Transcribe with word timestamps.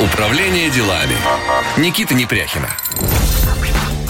Управление 0.00 0.70
делами. 0.70 1.16
Никита 1.76 2.14
Непряхина. 2.14 2.68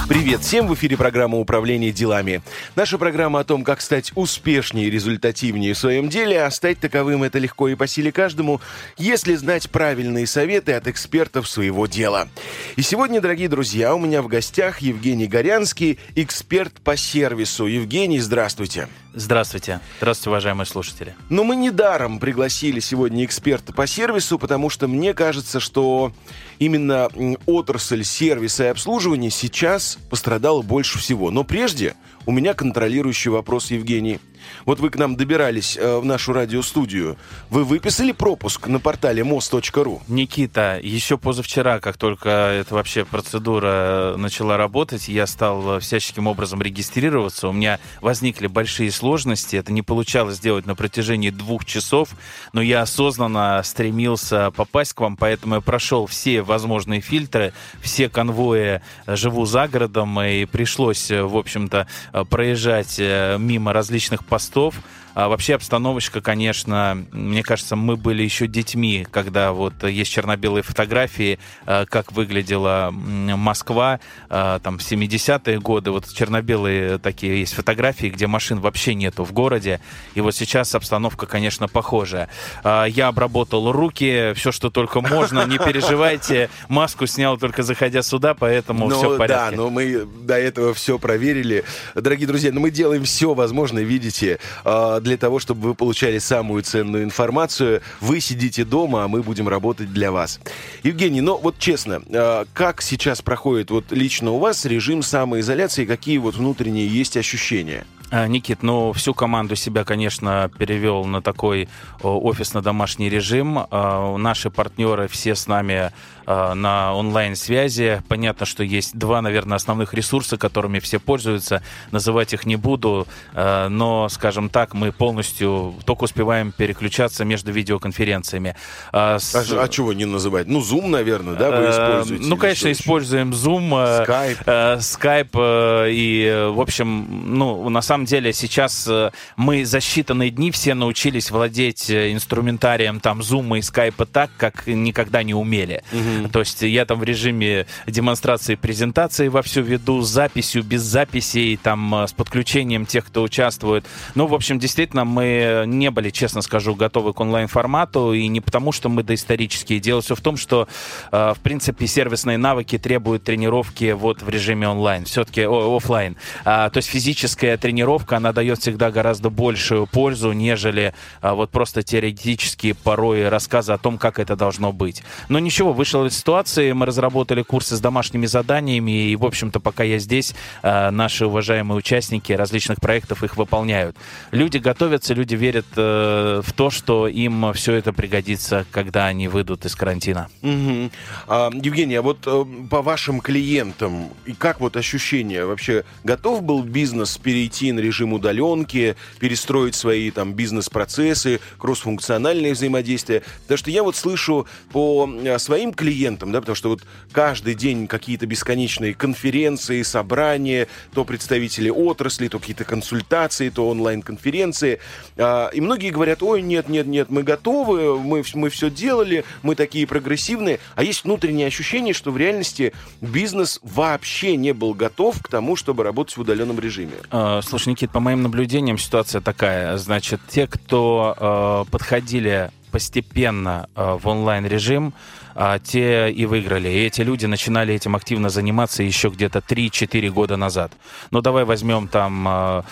Привет 0.06 0.42
всем! 0.42 0.66
В 0.66 0.74
эфире 0.74 0.98
программа 0.98 1.38
«Управление 1.38 1.92
делами». 1.92 2.42
Наша 2.76 2.98
программа 2.98 3.40
о 3.40 3.44
том, 3.44 3.64
как 3.64 3.80
стать 3.80 4.12
успешнее 4.14 4.88
и 4.88 4.90
результативнее 4.90 5.72
в 5.72 5.78
своем 5.78 6.10
деле, 6.10 6.42
а 6.42 6.50
стать 6.50 6.78
таковым 6.78 7.22
это 7.22 7.38
легко 7.38 7.68
и 7.68 7.74
по 7.74 7.86
силе 7.86 8.12
каждому, 8.12 8.60
если 8.98 9.34
знать 9.34 9.70
правильные 9.70 10.26
советы 10.26 10.72
от 10.72 10.88
экспертов 10.88 11.48
своего 11.48 11.86
дела. 11.86 12.28
И 12.76 12.82
сегодня, 12.82 13.22
дорогие 13.22 13.48
друзья, 13.48 13.94
у 13.94 13.98
меня 13.98 14.20
в 14.20 14.28
гостях 14.28 14.80
Евгений 14.80 15.26
Горянский, 15.26 15.98
эксперт 16.16 16.74
по 16.82 16.98
сервису. 16.98 17.66
Евгений, 17.66 18.20
здравствуйте. 18.20 18.88
Здравствуйте. 19.18 19.80
Здравствуйте, 19.98 20.30
уважаемые 20.30 20.64
слушатели. 20.64 21.16
Но 21.28 21.42
мы 21.42 21.56
недаром 21.56 22.20
пригласили 22.20 22.78
сегодня 22.78 23.24
эксперта 23.24 23.72
по 23.72 23.84
сервису, 23.84 24.38
потому 24.38 24.70
что 24.70 24.86
мне 24.86 25.12
кажется, 25.12 25.58
что 25.58 26.12
именно 26.60 27.08
отрасль 27.44 28.04
сервиса 28.04 28.66
и 28.66 28.68
обслуживания 28.68 29.30
сейчас 29.30 29.98
пострадала 30.08 30.62
больше 30.62 31.00
всего. 31.00 31.32
Но 31.32 31.42
прежде 31.42 31.96
у 32.26 32.30
меня 32.30 32.54
контролирующий 32.54 33.32
вопрос, 33.32 33.72
Евгений. 33.72 34.20
Вот 34.64 34.80
вы 34.80 34.90
к 34.90 34.96
нам 34.96 35.16
добирались 35.16 35.76
э, 35.76 35.98
в 35.98 36.04
нашу 36.04 36.32
радиостудию. 36.32 37.16
Вы 37.50 37.64
выписали 37.64 38.12
пропуск 38.12 38.66
на 38.66 38.80
портале 38.80 39.24
мост.ру? 39.24 40.02
Никита, 40.08 40.78
еще 40.82 41.18
позавчера, 41.18 41.80
как 41.80 41.96
только 41.96 42.28
эта 42.28 42.74
вообще 42.74 43.04
процедура 43.04 44.14
начала 44.16 44.56
работать, 44.56 45.08
я 45.08 45.26
стал 45.26 45.80
всяческим 45.80 46.26
образом 46.26 46.62
регистрироваться. 46.62 47.48
У 47.48 47.52
меня 47.52 47.78
возникли 48.00 48.46
большие 48.46 48.90
сложности. 48.90 49.56
Это 49.56 49.72
не 49.72 49.82
получалось 49.82 50.36
сделать 50.36 50.66
на 50.66 50.74
протяжении 50.74 51.30
двух 51.30 51.64
часов, 51.64 52.10
но 52.52 52.62
я 52.62 52.82
осознанно 52.82 53.60
стремился 53.64 54.50
попасть 54.50 54.92
к 54.92 55.00
вам, 55.00 55.16
поэтому 55.16 55.56
я 55.56 55.60
прошел 55.60 56.06
все 56.06 56.42
возможные 56.42 57.00
фильтры, 57.00 57.52
все 57.80 58.08
конвои 58.08 58.80
живу 59.06 59.44
за 59.46 59.68
городом, 59.68 60.20
и 60.20 60.44
пришлось, 60.44 61.10
в 61.10 61.36
общем-то, 61.36 61.86
проезжать 62.30 62.96
э, 62.98 63.36
мимо 63.38 63.72
различных 63.72 64.24
постов, 64.24 64.37
постов 64.38 64.74
а 65.18 65.26
вообще 65.26 65.56
обстановочка, 65.56 66.20
конечно, 66.20 67.04
мне 67.10 67.42
кажется, 67.42 67.74
мы 67.74 67.96
были 67.96 68.22
еще 68.22 68.46
детьми, 68.46 69.04
когда 69.10 69.50
вот 69.50 69.82
есть 69.82 70.12
черно-белые 70.12 70.62
фотографии, 70.62 71.40
э, 71.66 71.86
как 71.86 72.12
выглядела 72.12 72.90
Москва 72.92 73.98
э, 74.30 74.60
там 74.62 74.78
в 74.78 74.80
70-е 74.80 75.58
годы. 75.58 75.90
Вот 75.90 76.06
черно-белые 76.06 76.98
такие 76.98 77.40
есть 77.40 77.52
фотографии, 77.52 78.06
где 78.06 78.28
машин 78.28 78.60
вообще 78.60 78.94
нету 78.94 79.24
в 79.24 79.32
городе. 79.32 79.80
И 80.14 80.20
вот 80.20 80.36
сейчас 80.36 80.72
обстановка, 80.76 81.26
конечно, 81.26 81.66
похожая. 81.66 82.28
А, 82.62 82.84
я 82.84 83.08
обработал 83.08 83.72
руки, 83.72 84.34
все, 84.36 84.52
что 84.52 84.70
только 84.70 85.00
можно, 85.00 85.44
не 85.46 85.58
переживайте. 85.58 86.48
Маску 86.68 87.08
снял 87.08 87.36
только 87.38 87.64
заходя 87.64 88.02
сюда, 88.02 88.34
поэтому 88.34 88.88
но, 88.88 88.96
все 88.96 89.10
в 89.16 89.18
порядке. 89.18 89.56
Да, 89.56 89.62
но 89.64 89.68
мы 89.68 90.04
до 90.04 90.38
этого 90.38 90.74
все 90.74 90.96
проверили. 90.96 91.64
Дорогие 91.96 92.28
друзья, 92.28 92.52
но 92.52 92.60
мы 92.60 92.70
делаем 92.70 93.02
все 93.02 93.34
возможное, 93.34 93.82
видите, 93.82 94.38
а, 94.64 95.00
для 95.08 95.16
того, 95.16 95.38
чтобы 95.38 95.68
вы 95.68 95.74
получали 95.74 96.18
самую 96.18 96.62
ценную 96.62 97.02
информацию. 97.02 97.80
Вы 98.00 98.20
сидите 98.20 98.64
дома, 98.64 99.04
а 99.04 99.08
мы 99.08 99.22
будем 99.22 99.48
работать 99.48 99.92
для 99.92 100.12
вас. 100.12 100.40
Евгений, 100.82 101.20
ну 101.20 101.38
вот 101.38 101.58
честно, 101.58 102.02
а, 102.10 102.44
как 102.52 102.82
сейчас 102.82 103.22
проходит 103.22 103.70
вот 103.70 103.90
лично 103.90 104.30
у 104.32 104.38
вас 104.38 104.64
режим 104.64 105.02
самоизоляции, 105.02 105.86
какие 105.86 106.18
вот 106.18 106.36
внутренние 106.36 106.86
есть 106.86 107.16
ощущения? 107.16 107.84
А, 108.10 108.26
Никит, 108.26 108.62
ну, 108.62 108.92
всю 108.92 109.12
команду 109.12 109.54
себя, 109.54 109.84
конечно, 109.84 110.50
перевел 110.58 111.04
на 111.04 111.20
такой 111.20 111.68
офисно-домашний 112.02 113.10
режим. 113.10 113.58
А, 113.58 114.16
наши 114.16 114.50
партнеры 114.50 115.08
все 115.08 115.34
с 115.34 115.46
нами 115.46 115.92
на 116.28 116.94
онлайн-связи. 116.94 118.02
Понятно, 118.08 118.44
что 118.44 118.62
есть 118.62 118.96
два, 118.96 119.22
наверное, 119.22 119.56
основных 119.56 119.94
ресурса, 119.94 120.36
которыми 120.36 120.78
все 120.78 120.98
пользуются. 120.98 121.62
Называть 121.90 122.34
их 122.34 122.44
не 122.44 122.56
буду, 122.56 123.06
но, 123.34 124.08
скажем 124.10 124.50
так, 124.50 124.74
мы 124.74 124.92
полностью 124.92 125.74
только 125.86 126.04
успеваем 126.04 126.52
переключаться 126.52 127.24
между 127.24 127.52
видеоконференциями. 127.52 128.56
А, 128.92 129.18
с... 129.18 129.34
а, 129.34 129.62
а 129.62 129.68
чего 129.68 129.92
не 129.92 130.04
называть? 130.04 130.46
Ну, 130.48 130.60
Zoom, 130.60 130.88
наверное, 130.88 131.34
да, 131.34 131.50
вы 131.50 131.70
используете? 131.70 132.24
Ну, 132.26 132.36
конечно, 132.36 132.70
используем 132.72 133.30
Zoom, 133.30 134.06
Skype. 134.06 134.78
Skype 134.78 135.90
и, 135.90 136.50
в 136.52 136.60
общем, 136.60 137.38
ну, 137.38 137.68
на 137.68 137.82
самом 137.82 138.04
деле 138.04 138.32
сейчас 138.32 138.86
э, 138.88 139.10
мы 139.36 139.64
за 139.64 139.78
считанные 139.78 140.30
дни 140.30 140.50
все 140.50 140.74
научились 140.74 141.30
владеть 141.30 141.90
э, 141.90 142.12
инструментарием 142.12 143.00
там 143.00 143.20
Zoom 143.20 143.58
и 143.58 143.60
Skype 143.60 144.06
так, 144.06 144.30
как 144.36 144.66
никогда 144.66 145.22
не 145.22 145.34
умели. 145.34 145.82
Угу. 145.92 146.17
То 146.32 146.40
есть 146.40 146.62
я 146.62 146.84
там 146.84 146.98
в 147.00 147.04
режиме 147.04 147.66
демонстрации 147.86 148.54
презентации 148.54 149.28
вовсю 149.28 149.62
веду, 149.62 150.02
с 150.02 150.08
записью, 150.08 150.62
без 150.62 150.82
записей, 150.82 151.56
там 151.56 151.94
э, 151.94 152.06
с 152.08 152.12
подключением 152.12 152.86
тех, 152.86 153.06
кто 153.06 153.22
участвует. 153.22 153.86
Ну, 154.14 154.26
в 154.26 154.34
общем, 154.34 154.58
действительно, 154.58 155.04
мы 155.04 155.64
не 155.66 155.90
были, 155.90 156.10
честно 156.10 156.42
скажу, 156.42 156.74
готовы 156.74 157.12
к 157.12 157.20
онлайн-формату, 157.20 158.12
и 158.12 158.26
не 158.28 158.40
потому, 158.40 158.72
что 158.72 158.88
мы 158.88 159.02
доисторические. 159.02 159.80
Дело 159.80 160.00
все 160.00 160.14
в 160.14 160.20
том, 160.20 160.36
что, 160.36 160.68
в 161.10 161.38
принципе, 161.42 161.86
сервисные 161.86 162.38
навыки 162.38 162.78
требуют 162.78 163.24
тренировки 163.24 163.92
вот 163.92 164.22
в 164.22 164.28
режиме 164.28 164.68
онлайн, 164.68 165.04
все-таки 165.04 165.42
офлайн. 165.42 166.16
А, 166.44 166.70
то 166.70 166.78
есть 166.78 166.88
физическая 166.88 167.56
тренировка 167.56 168.16
она 168.16 168.32
дает 168.32 168.58
всегда 168.60 168.90
гораздо 168.90 169.30
большую 169.30 169.86
пользу, 169.86 170.32
нежели 170.32 170.94
а, 171.20 171.34
вот 171.34 171.50
просто 171.50 171.82
теоретические 171.82 172.74
порой 172.74 173.28
рассказы 173.28 173.72
о 173.72 173.78
том, 173.78 173.98
как 173.98 174.18
это 174.18 174.36
должно 174.36 174.72
быть. 174.72 175.02
Но 175.28 175.38
ничего, 175.38 175.72
вышла 175.72 176.07
из 176.08 176.18
ситуации, 176.18 176.72
мы 176.72 176.86
разработали 176.86 177.42
курсы 177.42 177.76
с 177.76 177.80
домашними 177.80 178.26
заданиями, 178.26 179.10
и, 179.10 179.16
в 179.16 179.24
общем-то, 179.24 179.60
пока 179.60 179.84
я 179.84 179.98
здесь, 179.98 180.34
а, 180.62 180.90
наши 180.90 181.26
уважаемые 181.26 181.78
участники 181.78 182.32
различных 182.32 182.80
проектов 182.80 183.22
их 183.22 183.36
выполняют. 183.36 183.96
Люди 184.32 184.58
готовятся, 184.58 185.14
люди 185.14 185.34
верят 185.34 185.66
э, 185.76 186.42
в 186.44 186.52
то, 186.52 186.70
что 186.70 187.08
им 187.08 187.52
все 187.52 187.74
это 187.74 187.92
пригодится, 187.92 188.66
когда 188.70 189.06
они 189.06 189.28
выйдут 189.28 189.64
из 189.64 189.74
карантина. 189.74 190.28
Угу. 190.42 190.90
А, 191.28 191.50
Евгений, 191.52 191.94
а 191.94 192.02
вот 192.02 192.26
э, 192.26 192.44
по 192.70 192.82
вашим 192.82 193.20
клиентам, 193.20 194.08
и 194.26 194.32
как 194.32 194.60
вот 194.60 194.76
ощущение 194.76 195.46
вообще, 195.46 195.84
готов 196.04 196.42
был 196.42 196.62
бизнес 196.62 197.16
перейти 197.18 197.72
на 197.72 197.80
режим 197.80 198.12
удаленки, 198.12 198.96
перестроить 199.20 199.74
свои 199.74 200.10
там 200.10 200.32
бизнес-процессы, 200.32 201.40
кроссфункциональные 201.58 202.52
взаимодействия. 202.52 203.22
Потому 203.42 203.58
что 203.58 203.70
я 203.70 203.82
вот 203.82 203.96
слышу 203.96 204.46
по 204.72 205.08
э, 205.08 205.38
своим 205.38 205.72
клиентам, 205.72 205.97
да, 206.32 206.40
потому 206.40 206.56
что 206.56 206.70
вот 206.70 206.82
каждый 207.12 207.54
день 207.54 207.86
какие-то 207.86 208.26
бесконечные 208.26 208.94
конференции, 208.94 209.82
собрания, 209.82 210.68
то 210.92 211.04
представители 211.04 211.70
отрасли, 211.70 212.28
то 212.28 212.38
какие-то 212.38 212.64
консультации, 212.64 213.50
то 213.50 213.68
онлайн-конференции. 213.68 214.80
А, 215.16 215.48
и 215.48 215.60
многие 215.60 215.90
говорят, 215.90 216.22
ой, 216.22 216.42
нет, 216.42 216.68
нет, 216.68 216.86
нет, 216.86 217.10
мы 217.10 217.22
готовы, 217.22 217.98
мы, 217.98 218.22
мы 218.34 218.50
все 218.50 218.70
делали, 218.70 219.24
мы 219.42 219.54
такие 219.54 219.86
прогрессивные. 219.86 220.60
А 220.74 220.82
есть 220.82 221.04
внутреннее 221.04 221.46
ощущение, 221.46 221.94
что 221.94 222.10
в 222.10 222.16
реальности 222.16 222.72
бизнес 223.00 223.60
вообще 223.62 224.36
не 224.36 224.52
был 224.52 224.74
готов 224.74 225.22
к 225.22 225.28
тому, 225.28 225.56
чтобы 225.56 225.82
работать 225.82 226.16
в 226.16 226.20
удаленном 226.20 226.58
режиме. 226.58 226.92
А, 227.10 227.40
слушай, 227.42 227.70
Никит, 227.70 227.90
по 227.90 228.00
моим 228.00 228.22
наблюдениям 228.22 228.78
ситуация 228.78 229.20
такая. 229.20 229.76
Значит, 229.78 230.20
те, 230.28 230.46
кто 230.46 231.64
э, 231.66 231.70
подходили 231.70 232.50
постепенно 232.70 233.68
в 233.74 234.06
онлайн-режим, 234.06 234.92
а, 235.40 235.60
те 235.60 236.10
и 236.10 236.26
выиграли. 236.26 236.68
И 236.68 236.86
эти 236.86 237.02
люди 237.02 237.26
начинали 237.26 237.72
этим 237.72 237.94
активно 237.94 238.28
заниматься 238.28 238.82
еще 238.82 239.08
где-то 239.08 239.38
3-4 239.38 240.10
года 240.10 240.36
назад. 240.36 240.72
Ну, 241.12 241.20
давай 241.20 241.44
возьмем 241.44 241.86
там 241.86 242.26
а, 242.26 242.64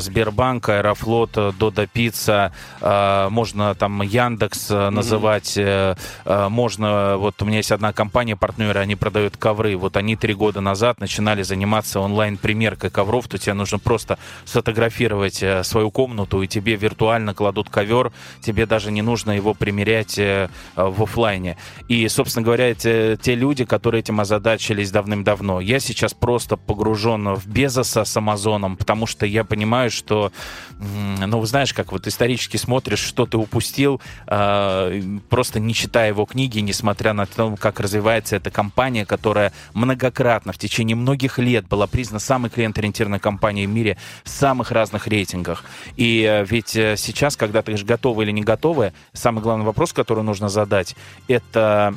Сбербанк, 0.00 0.68
Аэрофлот, 0.68 1.56
Дода 1.56 1.86
Пицца, 1.86 2.52
а, 2.80 3.30
можно 3.30 3.72
там 3.76 4.02
Яндекс 4.02 4.68
mm-hmm. 4.68 4.90
называть, 4.90 5.54
а, 5.56 5.94
можно, 6.48 7.16
вот 7.18 7.40
у 7.40 7.44
меня 7.44 7.58
есть 7.58 7.70
одна 7.70 7.92
компания, 7.92 8.34
партнеры, 8.34 8.80
они 8.80 8.96
продают 8.96 9.36
ковры. 9.36 9.76
Вот 9.76 9.96
они 9.96 10.16
три 10.16 10.34
года 10.34 10.60
назад 10.60 10.98
начинали 10.98 11.42
заниматься 11.42 12.00
онлайн-примеркой 12.00 12.90
ковров, 12.90 13.28
то 13.28 13.38
тебе 13.38 13.54
нужно 13.54 13.78
просто 13.78 14.18
сфотографировать 14.44 15.40
э, 15.40 15.62
свою 15.62 15.92
комнату, 15.92 16.42
и 16.42 16.48
тебе 16.48 16.74
виртуально 16.74 17.32
кладут 17.32 17.70
ковер, 17.70 18.10
тебе 18.40 18.66
даже 18.66 18.90
не 18.90 19.02
нужно 19.02 19.30
его 19.30 19.54
примерять 19.54 20.18
э, 20.18 20.48
в 20.74 21.04
офлайне. 21.04 21.56
И 21.86 22.07
собственно 22.08 22.44
говоря, 22.44 22.74
те, 22.74 23.16
те 23.20 23.34
люди, 23.34 23.64
которые 23.64 24.00
этим 24.00 24.20
озадачились 24.20 24.90
давным-давно. 24.90 25.60
Я 25.60 25.80
сейчас 25.80 26.14
просто 26.14 26.56
погружен 26.56 27.34
в 27.34 27.46
Безоса 27.46 28.04
с 28.04 28.16
Амазоном, 28.16 28.76
потому 28.76 29.06
что 29.06 29.26
я 29.26 29.44
понимаю, 29.44 29.90
что, 29.90 30.32
ну, 30.78 31.44
знаешь, 31.44 31.72
как 31.72 31.92
вот 31.92 32.06
исторически 32.06 32.56
смотришь, 32.56 33.00
что 33.00 33.26
ты 33.26 33.36
упустил, 33.36 34.00
э, 34.26 35.02
просто 35.28 35.60
не 35.60 35.74
читая 35.74 36.08
его 36.08 36.24
книги, 36.24 36.60
несмотря 36.60 37.12
на 37.12 37.26
то, 37.26 37.56
как 37.56 37.80
развивается 37.80 38.36
эта 38.36 38.50
компания, 38.50 39.06
которая 39.06 39.52
многократно 39.74 40.52
в 40.52 40.58
течение 40.58 40.96
многих 40.96 41.38
лет 41.38 41.66
была 41.68 41.86
признана 41.86 42.20
самой 42.20 42.50
клиент-ориентированной 42.50 43.20
компанией 43.20 43.66
в 43.66 43.70
мире 43.70 43.96
в 44.24 44.28
самых 44.28 44.70
разных 44.70 45.06
рейтингах. 45.06 45.64
И 45.96 46.22
э, 46.22 46.44
ведь 46.44 46.76
э, 46.76 46.96
сейчас, 46.96 47.36
когда 47.36 47.62
ты 47.62 47.76
же 47.76 47.84
готовы 47.84 48.24
или 48.24 48.30
не 48.30 48.42
готовы, 48.42 48.92
самый 49.12 49.42
главный 49.42 49.64
вопрос, 49.64 49.92
который 49.92 50.22
нужно 50.22 50.48
задать, 50.48 50.94
это 51.28 51.87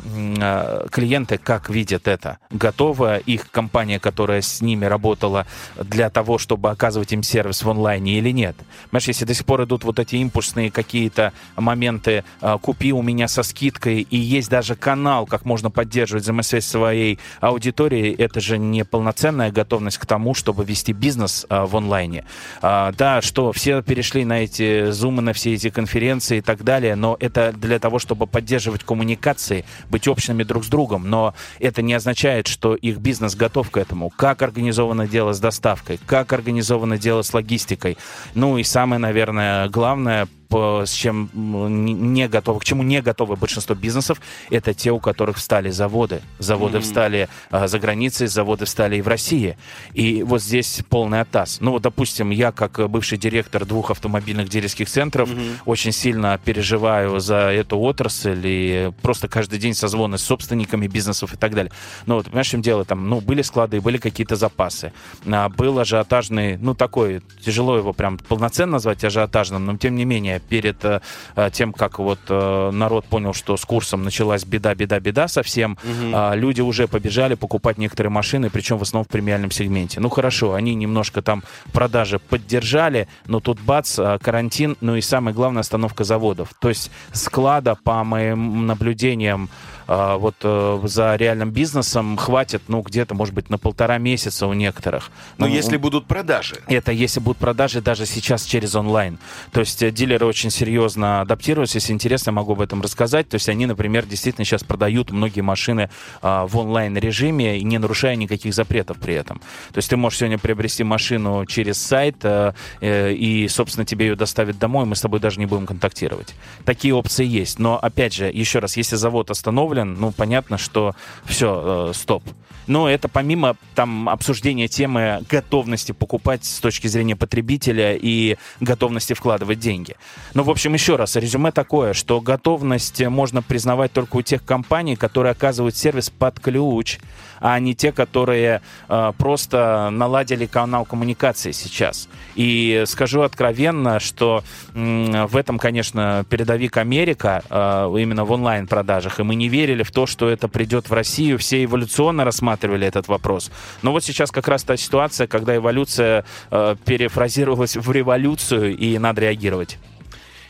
клиенты 0.91 1.37
как 1.37 1.69
видят 1.69 2.07
это? 2.07 2.37
Готова 2.49 3.17
их 3.17 3.49
компания, 3.51 3.99
которая 3.99 4.41
с 4.41 4.61
ними 4.61 4.85
работала 4.85 5.47
для 5.75 6.09
того, 6.09 6.37
чтобы 6.37 6.69
оказывать 6.69 7.11
им 7.13 7.23
сервис 7.23 7.63
в 7.63 7.69
онлайне 7.69 8.17
или 8.17 8.31
нет? 8.31 8.55
Понимаешь, 8.89 9.07
если 9.07 9.25
до 9.25 9.33
сих 9.33 9.45
пор 9.45 9.63
идут 9.63 9.83
вот 9.83 9.99
эти 9.99 10.15
импульсные 10.17 10.71
какие-то 10.71 11.33
моменты 11.55 12.23
э, 12.41 12.57
«купи 12.61 12.93
у 12.93 13.01
меня 13.01 13.27
со 13.27 13.43
скидкой», 13.43 14.01
и 14.01 14.17
есть 14.17 14.49
даже 14.49 14.75
канал, 14.75 15.25
как 15.25 15.45
можно 15.45 15.69
поддерживать 15.69 16.23
взаимосвязь 16.23 16.65
своей 16.65 17.19
аудиторией, 17.39 18.13
это 18.13 18.39
же 18.39 18.57
не 18.57 18.83
полноценная 18.83 19.51
готовность 19.51 19.97
к 19.97 20.05
тому, 20.05 20.33
чтобы 20.33 20.65
вести 20.65 20.93
бизнес 20.93 21.45
э, 21.49 21.65
в 21.65 21.75
онлайне. 21.75 22.25
Э, 22.61 22.91
да, 22.97 23.21
что 23.21 23.51
все 23.51 23.81
перешли 23.81 24.25
на 24.25 24.43
эти 24.43 24.91
зумы, 24.91 25.21
на 25.21 25.33
все 25.33 25.53
эти 25.53 25.69
конференции 25.69 26.37
и 26.37 26.41
так 26.41 26.63
далее, 26.63 26.95
но 26.95 27.17
это 27.19 27.53
для 27.53 27.79
того, 27.79 27.99
чтобы 27.99 28.27
поддерживать 28.27 28.83
коммуникации, 28.83 29.65
быть 29.89 30.07
общими 30.07 30.43
друг 30.43 30.65
с 30.65 30.67
другом, 30.67 31.09
но 31.09 31.33
это 31.59 31.81
не 31.81 31.93
означает, 31.93 32.47
что 32.47 32.75
их 32.75 32.97
бизнес 32.97 33.35
готов 33.35 33.69
к 33.69 33.77
этому. 33.77 34.09
Как 34.09 34.41
организовано 34.41 35.07
дело 35.07 35.33
с 35.33 35.39
доставкой, 35.39 35.99
как 36.05 36.33
организовано 36.33 36.97
дело 36.97 37.21
с 37.21 37.33
логистикой. 37.33 37.97
Ну 38.35 38.57
и 38.57 38.63
самое, 38.63 38.99
наверное, 38.99 39.69
главное, 39.69 40.27
с 40.51 40.91
чем 40.91 41.29
не 41.33 42.27
готовы, 42.27 42.59
к 42.59 42.63
чему 42.63 42.83
не 42.83 43.01
готовы 43.01 43.35
большинство 43.35 43.75
бизнесов, 43.75 44.21
это 44.49 44.73
те, 44.73 44.91
у 44.91 44.99
которых 44.99 45.37
встали 45.37 45.69
заводы. 45.69 46.21
Заводы 46.39 46.77
mm-hmm. 46.77 46.81
встали 46.81 47.29
а, 47.49 47.67
за 47.67 47.79
границей, 47.79 48.27
заводы 48.27 48.65
встали 48.65 48.97
и 48.97 49.01
в 49.01 49.07
России. 49.07 49.57
И 49.93 50.23
вот 50.23 50.41
здесь 50.41 50.81
полный 50.89 51.21
оттас. 51.21 51.59
Ну, 51.61 51.71
вот, 51.71 51.81
допустим, 51.81 52.29
я, 52.29 52.51
как 52.51 52.89
бывший 52.89 53.17
директор 53.17 53.65
двух 53.65 53.91
автомобильных 53.91 54.49
дилерских 54.49 54.89
центров, 54.89 55.29
mm-hmm. 55.29 55.57
очень 55.65 55.91
сильно 55.91 56.39
переживаю 56.43 57.19
за 57.19 57.51
эту 57.51 57.79
отрасль 57.79 58.41
и 58.43 58.91
просто 59.01 59.27
каждый 59.27 59.59
день 59.59 59.73
созвоны 59.73 60.17
с 60.17 60.23
собственниками 60.23 60.87
бизнесов 60.87 61.33
и 61.33 61.37
так 61.37 61.53
далее. 61.53 61.71
Ну, 62.05 62.15
вот, 62.15 62.25
понимаешь, 62.25 62.47
чем 62.47 62.61
дело? 62.61 62.85
Там, 62.85 63.09
ну, 63.09 63.21
были 63.21 63.41
склады, 63.41 63.81
были 63.81 63.97
какие-то 63.97 64.35
запасы. 64.35 64.93
А, 65.25 65.49
был 65.49 65.79
ажиотажный, 65.79 66.57
ну, 66.57 66.73
такой, 66.75 67.21
тяжело 67.43 67.77
его 67.77 67.93
прям 67.93 68.17
полноценно 68.17 68.73
назвать 68.73 69.03
ажиотажным, 69.03 69.65
но 69.65 69.77
тем 69.77 69.95
не 69.95 70.05
менее, 70.05 70.40
перед 70.41 70.83
э, 70.85 71.01
э, 71.35 71.49
тем, 71.51 71.73
как 71.73 71.99
вот 71.99 72.19
э, 72.29 72.71
народ 72.71 73.05
понял, 73.05 73.33
что 73.33 73.57
с 73.57 73.65
курсом 73.65 74.03
началась 74.03 74.43
беда, 74.45 74.75
беда, 74.75 74.99
беда 74.99 75.27
совсем, 75.27 75.77
угу. 75.83 76.33
люди 76.33 76.61
уже 76.61 76.87
побежали 76.87 77.35
покупать 77.35 77.77
некоторые 77.77 78.11
машины, 78.11 78.49
причем 78.49 78.77
в 78.77 78.81
основном 78.81 79.05
в 79.05 79.09
премиальном 79.09 79.51
сегменте. 79.51 79.99
Ну 79.99 80.09
хорошо, 80.09 80.53
они 80.53 80.75
немножко 80.75 81.21
там 81.21 81.43
продажи 81.71 82.19
поддержали, 82.19 83.07
но 83.27 83.39
тут 83.39 83.59
бац, 83.59 83.99
карантин, 84.21 84.77
ну 84.81 84.95
и 84.95 85.01
самое 85.01 85.35
главное, 85.35 85.61
остановка 85.61 86.03
заводов. 86.03 86.49
То 86.59 86.69
есть 86.69 86.91
склада, 87.13 87.75
по 87.83 88.03
моим 88.03 88.65
наблюдениям, 88.67 89.49
а, 89.87 90.17
вот 90.17 90.35
э, 90.43 90.79
за 90.83 91.15
реальным 91.15 91.51
бизнесом 91.51 92.17
хватит, 92.17 92.63
ну, 92.67 92.81
где-то, 92.81 93.13
может 93.15 93.33
быть, 93.33 93.49
на 93.49 93.57
полтора 93.57 93.97
месяца 93.97 94.47
у 94.47 94.53
некоторых. 94.53 95.11
Но 95.37 95.47
ну, 95.47 95.53
если 95.53 95.77
будут 95.77 96.05
продажи. 96.05 96.55
Это 96.67 96.91
если 96.91 97.19
будут 97.19 97.37
продажи 97.37 97.81
даже 97.81 98.05
сейчас 98.05 98.45
через 98.45 98.75
онлайн. 98.75 99.19
То 99.51 99.61
есть 99.61 99.81
э, 99.81 99.91
дилеры 99.91 100.25
очень 100.25 100.49
серьезно 100.49 101.21
адаптируются. 101.21 101.77
Если 101.77 101.93
интересно, 101.93 102.31
могу 102.31 102.53
об 102.53 102.61
этом 102.61 102.81
рассказать. 102.81 103.29
То 103.29 103.35
есть 103.35 103.49
они, 103.49 103.65
например, 103.65 104.05
действительно 104.05 104.45
сейчас 104.45 104.63
продают 104.63 105.11
многие 105.11 105.41
машины 105.41 105.89
а, 106.21 106.45
в 106.47 106.57
онлайн-режиме, 106.57 107.61
не 107.61 107.77
нарушая 107.77 108.15
никаких 108.15 108.53
запретов 108.53 108.97
при 108.97 109.15
этом. 109.15 109.39
То 109.71 109.77
есть 109.77 109.89
ты 109.89 109.97
можешь 109.97 110.19
сегодня 110.19 110.37
приобрести 110.37 110.83
машину 110.83 111.45
через 111.45 111.81
сайт, 111.81 112.17
а, 112.23 112.53
и, 112.81 113.47
собственно, 113.47 113.85
тебе 113.85 114.07
ее 114.07 114.15
доставят 114.15 114.59
домой, 114.59 114.85
мы 114.85 114.95
с 114.95 115.01
тобой 115.01 115.19
даже 115.19 115.39
не 115.39 115.45
будем 115.45 115.65
контактировать. 115.65 116.33
Такие 116.65 116.93
опции 116.93 117.25
есть. 117.25 117.59
Но, 117.59 117.77
опять 117.77 118.13
же, 118.13 118.25
еще 118.25 118.59
раз, 118.59 118.77
если 118.77 118.95
завод 118.95 119.31
остановлен, 119.31 119.80
уверен, 119.81 119.99
ну, 119.99 120.11
понятно, 120.11 120.57
что 120.57 120.95
все, 121.25 121.89
э, 121.89 121.93
стоп. 121.93 122.23
Но 122.67 122.89
это 122.89 123.07
помимо 123.09 123.55
там 123.75 124.07
обсуждения 124.07 124.67
темы 124.67 125.23
готовности 125.29 125.91
покупать 125.91 126.45
с 126.45 126.59
точки 126.59 126.87
зрения 126.87 127.15
потребителя 127.15 127.95
и 127.95 128.37
готовности 128.59 129.13
вкладывать 129.13 129.59
деньги. 129.59 129.95
Ну, 130.33 130.43
в 130.43 130.49
общем, 130.49 130.73
еще 130.73 130.95
раз, 130.95 131.15
резюме 131.15 131.51
такое, 131.51 131.93
что 131.93 132.21
готовность 132.21 133.05
можно 133.07 133.41
признавать 133.41 133.91
только 133.91 134.17
у 134.17 134.21
тех 134.21 134.45
компаний, 134.45 134.95
которые 134.95 135.31
оказывают 135.31 135.75
сервис 135.75 136.09
под 136.09 136.39
ключ, 136.39 136.99
а 137.41 137.59
не 137.59 137.73
те, 137.73 137.91
которые 137.91 138.61
э, 138.87 139.13
просто 139.17 139.89
наладили 139.91 140.45
канал 140.45 140.85
коммуникации 140.85 141.51
сейчас. 141.51 142.07
И 142.35 142.83
скажу 142.85 143.21
откровенно, 143.21 143.99
что 143.99 144.43
э, 144.73 145.25
в 145.25 145.35
этом, 145.35 145.57
конечно, 145.57 146.23
передовик 146.29 146.77
Америка, 146.77 147.43
э, 147.49 147.95
именно 147.99 148.23
в 148.23 148.31
онлайн-продажах, 148.31 149.19
и 149.19 149.23
мы 149.23 149.35
не 149.35 149.47
верили 149.61 149.83
в 149.83 149.91
то, 149.91 150.07
что 150.07 150.27
это 150.27 150.47
придет 150.47 150.89
в 150.89 150.93
Россию, 150.93 151.37
все 151.37 151.63
эволюционно 151.63 152.25
рассматривали 152.25 152.87
этот 152.87 153.07
вопрос. 153.07 153.51
Но 153.83 153.91
вот 153.91 154.03
сейчас 154.03 154.31
как 154.31 154.47
раз 154.47 154.63
та 154.63 154.75
ситуация, 154.77 155.27
когда 155.27 155.55
эволюция 155.55 156.25
э, 156.49 156.75
перефразировалась 156.83 157.75
в 157.75 157.91
революцию, 157.91 158.75
и 158.75 158.97
надо 158.97 159.21
реагировать. 159.21 159.77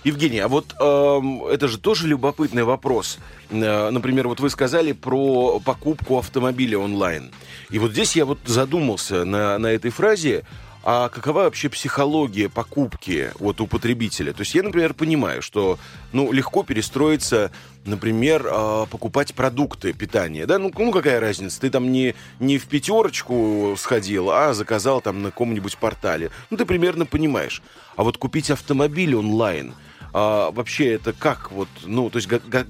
Евгений, 0.06 0.40
а 0.40 0.48
вот 0.48 0.76
э, 0.80 1.54
это 1.54 1.68
же 1.68 1.78
тоже 1.78 2.08
любопытный 2.08 2.64
вопрос. 2.64 3.20
Э, 3.50 3.90
например, 3.92 4.28
вот 4.28 4.40
вы 4.40 4.50
сказали 4.50 4.94
про 4.94 5.60
покупку 5.60 6.18
автомобиля 6.18 6.78
онлайн. 6.80 7.32
И 7.70 7.80
вот 7.80 7.92
здесь 7.92 8.16
я 8.16 8.26
вот 8.26 8.40
задумался 8.46 9.26
на, 9.26 9.58
на 9.58 9.68
этой 9.68 9.92
фразе, 9.92 10.44
а 10.84 11.10
какова 11.10 11.44
вообще 11.44 11.70
психология 11.70 12.50
покупки 12.50 13.32
вот 13.40 13.62
у 13.62 13.68
потребителя? 13.68 14.34
То 14.34 14.42
есть 14.42 14.56
я, 14.56 14.64
например, 14.64 14.94
понимаю, 14.94 15.42
что 15.42 15.78
ну, 16.12 16.32
легко 16.32 16.64
перестроиться, 16.64 17.52
например, 17.86 18.48
э, 18.48 18.86
покупать 18.90 19.36
продукты 19.36 19.94
питания. 19.94 20.46
Да? 20.48 20.58
Ну, 20.58 20.72
ну, 20.76 20.92
какая 20.92 21.20
разница? 21.20 21.62
Ты 21.62 21.70
там 21.70 21.92
не, 21.92 22.16
не 22.40 22.58
в 22.58 22.66
пятерочку 22.66 23.76
сходил, 23.78 24.32
а 24.32 24.54
заказал 24.54 25.02
там 25.02 25.22
на 25.22 25.30
каком-нибудь 25.30 25.78
портале. 25.78 26.32
Ну, 26.50 26.58
ты 26.58 26.66
примерно 26.66 27.06
понимаешь. 27.06 27.62
А 27.96 28.04
вот 28.04 28.18
купить 28.18 28.50
автомобиль 28.50 29.16
онлайн– 29.16 29.76
а, 30.14 30.52
вообще 30.52 30.94
это 30.94 31.14
как 31.14 31.52
вот, 31.52 31.70
ну, 31.86 32.10
то 32.10 32.18
есть 32.18 32.28
га- 32.28 32.42
га- 32.46 32.66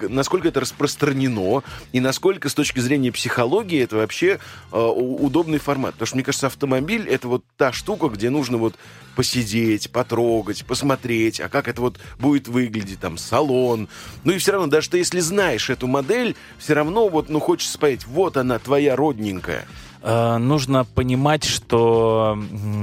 насколько 0.00 0.48
это 0.48 0.60
распространено 0.60 1.62
и 1.92 2.00
насколько 2.00 2.48
с 2.48 2.54
точки 2.54 2.80
зрения 2.80 3.12
психологии 3.12 3.82
это 3.82 3.96
вообще 3.96 4.38
а, 4.72 4.88
удобный 4.90 5.58
формат. 5.58 5.94
Потому 5.94 6.06
что, 6.06 6.16
мне 6.16 6.24
кажется, 6.24 6.46
автомобиль 6.46 7.08
это 7.08 7.28
вот 7.28 7.44
та 7.56 7.72
штука, 7.72 8.08
где 8.08 8.30
нужно 8.30 8.56
вот 8.58 8.74
посидеть, 9.16 9.90
потрогать, 9.90 10.64
посмотреть, 10.64 11.40
а 11.40 11.48
как 11.48 11.66
это 11.66 11.80
вот 11.80 11.98
будет 12.18 12.46
выглядеть, 12.46 13.00
там, 13.00 13.18
салон. 13.18 13.88
Ну 14.22 14.32
и 14.32 14.38
все 14.38 14.52
равно, 14.52 14.68
даже 14.68 14.90
ты 14.90 14.98
если 14.98 15.20
знаешь 15.20 15.70
эту 15.70 15.86
модель, 15.88 16.36
все 16.58 16.74
равно 16.74 17.08
вот, 17.08 17.28
ну, 17.28 17.40
хочется 17.40 17.72
спеть, 17.72 18.06
вот 18.06 18.36
она, 18.36 18.58
твоя 18.58 18.94
родненькая. 18.94 19.66
Э, 20.02 20.36
нужно 20.36 20.84
понимать, 20.84 21.44
что 21.44 22.38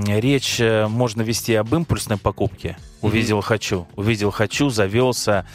речь 0.07 0.59
э, 0.59 0.87
можно 0.87 1.21
вести 1.21 1.53
об 1.53 1.73
импульсной 1.73 2.17
покупке. 2.17 2.77
Увидел, 3.01 3.39
mm-hmm. 3.39 3.43
хочу. 3.43 3.87
Увидел, 3.95 4.31
хочу, 4.31 4.69
завелся 4.69 5.45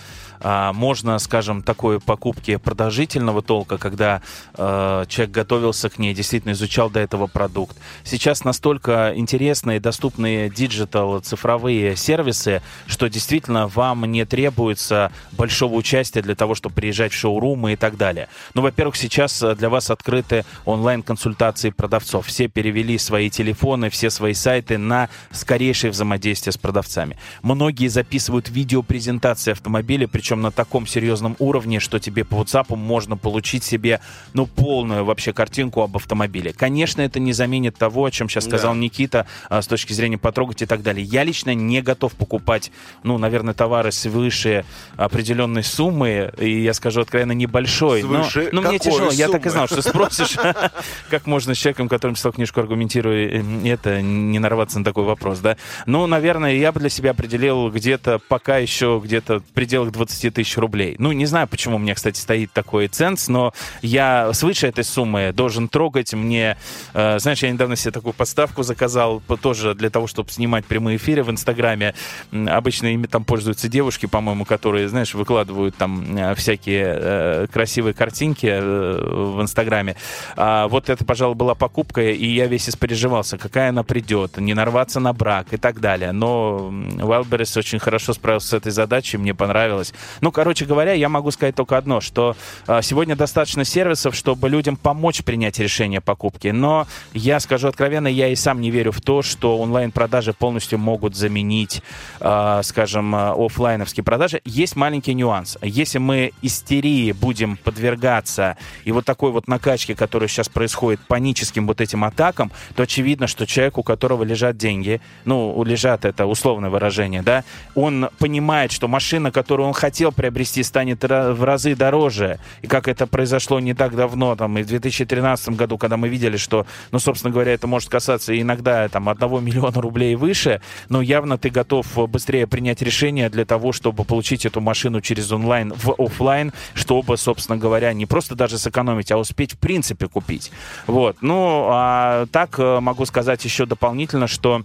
а, 0.41 0.73
можно, 0.73 1.19
скажем, 1.19 1.63
такой 1.63 2.01
покупки 2.01 2.57
продолжительного 2.57 3.43
толка, 3.43 3.79
когда 3.79 4.23
э, 4.55 5.05
человек 5.09 5.35
готовился 5.35 5.89
к 5.91 5.99
ней, 5.99 6.15
действительно 6.15 6.53
изучал 6.53 6.91
до 6.91 7.01
этого 7.01 7.27
продукт. 7.27 7.77
Сейчас 8.05 8.45
настолько 8.45 9.13
интересные, 9.15 9.81
доступные 9.81 10.51
digital, 10.51 11.21
цифровые 11.21 11.97
сервисы, 11.97 12.63
что 12.87 13.09
действительно 13.09 13.67
вам 13.67 14.05
не 14.05 14.25
требуется 14.25 15.13
большого 15.33 15.75
участия 15.75 16.23
для 16.23 16.35
того, 16.35 16.55
чтобы 16.55 16.75
приезжать 16.75 17.13
в 17.13 17.17
шоурумы 17.17 17.73
и 17.73 17.77
так 17.77 17.97
далее. 17.97 18.29
Ну, 18.55 18.63
во-первых, 18.63 18.97
сейчас 18.97 19.43
для 19.57 19.69
вас 19.69 19.91
открыты 19.91 20.45
онлайн-консультации 20.65 21.71
продавцов. 21.71 22.27
Все 22.27 22.49
перевели 22.49 22.99
свои 22.99 23.31
телефоны, 23.31 23.91
все 23.91 24.11
свои 24.11 24.35
сайты 24.35 24.79
на 24.79 25.09
скорейшее 25.31 25.91
взаимодействие 25.91 26.53
с 26.53 26.59
продавцами. 26.59 27.19
Многие 27.43 27.89
записывают 27.89 28.49
видеопрезентации 28.49 29.53
автомобиля, 29.53 30.07
причем 30.09 30.28
причем 30.29 30.43
на 30.43 30.51
таком 30.51 30.87
серьезном 30.87 31.37
уровне, 31.39 31.81
что 31.81 31.99
тебе 31.99 32.23
по 32.23 32.35
WhatsApp 32.35 32.77
можно 32.77 33.17
получить 33.17 33.65
себе, 33.65 34.01
ну, 34.35 34.45
полную 34.45 35.03
вообще 35.03 35.33
картинку 35.33 35.81
об 35.81 35.97
автомобиле. 35.97 36.53
Конечно, 36.53 37.01
это 37.01 37.19
не 37.19 37.33
заменит 37.33 37.79
того, 37.79 38.05
о 38.05 38.11
чем 38.11 38.29
сейчас 38.29 38.45
сказал 38.45 38.75
да. 38.75 38.79
Никита, 38.79 39.27
а, 39.49 39.63
с 39.63 39.67
точки 39.67 39.95
зрения 39.95 40.19
потрогать 40.19 40.61
и 40.61 40.67
так 40.67 40.83
далее. 40.83 41.03
Я 41.03 41.25
лично 41.25 41.55
не 41.55 41.81
готов 41.81 42.13
покупать, 42.13 42.71
ну, 43.05 43.17
наверное, 43.17 43.55
товары 43.55 43.91
свыше 43.91 44.67
определенной 44.99 45.65
суммы, 45.65 46.31
и 46.37 46.61
я 46.61 46.75
скажу 46.75 47.01
откровенно, 47.01 47.33
небольшой. 47.33 48.03
Свыше 48.03 48.51
но, 48.53 48.61
но 48.61 48.69
мне 48.69 48.79
тяжело, 48.79 49.11
суммы? 49.11 49.15
я 49.15 49.29
так 49.31 49.47
и 49.47 49.49
знал, 49.49 49.67
что 49.67 49.81
спросишь, 49.81 50.37
как 51.09 51.27
можно 51.27 51.55
с 51.55 51.57
человеком, 51.57 51.89
которым 51.89 52.17
читал 52.17 52.33
книжку 52.33 52.61
«Аргументируя 52.61 53.43
это», 53.65 54.03
не 54.03 54.39
нарваться 54.39 54.79
на 54.79 54.85
такой 54.85 55.05
вопрос, 55.05 55.39
да? 55.39 55.57
Ну, 55.87 56.07
наверное, 56.07 56.55
я 56.55 56.71
бы 56.71 56.81
для 56.81 56.91
себя 56.91 57.13
определил 57.13 57.71
где-то 57.71 58.21
пока 58.29 58.59
еще 58.59 59.01
где-то 59.03 59.41
в 59.41 59.45
пределах 59.55 59.91
20 59.91 60.18
20 60.19 60.35
тысяч 60.35 60.57
рублей. 60.57 60.97
Ну, 60.99 61.13
не 61.13 61.27
знаю, 61.27 61.47
почему 61.47 61.77
у 61.77 61.79
меня, 61.79 61.95
кстати, 61.95 62.19
стоит 62.19 62.53
такой 62.53 62.89
ценз, 62.89 63.29
но 63.29 63.53
я 63.83 64.33
свыше 64.33 64.67
этой 64.67 64.85
суммы 64.85 65.33
должен 65.33 65.69
трогать. 65.69 66.13
Мне, 66.13 66.57
э, 66.95 67.19
знаешь, 67.19 67.43
я 67.43 67.51
недавно 67.51 67.77
себе 67.77 67.93
такую 67.93 68.13
подставку 68.13 68.63
заказал, 68.63 69.23
тоже 69.41 69.75
для 69.75 69.91
того, 69.91 70.07
чтобы 70.07 70.31
снимать 70.31 70.65
прямые 70.65 70.97
эфиры 70.97 71.23
в 71.23 71.31
Инстаграме. 71.31 71.95
Обычно 72.33 72.89
ими 72.89 73.07
там 73.07 73.25
пользуются 73.25 73.69
девушки, 73.69 74.07
по-моему, 74.07 74.45
которые, 74.45 74.89
знаешь, 74.89 75.15
выкладывают 75.15 75.77
там 75.77 76.17
э, 76.17 76.35
всякие 76.35 76.99
э, 76.99 77.47
красивые 77.53 77.95
картинки 77.95 78.47
э, 78.47 78.61
в 78.61 79.41
Инстаграме. 79.41 79.97
А, 80.37 80.67
вот 80.69 80.91
это, 80.91 81.05
пожалуй, 81.05 81.37
была 81.37 81.55
покупка, 81.55 82.03
и 82.03 82.27
я 82.27 82.47
весь 82.47 82.69
испереживался, 82.69 83.39
какая 83.39 83.69
она 83.69 83.83
придет, 83.85 84.39
не 84.39 84.55
нарваться 84.55 85.01
на 85.01 85.13
брак 85.13 85.53
и 85.53 85.57
так 85.57 85.81
далее. 85.81 86.13
Но 86.13 86.71
Wildberries 86.73 87.59
очень 87.59 87.79
хорошо 87.79 88.13
справился 88.13 88.49
с 88.49 88.53
этой 88.53 88.73
задачей, 88.73 89.19
мне 89.19 89.35
понравилось. 89.35 89.95
Ну, 90.21 90.33
короче 90.33 90.65
говоря, 90.65 90.93
я 90.93 91.09
могу 91.09 91.31
сказать 91.31 91.55
только 91.55 91.77
одно, 91.77 92.01
что 92.01 92.37
а, 92.67 92.83
сегодня 92.83 93.17
достаточно 93.17 93.65
сервисов, 93.65 94.15
чтобы 94.15 94.49
людям 94.49 94.77
помочь 94.77 95.23
принять 95.23 95.59
решение 95.59 96.01
покупки. 96.01 96.49
Но 96.49 96.87
я 97.13 97.41
скажу 97.41 97.69
откровенно, 97.69 98.09
я 98.09 98.29
и 98.29 98.37
сам 98.37 98.61
не 98.61 98.71
верю 98.71 98.93
в 98.93 99.01
то, 99.01 99.23
что 99.23 99.59
онлайн-продажи 99.59 100.33
полностью 100.33 100.79
могут 100.79 101.17
заменить, 101.17 101.83
а, 102.21 102.63
скажем, 102.63 103.15
офлайновские 103.15 104.05
продажи. 104.05 104.41
Есть 104.45 104.77
маленький 104.77 105.15
нюанс. 105.15 105.59
Если 105.63 105.99
мы 105.99 106.33
истерии 106.43 107.13
будем 107.13 107.57
подвергаться 107.57 108.57
и 108.85 108.93
вот 108.93 109.05
такой 109.05 109.31
вот 109.33 109.49
накачке, 109.49 109.95
которая 109.95 110.29
сейчас 110.29 110.49
происходит, 110.49 111.01
паническим 111.07 111.67
вот 111.67 111.81
этим 111.81 112.05
атакам, 112.05 112.53
то 112.75 112.83
очевидно, 112.85 113.27
что 113.27 113.47
человек, 113.47 113.79
у 113.79 113.83
которого 113.83 114.23
лежат 114.23 114.57
деньги, 114.57 115.01
ну, 115.25 115.63
лежат 115.65 116.05
это 116.05 116.27
условное 116.27 116.71
выражение, 116.71 117.23
да, 117.23 117.45
он 117.75 118.11
понимает, 118.19 118.73
что 118.73 118.89
машина, 118.89 119.31
которую 119.31 119.67
он 119.69 119.75
хотел 119.75 119.98
приобрести, 120.11 120.63
станет 120.63 121.03
в 121.03 121.45
разы 121.45 121.75
дороже. 121.75 122.39
И 122.63 122.67
как 122.67 122.89
это 122.89 123.07
произошло 123.07 123.61
не 123.61 123.75
так 123.75 123.95
давно, 123.95 124.37
там, 124.37 124.59
и 124.59 124.63
в 124.63 124.67
2013 124.67 125.51
году, 125.51 125.79
когда 125.79 125.97
мы 125.97 126.09
видели, 126.09 126.37
что, 126.37 126.67
ну, 126.91 126.99
собственно 126.99 127.33
говоря, 127.33 127.53
это 127.53 127.67
может 127.67 127.89
касаться 127.89 128.39
иногда, 128.39 128.89
там, 128.89 129.09
одного 129.09 129.41
миллиона 129.49 129.81
рублей 129.81 130.13
и 130.13 130.17
выше, 130.17 130.61
но 130.89 131.03
явно 131.03 131.39
ты 131.39 131.51
готов 131.51 131.87
быстрее 132.09 132.47
принять 132.47 132.83
решение 132.83 133.29
для 133.31 133.45
того, 133.45 133.73
чтобы 133.73 134.05
получить 134.05 134.47
эту 134.47 134.61
машину 134.61 135.01
через 135.01 135.31
онлайн 135.33 135.73
в 135.75 135.95
офлайн, 135.99 136.53
чтобы, 136.75 137.17
собственно 137.17 137.59
говоря, 137.59 137.93
не 137.93 138.07
просто 138.07 138.35
даже 138.35 138.59
сэкономить, 138.59 139.11
а 139.13 139.19
успеть 139.19 139.53
в 139.53 139.59
принципе 139.59 140.09
купить. 140.09 140.51
Вот. 140.87 141.17
Ну, 141.21 141.69
а 141.71 142.27
так 142.33 142.59
э, 142.59 142.81
могу 142.81 143.05
сказать 143.07 143.45
еще 143.45 143.67
дополнительно, 143.67 144.27
что 144.27 144.65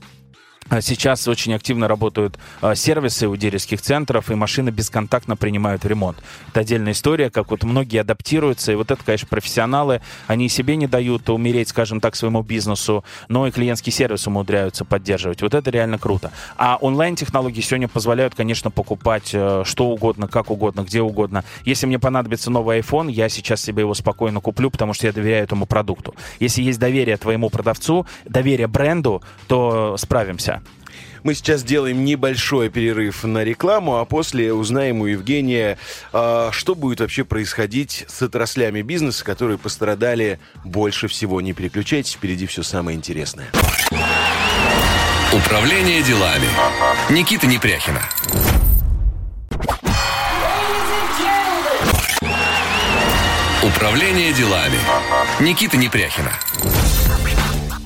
сейчас 0.82 1.27
очень 1.27 1.53
активно 1.53 1.88
работают 1.88 2.38
а, 2.62 2.75
сервисы 2.75 3.27
у 3.27 3.36
дилерских 3.36 3.82
центров, 3.82 4.32
и 4.32 4.36
машины 4.36 4.70
бесконтактно 4.70 5.36
принимают 5.36 5.86
ремонт. 5.86 6.17
Это 6.50 6.62
отдельная 6.62 6.93
история, 6.93 7.29
как 7.29 7.51
вот 7.51 7.63
многие 7.63 8.00
адаптируются, 8.00 8.72
и 8.72 8.75
вот 8.75 8.91
это, 8.91 9.03
конечно, 9.03 9.27
профессионалы, 9.27 10.01
они 10.27 10.50
себе 10.50 10.75
не 10.75 10.88
дают 10.88 11.29
умереть, 11.29 11.70
скажем 11.70 12.00
так, 12.00 12.15
своему 12.15 12.41
бизнесу, 12.41 13.03
но 13.27 13.48
и 13.48 13.51
клиентский 13.51 13.91
сервис 13.91 14.27
умудряются 14.27 14.86
поддерживать. 14.86 15.41
Вот 15.41 15.53
это 15.53 15.70
реально 15.70 15.98
круто. 15.98 16.32
А 16.58 16.77
онлайн-технологии 16.82 17.62
сегодня 17.62 17.88
позволяют, 17.88 18.36
конечно, 18.36 18.72
покупать 18.72 19.32
э, 19.34 19.63
что 19.65 19.88
угодно, 19.88 20.27
как 20.27 20.50
угодно, 20.50 20.82
где 20.82 21.01
угодно. 21.01 21.43
Если 21.65 21.86
мне 21.86 22.00
понадобится 22.00 22.50
новый 22.50 22.79
iPhone, 22.79 23.12
я 23.12 23.29
сейчас 23.29 23.62
себе 23.62 23.82
его 23.82 23.93
спокойно 23.93 24.41
куплю, 24.41 24.72
потому 24.72 24.93
что 24.93 25.08
я 25.08 25.13
доверяю 25.13 25.43
этому 25.43 25.65
продукту. 25.65 26.15
Если 26.39 26.62
есть 26.62 26.79
доверие 26.79 27.17
твоему 27.17 27.50
продавцу, 27.50 28.05
доверие 28.25 28.67
бренду, 28.67 29.22
то 29.48 29.96
справимся. 29.98 30.62
Мы 31.24 31.36
сейчас 31.36 31.63
делаем 31.63 32.03
небольшой 32.03 32.70
перерыв 32.70 33.24
на 33.24 33.46
рекламу, 33.46 33.98
а 33.98 34.06
после 34.06 34.53
узнаем 34.53 35.00
у 35.00 35.06
Евгения, 35.06 35.77
а, 36.12 36.50
что 36.51 36.75
будет 36.75 37.00
вообще 37.00 37.24
происходить 37.24 38.06
с 38.10 38.22
отраслями 38.22 38.82
бизнеса, 38.82 39.24
которые 39.24 39.58
пострадали 39.58 40.39
больше 40.65 41.08
всего. 41.08 41.39
Не 41.39 41.53
переключайтесь, 41.53 42.13
впереди 42.13 42.46
все 42.46 42.62
самое 42.62 42.98
интересное. 42.98 43.48
Управление 45.32 46.03
делами. 46.03 46.48
Никита 47.10 47.48
Непряхина. 47.48 48.01
Управление 53.63 54.34
делами. 54.34 54.77
Никита 55.39 55.77
Непряхина. 55.77 56.34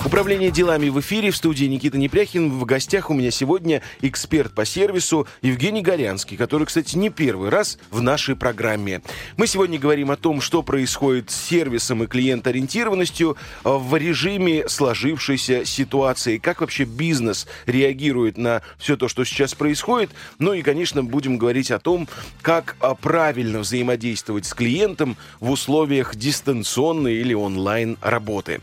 Управление 0.07 0.51
делами 0.51 0.87
в 0.87 1.01
эфире. 1.01 1.31
В 1.31 1.35
студии 1.35 1.65
Никита 1.65 1.97
Непряхин. 1.97 2.49
В 2.49 2.63
гостях 2.63 3.09
у 3.09 3.13
меня 3.13 3.29
сегодня 3.29 3.81
эксперт 4.01 4.53
по 4.53 4.63
сервису 4.63 5.27
Евгений 5.41 5.81
Горянский, 5.81 6.37
который, 6.37 6.65
кстати, 6.65 6.95
не 6.95 7.09
первый 7.09 7.49
раз 7.49 7.77
в 7.91 8.01
нашей 8.01 8.37
программе. 8.37 9.01
Мы 9.35 9.47
сегодня 9.47 9.77
говорим 9.77 10.09
о 10.09 10.15
том, 10.15 10.39
что 10.39 10.63
происходит 10.63 11.29
с 11.29 11.35
сервисом 11.35 12.05
и 12.05 12.07
клиент-ориентированностью 12.07 13.35
в 13.65 13.97
режиме 13.97 14.69
сложившейся 14.69 15.65
ситуации. 15.65 16.37
Как 16.37 16.61
вообще 16.61 16.85
бизнес 16.85 17.45
реагирует 17.65 18.37
на 18.37 18.61
все 18.77 18.95
то, 18.95 19.09
что 19.09 19.25
сейчас 19.25 19.55
происходит. 19.55 20.11
Ну 20.39 20.53
и, 20.53 20.61
конечно, 20.61 21.03
будем 21.03 21.37
говорить 21.37 21.69
о 21.69 21.79
том, 21.79 22.07
как 22.41 22.77
а, 22.79 22.95
правильно 22.95 23.59
взаимодействовать 23.59 24.45
с 24.45 24.53
клиентом 24.53 25.17
в 25.41 25.51
условиях 25.51 26.15
дистанционной 26.15 27.15
или 27.15 27.33
онлайн 27.33 27.97
работы. 27.99 28.61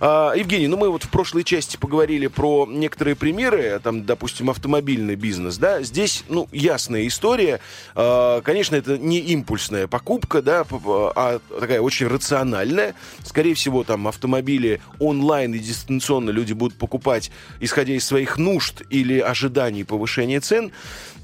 А, 0.00 0.32
Евгений, 0.34 0.68
ну 0.68 0.78
мы 0.78 0.85
вот 0.90 1.04
в 1.04 1.08
прошлой 1.08 1.44
части 1.44 1.76
поговорили 1.76 2.26
про 2.26 2.66
некоторые 2.68 3.16
примеры, 3.16 3.80
там, 3.82 4.04
допустим, 4.04 4.50
автомобильный 4.50 5.14
бизнес, 5.16 5.58
да, 5.58 5.82
здесь, 5.82 6.24
ну, 6.28 6.48
ясная 6.52 7.06
история. 7.06 7.60
А, 7.94 8.40
конечно, 8.42 8.76
это 8.76 8.98
не 8.98 9.18
импульсная 9.18 9.86
покупка, 9.86 10.42
да, 10.42 10.64
а 10.70 11.40
такая 11.60 11.80
очень 11.80 12.06
рациональная. 12.06 12.94
Скорее 13.24 13.54
всего, 13.54 13.84
там 13.84 14.08
автомобили 14.08 14.80
онлайн 14.98 15.54
и 15.54 15.58
дистанционно 15.58 16.30
люди 16.30 16.52
будут 16.52 16.78
покупать, 16.78 17.30
исходя 17.60 17.94
из 17.94 18.04
своих 18.04 18.38
нужд 18.38 18.82
или 18.90 19.18
ожиданий 19.18 19.84
повышения 19.84 20.40
цен. 20.40 20.72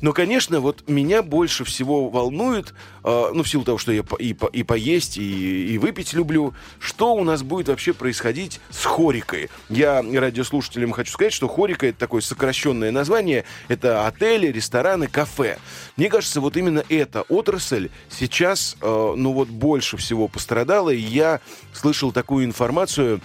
Но, 0.02 0.12
конечно, 0.12 0.60
вот 0.60 0.88
меня 0.88 1.22
больше 1.22 1.64
всего 1.64 2.10
волнует, 2.10 2.74
э, 3.04 3.30
ну, 3.32 3.44
в 3.44 3.48
силу 3.48 3.64
того, 3.64 3.78
что 3.78 3.92
я 3.92 4.02
по, 4.02 4.16
и, 4.16 4.34
по, 4.34 4.46
и 4.46 4.64
поесть, 4.64 5.16
и, 5.16 5.74
и 5.74 5.78
выпить 5.78 6.12
люблю, 6.12 6.54
что 6.80 7.14
у 7.14 7.22
нас 7.22 7.44
будет 7.44 7.68
вообще 7.68 7.94
происходить 7.94 8.60
с 8.70 8.84
хорикой. 8.84 9.48
Я 9.68 10.02
радиослушателям 10.02 10.90
хочу 10.90 11.12
сказать, 11.12 11.32
что 11.32 11.46
хорика— 11.46 11.86
это 11.88 12.00
такое 12.00 12.20
сокращенное 12.20 12.90
название, 12.90 13.44
это 13.68 14.08
отели, 14.08 14.48
рестораны, 14.48 15.06
кафе. 15.06 15.58
Мне 15.96 16.10
кажется, 16.10 16.40
вот 16.40 16.56
именно 16.56 16.84
эта 16.88 17.22
отрасль 17.22 17.88
сейчас, 18.10 18.76
э, 18.80 19.14
ну, 19.16 19.32
вот 19.32 19.48
больше 19.48 19.96
всего 19.96 20.26
пострадала, 20.26 20.90
и 20.90 21.00
я 21.00 21.40
слышал 21.72 22.10
такую 22.10 22.44
информацию, 22.44 23.20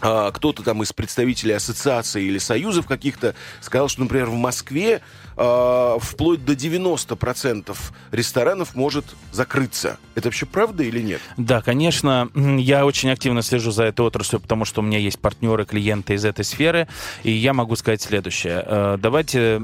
а, 0.00 0.30
кто-то 0.32 0.62
там 0.62 0.82
из 0.82 0.92
представителей 0.92 1.54
ассоциаций 1.54 2.24
или 2.24 2.38
союзов 2.38 2.86
каких-то 2.86 3.34
сказал, 3.60 3.88
что, 3.88 4.02
например, 4.02 4.26
в 4.26 4.34
Москве 4.34 5.00
э, 5.36 5.98
вплоть 6.00 6.44
до 6.44 6.52
90% 6.52 7.76
ресторанов 8.12 8.74
может 8.74 9.04
закрыться. 9.32 9.98
Это 10.14 10.28
вообще 10.28 10.46
правда 10.46 10.82
или 10.82 11.00
нет? 11.00 11.20
Да, 11.36 11.60
конечно. 11.60 12.28
Я 12.34 12.86
очень 12.86 13.10
активно 13.10 13.42
слежу 13.42 13.70
за 13.70 13.84
этой 13.84 14.02
отраслью, 14.02 14.40
потому 14.40 14.64
что 14.64 14.80
у 14.80 14.84
меня 14.84 14.98
есть 14.98 15.18
партнеры, 15.18 15.64
клиенты 15.64 16.14
из 16.14 16.24
этой 16.24 16.44
сферы. 16.44 16.88
И 17.22 17.30
я 17.30 17.52
могу 17.52 17.76
сказать 17.76 18.02
следующее. 18.02 18.62
Э, 18.66 18.96
давайте 18.98 19.60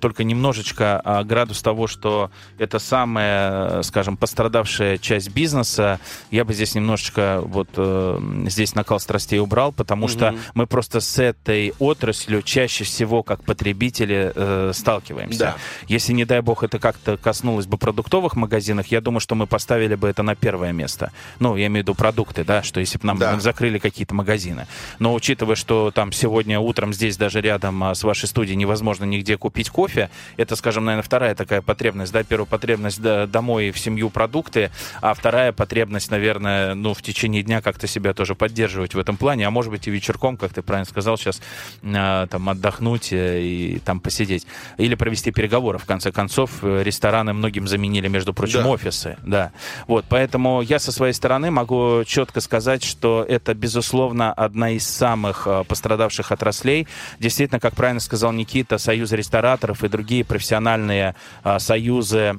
только 0.00 0.24
немножечко 0.24 1.02
градус 1.24 1.60
того, 1.62 1.86
что 1.86 2.30
это 2.58 2.78
самая, 2.78 3.82
скажем, 3.82 4.16
пострадавшая 4.16 4.98
часть 4.98 5.30
бизнеса. 5.30 6.00
Я 6.30 6.44
бы 6.44 6.54
здесь 6.54 6.74
немножечко 6.74 7.40
вот 7.44 7.68
э, 7.76 8.18
здесь 8.46 8.74
накал 8.74 9.00
страстей 9.00 9.40
убрал, 9.40 9.72
потому 9.72 10.06
угу. 10.06 10.12
что 10.12 10.34
мы 10.54 10.66
просто 10.66 11.00
с 11.00 11.18
этой 11.18 11.74
отраслью 11.78 12.42
чаще 12.42 12.84
всего 12.84 13.22
как 13.22 13.44
потребители 13.44 14.32
сталкиваемся 14.72 15.01
сталкиваемся. 15.02 15.38
Да. 15.38 15.56
Если, 15.88 16.12
не 16.12 16.24
дай 16.24 16.40
бог, 16.40 16.62
это 16.62 16.78
как-то 16.78 17.16
коснулось 17.16 17.66
бы 17.66 17.76
продуктовых 17.76 18.36
магазинов, 18.36 18.86
я 18.86 19.00
думаю, 19.00 19.20
что 19.20 19.34
мы 19.34 19.46
поставили 19.46 19.94
бы 19.94 20.08
это 20.08 20.22
на 20.22 20.34
первое 20.34 20.72
место. 20.72 21.12
Ну, 21.38 21.56
я 21.56 21.66
имею 21.66 21.84
в 21.84 21.88
виду 21.88 21.94
продукты, 21.94 22.44
да, 22.44 22.62
что 22.62 22.80
если 22.80 22.98
бы 22.98 23.06
нам 23.06 23.18
да. 23.18 23.38
закрыли 23.40 23.78
какие-то 23.78 24.14
магазины. 24.14 24.66
Но 24.98 25.14
учитывая, 25.14 25.56
что 25.56 25.90
там 25.90 26.12
сегодня 26.12 26.58
утром 26.58 26.92
здесь 26.92 27.16
даже 27.16 27.40
рядом 27.40 27.82
а, 27.84 27.94
с 27.94 28.04
вашей 28.04 28.28
студией 28.28 28.56
невозможно 28.56 29.04
нигде 29.04 29.36
купить 29.36 29.70
кофе, 29.70 30.10
это, 30.36 30.56
скажем, 30.56 30.84
наверное, 30.84 31.04
вторая 31.04 31.34
такая 31.34 31.62
потребность, 31.62 32.12
да, 32.12 32.22
первая 32.22 32.46
потребность 32.46 33.00
да, 33.00 33.26
домой 33.26 33.70
в 33.70 33.78
семью 33.78 34.10
продукты, 34.10 34.70
а 35.00 35.14
вторая 35.14 35.52
потребность, 35.52 36.10
наверное, 36.10 36.74
ну, 36.74 36.94
в 36.94 37.02
течение 37.02 37.42
дня 37.42 37.60
как-то 37.60 37.86
себя 37.86 38.14
тоже 38.14 38.34
поддерживать 38.34 38.94
в 38.94 38.98
этом 38.98 39.16
плане, 39.16 39.46
а 39.46 39.50
может 39.50 39.70
быть 39.70 39.88
и 39.88 39.90
вечерком, 39.90 40.36
как 40.36 40.52
ты 40.52 40.62
правильно 40.62 40.86
сказал 40.86 41.16
сейчас, 41.16 41.40
а, 41.82 42.26
там 42.26 42.48
отдохнуть 42.48 43.12
э, 43.12 43.42
и 43.42 43.78
там 43.84 44.00
посидеть. 44.00 44.46
Или 44.78 44.91
или 44.92 44.96
провести 44.98 45.32
переговоры, 45.32 45.78
в 45.78 45.86
конце 45.86 46.12
концов. 46.12 46.62
Рестораны 46.62 47.32
многим 47.32 47.66
заменили, 47.66 48.08
между 48.08 48.34
прочим, 48.34 48.62
да. 48.62 48.68
офисы. 48.68 49.16
Да. 49.22 49.52
Вот, 49.86 50.04
поэтому 50.08 50.60
я 50.60 50.78
со 50.78 50.92
своей 50.92 51.14
стороны 51.14 51.50
могу 51.50 52.04
четко 52.06 52.40
сказать, 52.40 52.84
что 52.84 53.24
это, 53.26 53.54
безусловно, 53.54 54.32
одна 54.32 54.70
из 54.70 54.86
самых 54.86 55.48
пострадавших 55.66 56.30
отраслей. 56.30 56.86
Действительно, 57.18 57.58
как 57.58 57.74
правильно 57.74 58.00
сказал 58.00 58.32
Никита, 58.32 58.78
союз 58.78 59.12
рестораторов 59.12 59.82
и 59.82 59.88
другие 59.88 60.24
профессиональные 60.24 61.14
союзы 61.58 62.38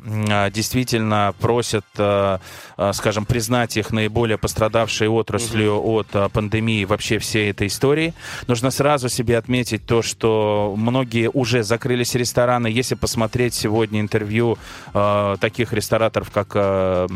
действительно 0.51 1.33
просят, 1.39 1.85
скажем, 2.93 3.25
признать 3.25 3.77
их 3.77 3.91
наиболее 3.91 4.37
пострадавшей 4.37 5.07
отраслью 5.07 5.75
угу. 5.75 5.99
от 5.99 6.31
пандемии 6.31 6.85
вообще 6.85 7.19
всей 7.19 7.51
этой 7.51 7.67
истории. 7.67 8.13
Нужно 8.47 8.71
сразу 8.71 9.09
себе 9.09 9.37
отметить 9.37 9.85
то, 9.85 10.01
что 10.01 10.73
многие 10.77 11.29
уже 11.29 11.63
закрылись 11.63 12.15
рестораны. 12.15 12.67
Если 12.67 12.95
посмотреть 12.95 13.53
сегодня 13.53 14.01
интервью 14.01 14.57
э, 14.93 15.35
таких 15.39 15.73
рестораторов, 15.73 16.31
как 16.31 16.51
э, 16.55 17.07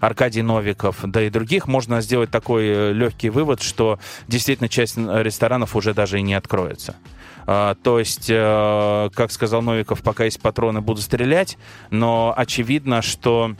Аркадий 0.00 0.42
Новиков, 0.42 0.98
да 1.02 1.22
и 1.22 1.30
других, 1.30 1.66
можно 1.66 2.00
сделать 2.00 2.30
такой 2.30 2.66
э, 2.66 2.92
легкий 2.92 3.30
вывод, 3.30 3.62
что 3.62 3.98
действительно 4.28 4.68
часть 4.68 4.96
ресторанов 4.96 5.76
уже 5.76 5.94
даже 5.94 6.18
и 6.18 6.22
не 6.22 6.34
откроется. 6.34 6.96
Uh, 7.44 7.76
то 7.82 7.98
есть, 7.98 8.30
uh, 8.30 9.10
как 9.14 9.32
сказал 9.32 9.62
Новиков, 9.62 10.00
пока 10.00 10.26
есть 10.26 10.40
патроны, 10.40 10.80
буду 10.80 11.00
стрелять, 11.00 11.58
но 11.90 12.32
очевидно, 12.36 13.02
что 13.02 13.56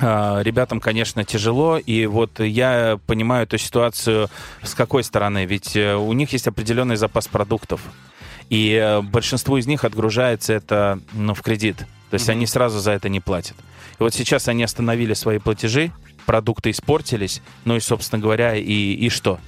ребятам, 0.00 0.80
конечно, 0.80 1.24
тяжело, 1.24 1.78
и 1.78 2.06
вот 2.06 2.40
я 2.40 2.98
понимаю 3.06 3.44
эту 3.44 3.58
ситуацию 3.58 4.28
с 4.62 4.74
какой 4.74 5.04
стороны, 5.04 5.44
ведь 5.44 5.76
э, 5.76 5.94
у 5.94 6.12
них 6.12 6.32
есть 6.32 6.46
определенный 6.46 6.96
запас 6.96 7.28
продуктов, 7.28 7.82
и 8.48 8.72
э, 8.72 9.02
большинство 9.02 9.58
из 9.58 9.66
них 9.66 9.84
отгружается 9.84 10.54
это 10.54 11.00
ну, 11.12 11.34
в 11.34 11.42
кредит, 11.42 11.76
то 12.10 12.14
есть 12.14 12.28
mm-hmm. 12.28 12.32
они 12.32 12.46
сразу 12.46 12.78
за 12.80 12.92
это 12.92 13.08
не 13.08 13.20
платят. 13.20 13.56
И 13.98 14.02
вот 14.02 14.14
сейчас 14.14 14.48
они 14.48 14.62
остановили 14.62 15.14
свои 15.14 15.38
платежи, 15.38 15.92
продукты 16.24 16.70
испортились, 16.70 17.42
ну 17.64 17.76
и, 17.76 17.80
собственно 17.80 18.22
говоря, 18.22 18.56
и, 18.56 18.62
и 18.62 19.08
что? 19.10 19.38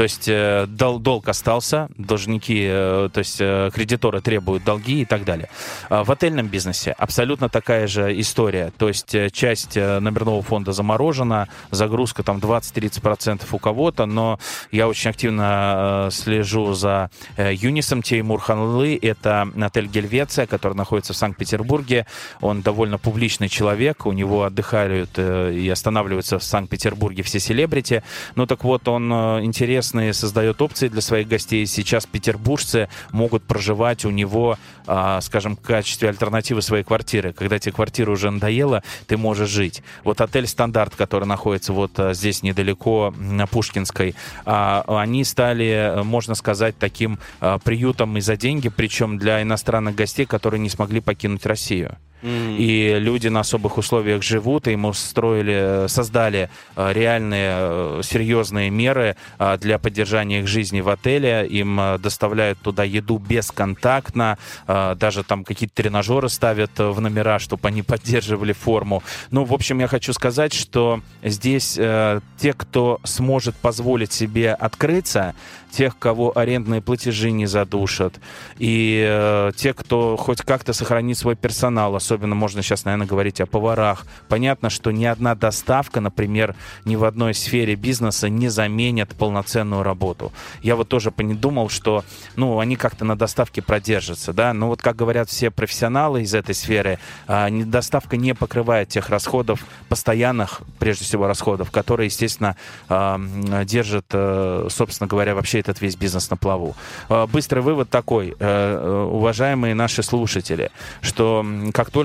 То 0.00 0.04
есть 0.04 0.28
э, 0.28 0.64
дол 0.66 0.98
долг 0.98 1.28
остался, 1.28 1.90
должники, 1.98 2.66
э, 2.66 3.10
то 3.12 3.18
есть 3.18 3.36
э, 3.38 3.68
кредиторы 3.70 4.22
требуют 4.22 4.64
долги 4.64 5.02
и 5.02 5.04
так 5.04 5.26
далее. 5.26 5.50
А 5.90 6.04
в 6.04 6.10
отельном 6.10 6.48
бизнесе 6.48 6.92
абсолютно 6.92 7.50
такая 7.50 7.86
же 7.86 8.18
история. 8.18 8.72
То 8.78 8.88
есть 8.88 9.14
часть 9.32 9.76
номерного 9.76 10.40
фонда 10.40 10.72
заморожена, 10.72 11.48
загрузка 11.70 12.22
там 12.22 12.38
20-30% 12.38 13.42
у 13.52 13.58
кого-то, 13.58 14.06
но 14.06 14.38
я 14.72 14.88
очень 14.88 15.10
активно 15.10 16.08
слежу 16.10 16.72
за 16.72 17.10
Юнисом 17.36 18.00
Теймур 18.00 18.40
Ханлы. 18.40 18.98
Это 19.02 19.50
отель 19.60 19.86
Гельвеция, 19.86 20.46
который 20.46 20.78
находится 20.78 21.12
в 21.12 21.16
Санкт-Петербурге. 21.16 22.06
Он 22.40 22.62
довольно 22.62 22.96
публичный 22.96 23.50
человек, 23.50 24.06
у 24.06 24.12
него 24.12 24.44
отдыхают 24.44 25.18
и 25.18 25.68
останавливаются 25.68 26.38
в 26.38 26.42
Санкт-Петербурге 26.42 27.22
все 27.22 27.38
селебрити. 27.38 28.02
Ну 28.34 28.46
так 28.46 28.64
вот, 28.64 28.88
он 28.88 29.12
интересный 29.44 29.89
интересные 29.90 30.12
создает 30.12 30.62
опции 30.62 30.88
для 30.88 31.00
своих 31.00 31.28
гостей. 31.28 31.66
Сейчас 31.66 32.06
петербуржцы 32.06 32.88
могут 33.12 33.42
проживать 33.42 34.04
у 34.04 34.10
него, 34.10 34.56
а, 34.86 35.20
скажем, 35.20 35.56
в 35.56 35.60
качестве 35.60 36.08
альтернативы 36.08 36.62
своей 36.62 36.84
квартиры. 36.84 37.32
Когда 37.32 37.58
тебе 37.58 37.72
квартира 37.72 38.10
уже 38.10 38.30
надоела, 38.30 38.82
ты 39.06 39.16
можешь 39.16 39.50
жить. 39.50 39.82
Вот 40.04 40.20
отель 40.20 40.46
«Стандарт», 40.46 40.94
который 40.96 41.26
находится 41.26 41.72
вот 41.72 41.98
а, 41.98 42.14
здесь 42.14 42.42
недалеко, 42.42 43.12
на 43.18 43.46
Пушкинской, 43.46 44.14
а, 44.44 44.84
они 44.86 45.24
стали, 45.24 46.02
можно 46.04 46.34
сказать, 46.34 46.78
таким 46.78 47.18
приютом 47.64 48.16
и 48.16 48.20
за 48.20 48.36
деньги, 48.36 48.68
причем 48.68 49.18
для 49.18 49.42
иностранных 49.42 49.94
гостей, 49.94 50.26
которые 50.26 50.60
не 50.60 50.68
смогли 50.68 51.00
покинуть 51.00 51.46
Россию. 51.46 51.96
И 52.22 52.96
люди 52.98 53.28
на 53.28 53.40
особых 53.40 53.78
условиях 53.78 54.22
живут, 54.22 54.68
и 54.68 54.76
мы 54.76 54.90
устроили, 54.90 55.86
создали 55.88 56.50
э, 56.76 56.92
реальные 56.92 57.50
э, 57.52 58.00
серьезные 58.04 58.70
меры 58.70 59.16
э, 59.38 59.58
для 59.58 59.78
поддержания 59.78 60.40
их 60.40 60.46
жизни 60.46 60.80
в 60.80 60.88
отеле. 60.88 61.46
Им 61.48 61.80
доставляют 61.98 62.58
туда 62.60 62.84
еду 62.84 63.18
бесконтактно, 63.18 64.38
даже 64.66 65.22
там 65.24 65.44
какие-то 65.44 65.74
тренажеры 65.74 66.28
ставят 66.28 66.78
в 66.78 67.00
номера, 67.00 67.38
чтобы 67.38 67.68
они 67.68 67.82
поддерживали 67.90 68.52
форму. 68.52 69.02
Ну, 69.30 69.44
в 69.44 69.52
общем, 69.52 69.80
я 69.80 69.88
хочу 69.88 70.12
сказать, 70.12 70.52
что 70.52 71.00
здесь 71.22 71.74
те, 71.74 72.52
кто 72.52 73.00
сможет 73.04 73.56
позволить 73.56 74.12
себе 74.12 74.52
открыться, 74.52 75.34
тех, 75.70 75.98
кого 75.98 76.36
арендные 76.36 76.82
платежи 76.82 77.30
не 77.30 77.46
задушат, 77.46 78.20
и 78.58 79.50
те, 79.56 79.72
кто 79.72 80.16
хоть 80.16 80.42
как-то 80.42 80.72
сохранит 80.72 81.16
свой 81.16 81.36
персонал, 81.36 81.94
особенно 81.96 82.09
можно 82.18 82.62
сейчас, 82.62 82.84
наверное, 82.84 83.06
говорить 83.06 83.40
о 83.40 83.46
поварах. 83.46 84.06
Понятно, 84.28 84.70
что 84.70 84.90
ни 84.90 85.04
одна 85.04 85.34
доставка, 85.34 86.00
например, 86.00 86.54
ни 86.84 86.96
в 86.96 87.04
одной 87.04 87.34
сфере 87.34 87.74
бизнеса 87.74 88.28
не 88.28 88.48
заменит 88.48 89.14
полноценную 89.14 89.82
работу. 89.82 90.32
Я 90.62 90.76
вот 90.76 90.88
тоже 90.88 91.10
думал, 91.10 91.68
что, 91.68 92.04
ну, 92.36 92.58
они 92.58 92.76
как-то 92.76 93.04
на 93.04 93.16
доставке 93.16 93.62
продержатся, 93.62 94.32
да, 94.32 94.52
но 94.54 94.68
вот, 94.68 94.82
как 94.82 94.96
говорят 94.96 95.28
все 95.28 95.50
профессионалы 95.50 96.22
из 96.22 96.34
этой 96.34 96.54
сферы, 96.54 96.98
э, 97.28 97.50
доставка 97.64 98.16
не 98.16 98.34
покрывает 98.34 98.88
тех 98.88 99.10
расходов, 99.10 99.64
постоянных, 99.88 100.62
прежде 100.78 101.04
всего, 101.04 101.26
расходов, 101.26 101.70
которые, 101.70 102.06
естественно, 102.06 102.56
э, 102.88 103.64
держат, 103.64 104.06
э, 104.12 104.68
собственно 104.70 105.08
говоря, 105.08 105.34
вообще 105.34 105.60
этот 105.60 105.80
весь 105.80 105.96
бизнес 105.96 106.30
на 106.30 106.36
плаву. 106.36 106.74
А, 107.08 107.26
быстрый 107.26 107.60
вывод 107.60 107.90
такой, 107.90 108.30
э, 108.30 108.34
э, 108.38 109.02
уважаемые 109.10 109.74
наши 109.74 110.02
слушатели, 110.02 110.70
что 111.00 111.44
как 111.72 111.90
только 111.90 111.99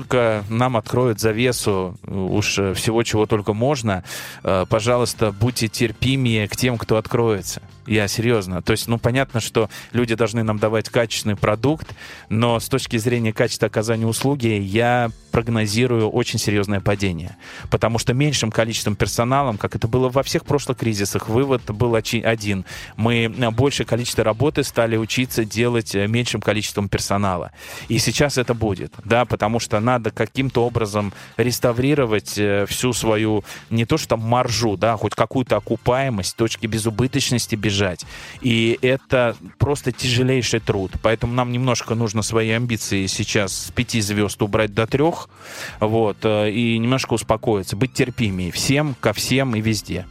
нам 0.48 0.76
откроют 0.76 1.20
завесу 1.20 1.96
уж 2.06 2.46
всего, 2.74 3.02
чего 3.02 3.26
только 3.26 3.52
можно, 3.52 4.04
э, 4.42 4.66
пожалуйста, 4.68 5.32
будьте 5.32 5.68
терпимее 5.68 6.48
к 6.48 6.56
тем, 6.56 6.78
кто 6.78 6.96
откроется. 6.96 7.62
Я 7.86 8.08
серьезно. 8.08 8.62
То 8.62 8.72
есть, 8.72 8.88
ну, 8.88 8.98
понятно, 8.98 9.40
что 9.40 9.70
люди 9.92 10.14
должны 10.14 10.42
нам 10.42 10.58
давать 10.58 10.88
качественный 10.88 11.36
продукт, 11.36 11.88
но 12.28 12.58
с 12.58 12.68
точки 12.68 12.96
зрения 12.96 13.32
качества 13.32 13.68
оказания 13.68 14.06
услуги 14.06 14.48
я 14.48 15.10
прогнозирую 15.30 16.08
очень 16.08 16.38
серьезное 16.38 16.80
падение. 16.80 17.36
Потому 17.70 17.98
что 17.98 18.14
меньшим 18.14 18.50
количеством 18.50 18.96
персоналом, 18.96 19.58
как 19.58 19.76
это 19.76 19.86
было 19.86 20.08
во 20.08 20.22
всех 20.22 20.46
прошлых 20.46 20.78
кризисах, 20.78 21.28
вывод 21.28 21.62
был 21.70 21.94
один. 21.94 22.64
Мы 22.96 23.28
большее 23.52 23.86
количество 23.86 24.24
работы 24.24 24.64
стали 24.64 24.96
учиться 24.96 25.44
делать 25.44 25.94
э, 25.94 26.06
меньшим 26.06 26.40
количеством 26.40 26.88
персонала. 26.88 27.52
И 27.88 27.98
сейчас 27.98 28.38
это 28.38 28.54
будет, 28.54 28.94
да, 29.04 29.24
потому 29.24 29.60
что 29.60 29.78
надо 29.78 30.10
каким-то 30.10 30.64
образом 30.64 31.12
реставрировать 31.36 32.38
э, 32.38 32.64
всю 32.66 32.94
свою, 32.94 33.44
не 33.68 33.84
то 33.84 33.98
что 33.98 34.16
маржу, 34.16 34.76
да, 34.76 34.96
хоть 34.96 35.14
какую-то 35.14 35.56
окупаемость, 35.56 36.36
точки 36.36 36.66
безубыточности 36.66 37.54
бежать. 37.76 38.06
И 38.40 38.78
это 38.82 39.36
просто 39.58 39.92
тяжелейший 39.92 40.60
труд. 40.60 40.92
Поэтому 41.02 41.34
нам 41.34 41.52
немножко 41.52 41.94
нужно 41.94 42.22
свои 42.22 42.50
амбиции 42.50 43.06
сейчас 43.06 43.66
с 43.66 43.70
пяти 43.70 44.00
звезд 44.00 44.40
убрать 44.42 44.74
до 44.74 44.86
трех, 44.86 45.28
вот, 45.80 46.18
э, 46.22 46.50
и 46.50 46.78
немножко 46.78 47.14
успокоиться, 47.14 47.76
быть 47.76 47.92
терпимее 47.92 48.50
всем, 48.50 48.94
ко 49.00 49.12
всем 49.12 49.54
и 49.56 49.60
везде. 49.60 50.06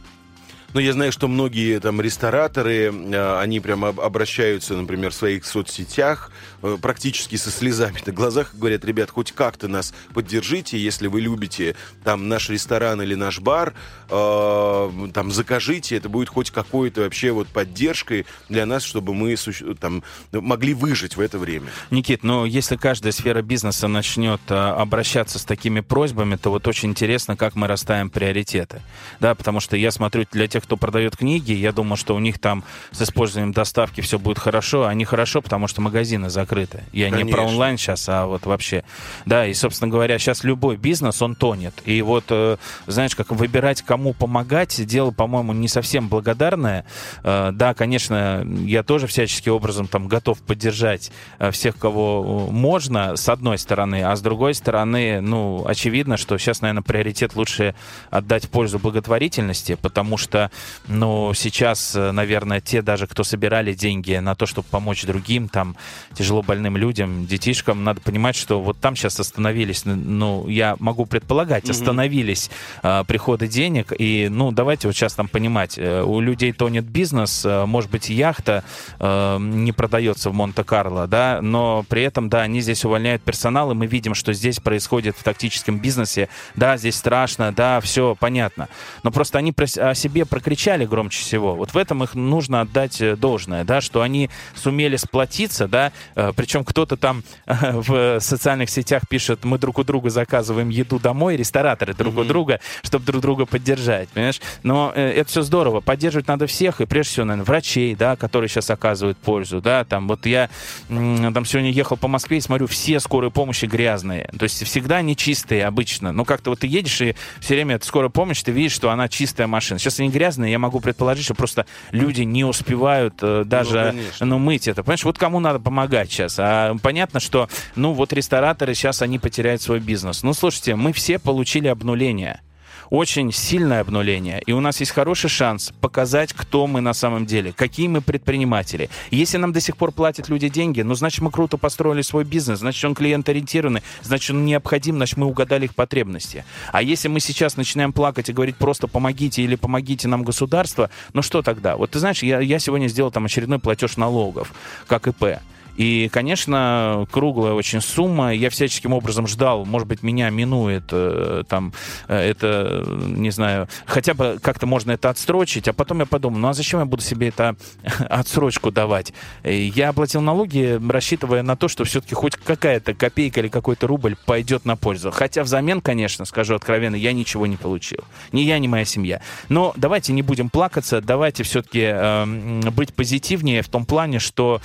Но 0.74 0.80
я 0.80 0.92
знаю, 0.92 1.12
что 1.12 1.28
многие 1.28 1.80
там 1.80 2.00
рестораторы, 2.00 2.92
э, 2.92 3.38
они 3.38 3.60
прямо 3.60 3.88
обращаются, 3.88 4.74
например, 4.74 5.10
в 5.10 5.14
своих 5.14 5.46
соцсетях 5.46 6.30
э, 6.62 6.76
практически 6.80 7.36
со 7.36 7.50
слезами 7.50 7.96
на 8.04 8.12
глазах 8.12 8.54
и 8.54 8.58
говорят, 8.58 8.84
ребят, 8.84 9.10
хоть 9.10 9.32
как-то 9.32 9.68
нас 9.68 9.94
поддержите, 10.12 10.78
если 10.78 11.06
вы 11.06 11.20
любите 11.20 11.76
там 12.04 12.28
наш 12.28 12.50
ресторан 12.50 13.00
или 13.00 13.14
наш 13.14 13.40
бар, 13.40 13.74
э, 14.10 15.08
там 15.14 15.30
закажите, 15.30 15.96
это 15.96 16.08
будет 16.08 16.28
хоть 16.28 16.50
какой-то 16.50 17.02
вообще 17.02 17.30
вот 17.30 17.48
поддержкой 17.48 18.26
для 18.48 18.66
нас, 18.66 18.82
чтобы 18.82 19.14
мы 19.14 19.36
там 19.80 20.02
могли 20.32 20.74
выжить 20.74 21.16
в 21.16 21.20
это 21.20 21.38
время. 21.38 21.68
Никит, 21.90 22.22
ну 22.22 22.44
если 22.44 22.76
каждая 22.76 23.12
сфера 23.12 23.42
бизнеса 23.42 23.88
начнет 23.88 24.40
обращаться 24.48 25.38
с 25.38 25.44
такими 25.44 25.80
просьбами, 25.80 26.36
то 26.36 26.50
вот 26.50 26.66
очень 26.68 26.90
интересно, 26.90 27.36
как 27.36 27.54
мы 27.54 27.66
расставим 27.66 28.10
приоритеты, 28.10 28.82
да, 29.20 29.34
потому 29.34 29.60
что 29.60 29.76
я 29.76 29.90
смотрю 29.90 30.26
для 30.32 30.48
тех, 30.48 30.55
кто 30.60 30.76
продает 30.76 31.16
книги, 31.16 31.52
я 31.52 31.72
думаю, 31.72 31.96
что 31.96 32.14
у 32.14 32.18
них 32.18 32.38
там 32.38 32.64
с 32.90 33.02
использованием 33.02 33.52
доставки 33.52 34.00
все 34.00 34.18
будет 34.18 34.38
хорошо. 34.38 34.86
Они 34.86 35.04
хорошо, 35.04 35.42
потому 35.42 35.68
что 35.68 35.80
магазины 35.80 36.30
закрыты. 36.30 36.84
Я 36.92 37.10
Конечно. 37.10 37.26
не 37.26 37.32
про 37.32 37.42
онлайн 37.42 37.78
сейчас, 37.78 38.08
а 38.08 38.26
вот 38.26 38.46
вообще. 38.46 38.84
Да, 39.24 39.46
и, 39.46 39.54
собственно 39.54 39.90
говоря, 39.90 40.18
сейчас 40.18 40.44
любой 40.44 40.76
бизнес, 40.76 41.22
он 41.22 41.34
тонет. 41.34 41.74
И 41.84 42.02
вот, 42.02 42.24
э, 42.30 42.56
знаешь, 42.86 43.14
как 43.14 43.30
выбирать, 43.30 43.82
кому 43.82 44.12
помогать, 44.12 44.84
дело, 44.86 45.10
по-моему, 45.10 45.52
не 45.52 45.68
совсем 45.68 46.08
благодарное. 46.08 46.84
Э, 47.22 47.50
да, 47.52 47.74
конечно, 47.74 48.46
я 48.64 48.82
тоже 48.82 49.06
всячески 49.06 49.48
образом 49.48 49.88
там 49.88 50.08
готов 50.08 50.40
поддержать 50.42 51.10
э, 51.38 51.50
всех, 51.50 51.76
кого 51.76 52.48
можно, 52.50 53.16
с 53.16 53.28
одной 53.28 53.58
стороны, 53.58 54.02
а 54.02 54.14
с 54.16 54.20
другой 54.20 54.54
стороны, 54.54 55.20
ну, 55.20 55.64
очевидно, 55.66 56.16
что 56.16 56.38
сейчас, 56.38 56.60
наверное, 56.60 56.82
приоритет 56.82 57.34
лучше 57.36 57.74
отдать 58.10 58.46
в 58.46 58.50
пользу 58.50 58.78
благотворительности, 58.78 59.76
потому 59.80 60.16
что 60.16 60.45
что, 60.46 60.50
ну, 60.88 61.32
сейчас, 61.34 61.94
наверное, 61.94 62.60
те 62.60 62.82
даже, 62.82 63.06
кто 63.06 63.24
собирали 63.24 63.74
деньги 63.74 64.14
на 64.16 64.34
то, 64.34 64.46
чтобы 64.46 64.68
помочь 64.70 65.04
другим, 65.04 65.48
там, 65.48 65.76
тяжело 66.14 66.42
больным 66.42 66.76
людям, 66.76 67.26
детишкам, 67.26 67.84
надо 67.84 68.00
понимать, 68.00 68.36
что 68.36 68.60
вот 68.60 68.78
там 68.78 68.96
сейчас 68.96 69.20
остановились, 69.20 69.84
ну, 69.84 70.48
я 70.48 70.76
могу 70.78 71.06
предполагать, 71.06 71.68
остановились 71.70 72.50
э, 72.82 73.04
приходы 73.06 73.48
денег, 73.48 73.92
и, 73.98 74.28
ну, 74.30 74.52
давайте 74.52 74.88
вот 74.88 74.96
сейчас 74.96 75.14
там 75.14 75.28
понимать, 75.28 75.78
э, 75.78 76.02
у 76.02 76.20
людей 76.20 76.52
тонет 76.52 76.84
бизнес, 76.84 77.44
э, 77.44 77.66
может 77.66 77.90
быть, 77.90 78.08
яхта 78.08 78.64
э, 78.98 79.38
не 79.40 79.72
продается 79.72 80.30
в 80.30 80.34
Монте-Карло, 80.34 81.06
да, 81.06 81.40
но 81.42 81.84
при 81.88 82.02
этом, 82.02 82.28
да, 82.28 82.42
они 82.42 82.60
здесь 82.60 82.84
увольняют 82.84 83.22
персонал, 83.22 83.70
и 83.72 83.74
мы 83.74 83.86
видим, 83.86 84.14
что 84.14 84.32
здесь 84.32 84.60
происходит 84.60 85.16
в 85.18 85.22
тактическом 85.22 85.78
бизнесе, 85.78 86.28
да, 86.54 86.76
здесь 86.76 86.96
страшно, 86.96 87.52
да, 87.52 87.80
все 87.80 88.16
понятно, 88.18 88.68
но 89.02 89.10
просто 89.10 89.38
они 89.38 89.54
о 89.78 89.94
себе 89.94 90.24
прокричали 90.36 90.84
громче 90.84 91.20
всего, 91.20 91.54
вот 91.54 91.72
в 91.72 91.78
этом 91.78 92.02
их 92.04 92.14
нужно 92.14 92.60
отдать 92.60 93.00
э, 93.00 93.16
должное, 93.16 93.64
да, 93.64 93.80
что 93.80 94.02
они 94.02 94.28
сумели 94.54 94.96
сплотиться, 94.96 95.66
да, 95.66 95.92
э, 96.14 96.34
причем 96.36 96.62
кто-то 96.62 96.98
там 96.98 97.22
в 97.46 98.20
социальных 98.20 98.68
сетях 98.68 99.04
пишет, 99.08 99.46
мы 99.46 99.58
друг 99.58 99.78
у 99.78 99.82
друга 99.82 100.10
заказываем 100.10 100.68
еду 100.68 100.98
домой, 100.98 101.36
рестораторы 101.36 101.94
друг 101.94 102.14
mm-hmm. 102.14 102.20
у 102.20 102.24
друга, 102.24 102.60
чтобы 102.82 103.06
друг 103.06 103.22
друга 103.22 103.46
поддержать, 103.46 104.10
понимаешь? 104.10 104.42
Но 104.62 104.92
э, 104.94 105.12
это 105.12 105.30
все 105.30 105.40
здорово, 105.40 105.80
поддерживать 105.80 106.28
надо 106.28 106.46
всех, 106.46 106.82
и 106.82 106.84
прежде 106.84 107.12
всего, 107.12 107.24
наверное, 107.24 107.46
врачей, 107.46 107.94
да, 107.94 108.16
которые 108.16 108.50
сейчас 108.50 108.68
оказывают 108.68 109.16
пользу, 109.16 109.62
да, 109.62 109.84
там, 109.84 110.06
вот 110.06 110.26
я 110.26 110.50
там 110.88 111.46
сегодня 111.46 111.70
ехал 111.70 111.96
по 111.96 112.08
Москве 112.08 112.36
и 112.36 112.40
смотрю, 112.42 112.66
все 112.66 113.00
скорые 113.00 113.30
помощи 113.30 113.64
грязные, 113.64 114.28
то 114.38 114.42
есть 114.42 114.62
всегда 114.64 114.96
они 114.96 115.16
чистые 115.16 115.64
обычно, 115.64 116.12
ну, 116.12 116.26
как-то 116.26 116.50
вот 116.50 116.60
ты 116.60 116.66
едешь 116.66 117.00
и 117.00 117.16
все 117.40 117.54
время 117.54 117.76
это 117.76 117.86
скорая 117.86 118.10
помощь, 118.10 118.42
ты 118.42 118.52
видишь, 118.52 118.72
что 118.72 118.90
она 118.90 119.08
чистая 119.08 119.46
машина. 119.46 119.78
Сейчас 119.78 120.00
они 120.00 120.10
грязные, 120.10 120.25
я 120.34 120.58
могу 120.58 120.80
предположить, 120.80 121.24
что 121.24 121.34
просто 121.34 121.66
люди 121.90 122.22
не 122.22 122.44
успевают 122.44 123.14
э, 123.22 123.44
даже 123.44 123.94
ну, 124.20 124.26
ну, 124.26 124.38
мыть 124.38 124.68
это. 124.68 124.82
Понимаешь, 124.82 125.04
вот 125.04 125.18
кому 125.18 125.40
надо 125.40 125.60
помогать 125.60 126.10
сейчас? 126.10 126.36
А 126.38 126.74
понятно, 126.82 127.20
что, 127.20 127.48
ну, 127.74 127.92
вот 127.92 128.12
рестораторы 128.12 128.74
сейчас 128.74 129.02
они 129.02 129.18
потеряют 129.18 129.62
свой 129.62 129.80
бизнес. 129.80 130.22
Ну, 130.22 130.34
слушайте, 130.34 130.76
мы 130.76 130.92
все 130.92 131.18
получили 131.18 131.68
обнуление 131.68 132.40
очень 132.90 133.32
сильное 133.32 133.80
обнуление. 133.80 134.42
И 134.46 134.52
у 134.52 134.60
нас 134.60 134.80
есть 134.80 134.92
хороший 134.92 135.28
шанс 135.28 135.72
показать, 135.80 136.32
кто 136.32 136.66
мы 136.66 136.80
на 136.80 136.94
самом 136.94 137.26
деле, 137.26 137.52
какие 137.52 137.88
мы 137.88 138.00
предприниматели. 138.00 138.90
Если 139.10 139.36
нам 139.38 139.52
до 139.52 139.60
сих 139.60 139.76
пор 139.76 139.92
платят 139.92 140.28
люди 140.28 140.48
деньги, 140.48 140.82
ну, 140.82 140.94
значит, 140.94 141.20
мы 141.20 141.30
круто 141.30 141.56
построили 141.56 142.02
свой 142.02 142.24
бизнес, 142.24 142.60
значит, 142.60 142.84
он 142.84 142.94
клиент-ориентированный, 142.94 143.82
значит, 144.02 144.30
он 144.30 144.44
необходим, 144.44 144.96
значит, 144.96 145.16
мы 145.16 145.26
угадали 145.26 145.64
их 145.66 145.74
потребности. 145.74 146.44
А 146.72 146.82
если 146.82 147.08
мы 147.08 147.20
сейчас 147.20 147.56
начинаем 147.56 147.92
плакать 147.92 148.28
и 148.28 148.32
говорить 148.32 148.56
просто 148.56 148.88
помогите 148.88 149.42
или 149.42 149.56
помогите 149.56 150.08
нам 150.08 150.22
государство, 150.22 150.90
ну 151.12 151.22
что 151.22 151.42
тогда? 151.42 151.76
Вот 151.76 151.90
ты 151.90 151.98
знаешь, 151.98 152.22
я, 152.22 152.40
я 152.40 152.58
сегодня 152.58 152.88
сделал 152.88 153.10
там 153.10 153.24
очередной 153.24 153.58
платеж 153.58 153.96
налогов, 153.96 154.52
как 154.86 155.06
ИП. 155.06 155.40
И, 155.76 156.08
конечно, 156.12 157.06
круглая 157.10 157.52
очень 157.52 157.80
сумма. 157.80 158.34
Я 158.34 158.50
всяческим 158.50 158.92
образом 158.92 159.26
ждал, 159.26 159.64
может 159.64 159.86
быть, 159.88 160.02
меня 160.02 160.30
минует 160.30 160.84
э, 160.90 161.44
там 161.48 161.72
э, 162.08 162.16
это, 162.16 162.84
не 162.86 163.30
знаю, 163.30 163.68
хотя 163.86 164.14
бы 164.14 164.38
как-то 164.42 164.66
можно 164.66 164.92
это 164.92 165.10
отстрочить. 165.10 165.68
А 165.68 165.72
потом 165.72 166.00
я 166.00 166.06
подумал, 166.06 166.38
ну 166.38 166.48
а 166.48 166.54
зачем 166.54 166.80
я 166.80 166.86
буду 166.86 167.02
себе 167.02 167.28
это 167.28 167.56
отсрочку 168.08 168.70
давать? 168.70 169.12
Я 169.44 169.90
оплатил 169.90 170.20
налоги, 170.20 170.80
рассчитывая 170.88 171.42
на 171.42 171.56
то, 171.56 171.68
что 171.68 171.84
все-таки 171.84 172.14
хоть 172.14 172.36
какая-то 172.36 172.94
копейка 172.94 173.40
или 173.40 173.48
какой-то 173.48 173.86
рубль 173.86 174.16
пойдет 174.24 174.64
на 174.64 174.76
пользу. 174.76 175.10
Хотя 175.10 175.42
взамен, 175.42 175.80
конечно, 175.80 176.24
скажу 176.24 176.54
откровенно, 176.54 176.96
я 176.96 177.12
ничего 177.12 177.46
не 177.46 177.56
получил. 177.56 178.00
Ни 178.32 178.40
я, 178.40 178.58
ни 178.58 178.66
моя 178.66 178.84
семья. 178.84 179.20
Но 179.48 179.72
давайте 179.76 180.12
не 180.12 180.22
будем 180.22 180.50
плакаться, 180.50 181.00
давайте 181.00 181.42
все-таки 181.42 181.82
э, 181.82 182.24
быть 182.70 182.94
позитивнее 182.94 183.62
в 183.62 183.68
том 183.68 183.84
плане, 183.84 184.18
что 184.18 184.60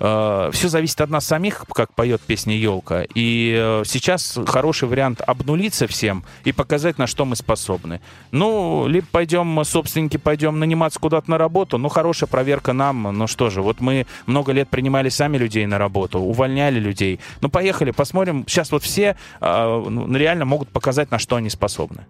э, 0.00 0.50
все 0.54 0.68
зависит 0.68 1.00
от 1.00 1.10
нас 1.10 1.26
самих, 1.26 1.64
как 1.74 1.92
поет 1.92 2.20
песня 2.20 2.56
«Елка». 2.56 3.04
И 3.14 3.54
э, 3.56 3.82
сейчас 3.84 4.38
хороший 4.46 4.88
вариант 4.88 5.20
обнулиться 5.20 5.86
всем 5.86 6.24
и 6.44 6.52
показать, 6.52 6.98
на 6.98 7.06
что 7.06 7.24
мы 7.24 7.36
способны. 7.36 8.00
Ну, 8.30 8.86
либо 8.88 9.06
пойдем, 9.10 9.62
собственники, 9.64 10.16
пойдем 10.16 10.58
наниматься 10.58 10.98
куда-то 10.98 11.30
на 11.30 11.38
работу, 11.38 11.78
ну, 11.78 11.88
хорошая 11.88 12.28
проверка 12.28 12.72
нам, 12.72 13.02
ну 13.02 13.26
что 13.26 13.50
же, 13.50 13.62
вот 13.62 13.80
мы 13.80 14.06
много 14.26 14.52
лет 14.52 14.68
принимали 14.68 15.08
сами 15.08 15.36
людей 15.36 15.66
на 15.66 15.78
работу, 15.78 16.18
увольняли 16.18 16.78
людей. 16.78 17.20
Ну, 17.40 17.48
поехали, 17.48 17.90
посмотрим. 17.90 18.44
Сейчас 18.46 18.72
вот 18.72 18.82
все 18.82 19.16
э, 19.40 19.84
ну, 19.88 20.12
реально 20.16 20.44
могут 20.44 20.68
показать, 20.68 21.10
на 21.10 21.18
что 21.18 21.36
они 21.36 21.50
способны 21.50 22.06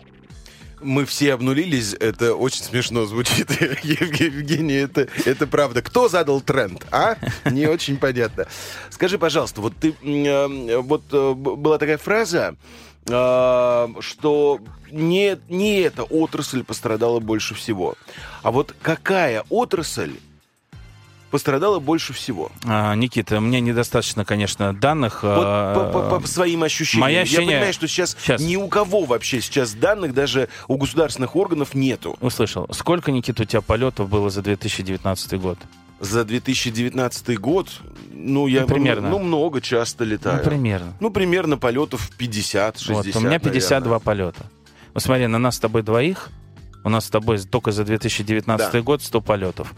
мы 0.84 1.04
все 1.04 1.34
обнулились, 1.34 1.94
это 1.94 2.34
очень 2.34 2.62
смешно 2.62 3.06
звучит, 3.06 3.50
Евгений, 3.82 4.74
это, 4.74 5.08
это 5.24 5.46
правда. 5.46 5.82
Кто 5.82 6.08
задал 6.08 6.40
тренд, 6.40 6.84
а? 6.90 7.16
Не 7.50 7.66
очень 7.66 7.96
понятно. 7.96 8.46
Скажи, 8.90 9.18
пожалуйста, 9.18 9.60
вот 9.60 9.74
ты, 9.76 9.94
э, 10.02 10.78
вот 10.78 11.02
э, 11.12 11.32
была 11.34 11.78
такая 11.78 11.98
фраза, 11.98 12.56
э, 13.06 13.88
что 14.00 14.60
не, 14.90 15.38
не 15.48 15.80
эта 15.80 16.04
отрасль 16.04 16.62
пострадала 16.62 17.20
больше 17.20 17.54
всего. 17.54 17.94
А 18.42 18.50
вот 18.50 18.74
какая 18.82 19.44
отрасль 19.48 20.12
пострадало 21.34 21.80
больше 21.80 22.12
всего? 22.12 22.52
А, 22.64 22.94
Никита, 22.94 23.40
мне 23.40 23.60
недостаточно, 23.60 24.24
конечно, 24.24 24.72
данных. 24.72 25.24
Вот 25.24 25.34
по, 25.34 25.90
по, 25.92 26.10
по, 26.10 26.20
по 26.20 26.26
своим 26.28 26.62
ощущениям. 26.62 27.08
Мои 27.08 27.16
ощущения... 27.16 27.44
Я 27.46 27.50
понимаю, 27.56 27.72
что 27.72 27.88
сейчас, 27.88 28.16
сейчас 28.16 28.40
ни 28.40 28.54
у 28.54 28.68
кого 28.68 29.02
вообще 29.02 29.40
сейчас 29.40 29.74
данных, 29.74 30.14
даже 30.14 30.48
у 30.68 30.76
государственных 30.76 31.34
органов 31.34 31.74
нету. 31.74 32.16
Услышал. 32.20 32.68
Сколько, 32.70 33.10
Никита, 33.10 33.42
у 33.42 33.46
тебя 33.46 33.62
полетов 33.62 34.08
было 34.08 34.30
за 34.30 34.42
2019 34.42 35.40
год? 35.40 35.58
За 35.98 36.24
2019 36.24 37.40
год, 37.40 37.68
ну, 38.12 38.46
я 38.46 38.60
ну, 38.60 38.68
примерно. 38.68 39.10
Ну, 39.10 39.18
много 39.18 39.60
часто 39.60 40.04
летаю. 40.04 40.38
Ну, 40.38 40.48
примерно. 40.48 40.92
Ну, 41.00 41.10
примерно 41.10 41.58
полетов 41.58 42.10
50-60. 42.16 42.92
Вот, 42.92 43.16
у 43.16 43.20
меня 43.20 43.40
52 43.40 43.80
наверное. 43.80 43.98
полета. 43.98 44.46
Вот 44.92 45.02
смотри, 45.02 45.26
на 45.26 45.40
нас 45.40 45.56
с 45.56 45.58
тобой 45.58 45.82
двоих 45.82 46.30
у 46.84 46.90
нас 46.90 47.06
с 47.06 47.10
тобой 47.10 47.38
только 47.40 47.72
за 47.72 47.84
2019 47.84 48.72
да. 48.72 48.82
год 48.82 49.02
100 49.02 49.20
полетов. 49.22 49.74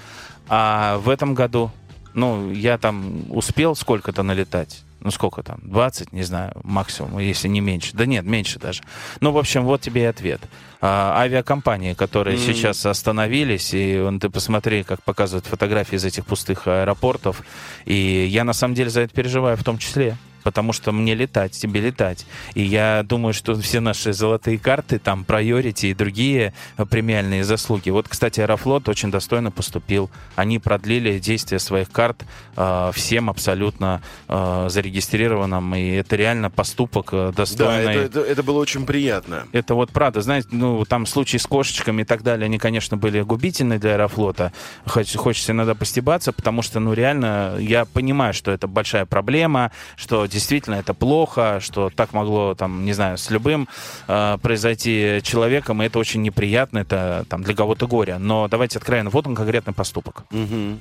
А 0.48 0.98
в 0.98 1.08
этом 1.08 1.34
году, 1.34 1.70
ну, 2.14 2.50
я 2.50 2.78
там 2.78 3.24
успел 3.30 3.74
сколько-то 3.74 4.22
налетать. 4.22 4.82
Ну, 5.00 5.10
сколько 5.10 5.42
там? 5.42 5.60
20, 5.62 6.12
не 6.12 6.22
знаю, 6.22 6.52
максимум, 6.64 7.18
если 7.18 7.46
не 7.46 7.60
меньше. 7.60 7.90
Да 7.92 8.06
нет, 8.06 8.24
меньше 8.24 8.58
даже. 8.58 8.82
Ну, 9.20 9.30
в 9.30 9.38
общем, 9.38 9.64
вот 9.64 9.80
тебе 9.80 10.02
и 10.02 10.06
ответ. 10.06 10.40
А, 10.80 11.20
авиакомпании, 11.20 11.94
которые 11.94 12.36
mm. 12.36 12.44
сейчас 12.44 12.84
остановились, 12.86 13.72
и 13.72 14.00
вон, 14.00 14.18
ты 14.18 14.30
посмотри, 14.30 14.82
как 14.82 15.02
показывают 15.02 15.46
фотографии 15.46 15.96
из 15.96 16.04
этих 16.04 16.26
пустых 16.26 16.66
аэропортов. 16.66 17.42
И 17.84 18.26
я, 18.28 18.42
на 18.42 18.52
самом 18.52 18.74
деле, 18.74 18.90
за 18.90 19.02
это 19.02 19.14
переживаю 19.14 19.56
в 19.56 19.62
том 19.62 19.78
числе 19.78 20.16
потому 20.46 20.72
что 20.72 20.92
мне 20.92 21.16
летать, 21.16 21.50
тебе 21.60 21.80
летать. 21.80 22.24
И 22.54 22.62
я 22.62 23.02
думаю, 23.02 23.34
что 23.34 23.60
все 23.60 23.80
наши 23.80 24.12
золотые 24.12 24.60
карты, 24.60 25.00
там, 25.00 25.24
Priority 25.26 25.90
и 25.90 25.94
другие 25.94 26.54
премиальные 26.88 27.42
заслуги. 27.42 27.90
Вот, 27.90 28.06
кстати, 28.08 28.38
Аэрофлот 28.38 28.88
очень 28.88 29.10
достойно 29.10 29.50
поступил. 29.50 30.08
Они 30.36 30.60
продлили 30.60 31.18
действие 31.18 31.58
своих 31.58 31.90
карт 31.90 32.24
э, 32.56 32.92
всем 32.94 33.28
абсолютно 33.28 34.02
э, 34.28 34.68
зарегистрированным, 34.70 35.74
и 35.74 35.96
это 35.96 36.14
реально 36.14 36.48
поступок 36.48 37.08
э, 37.10 37.32
достойный. 37.36 37.84
Да, 37.84 37.92
это, 37.92 38.20
это, 38.20 38.20
это 38.20 38.42
было 38.44 38.60
очень 38.60 38.86
приятно. 38.86 39.48
Это 39.50 39.74
вот 39.74 39.90
правда, 39.90 40.20
знаете, 40.20 40.46
ну, 40.52 40.84
там 40.84 41.06
случаи 41.06 41.38
с 41.38 41.46
кошечками 41.46 42.02
и 42.02 42.04
так 42.04 42.22
далее, 42.22 42.44
они, 42.44 42.58
конечно, 42.58 42.96
были 42.96 43.20
губительны 43.22 43.80
для 43.80 43.94
Аэрофлота. 43.94 44.52
Хоч, 44.84 45.16
хочется 45.16 45.50
иногда 45.50 45.74
постебаться, 45.74 46.32
потому 46.32 46.62
что, 46.62 46.78
ну, 46.78 46.92
реально, 46.92 47.56
я 47.58 47.84
понимаю, 47.84 48.32
что 48.32 48.52
это 48.52 48.68
большая 48.68 49.06
проблема, 49.06 49.72
что 49.96 50.28
действительно 50.36 50.74
это 50.74 50.92
плохо, 50.92 51.60
что 51.60 51.88
так 51.88 52.12
могло, 52.12 52.54
там, 52.54 52.84
не 52.84 52.92
знаю, 52.92 53.16
с 53.16 53.30
любым 53.30 53.68
э, 54.06 54.38
произойти 54.42 55.20
человеком, 55.22 55.82
и 55.82 55.86
это 55.86 55.98
очень 55.98 56.20
неприятно, 56.20 56.80
это 56.80 57.24
там 57.30 57.42
для 57.42 57.54
кого-то 57.54 57.86
горе. 57.86 58.18
Но 58.18 58.46
давайте 58.46 58.78
откровенно, 58.78 59.08
вот 59.08 59.26
он 59.26 59.34
конкретный 59.34 59.72
поступок. 59.72 60.24
Угу. 60.30 60.80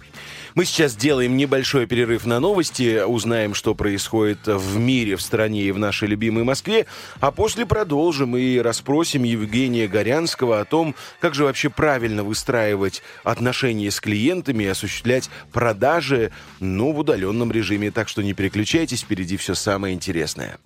Мы 0.55 0.63
сейчас 0.63 0.95
делаем 0.95 1.35
небольшой 1.35 1.85
перерыв 1.85 2.25
на 2.25 2.39
новости, 2.39 3.03
узнаем, 3.05 3.53
что 3.53 3.75
происходит 3.75 4.39
в 4.45 4.77
мире, 4.77 5.15
в 5.15 5.21
стране 5.21 5.63
и 5.63 5.71
в 5.71 5.79
нашей 5.79 6.07
любимой 6.07 6.43
Москве, 6.43 6.85
а 7.19 7.31
после 7.31 7.65
продолжим 7.65 8.37
и 8.37 8.57
расспросим 8.59 9.23
Евгения 9.23 9.87
Горянского 9.87 10.59
о 10.59 10.65
том, 10.65 10.95
как 11.19 11.33
же 11.35 11.43
вообще 11.43 11.69
правильно 11.69 12.23
выстраивать 12.23 13.03
отношения 13.23 13.91
с 13.91 13.99
клиентами 13.99 14.63
и 14.63 14.67
осуществлять 14.67 15.29
продажи, 15.51 16.31
ну, 16.59 16.91
в 16.91 16.99
удаленном 16.99 17.51
режиме. 17.51 17.91
Так 17.91 18.09
что 18.09 18.21
не 18.21 18.33
переключайтесь, 18.33 19.01
впереди 19.01 19.37
все 19.37 19.44
самое 19.53 19.93
интересное. 19.93 20.57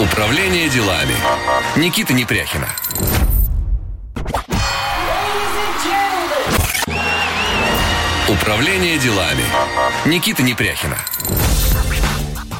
Управление 0.00 0.68
делами. 0.68 1.14
Никита 1.76 2.12
Непряхина. 2.12 2.68
Управление 8.28 8.98
делами. 8.98 9.44
Никита 10.06 10.42
Непряхина. 10.42 10.96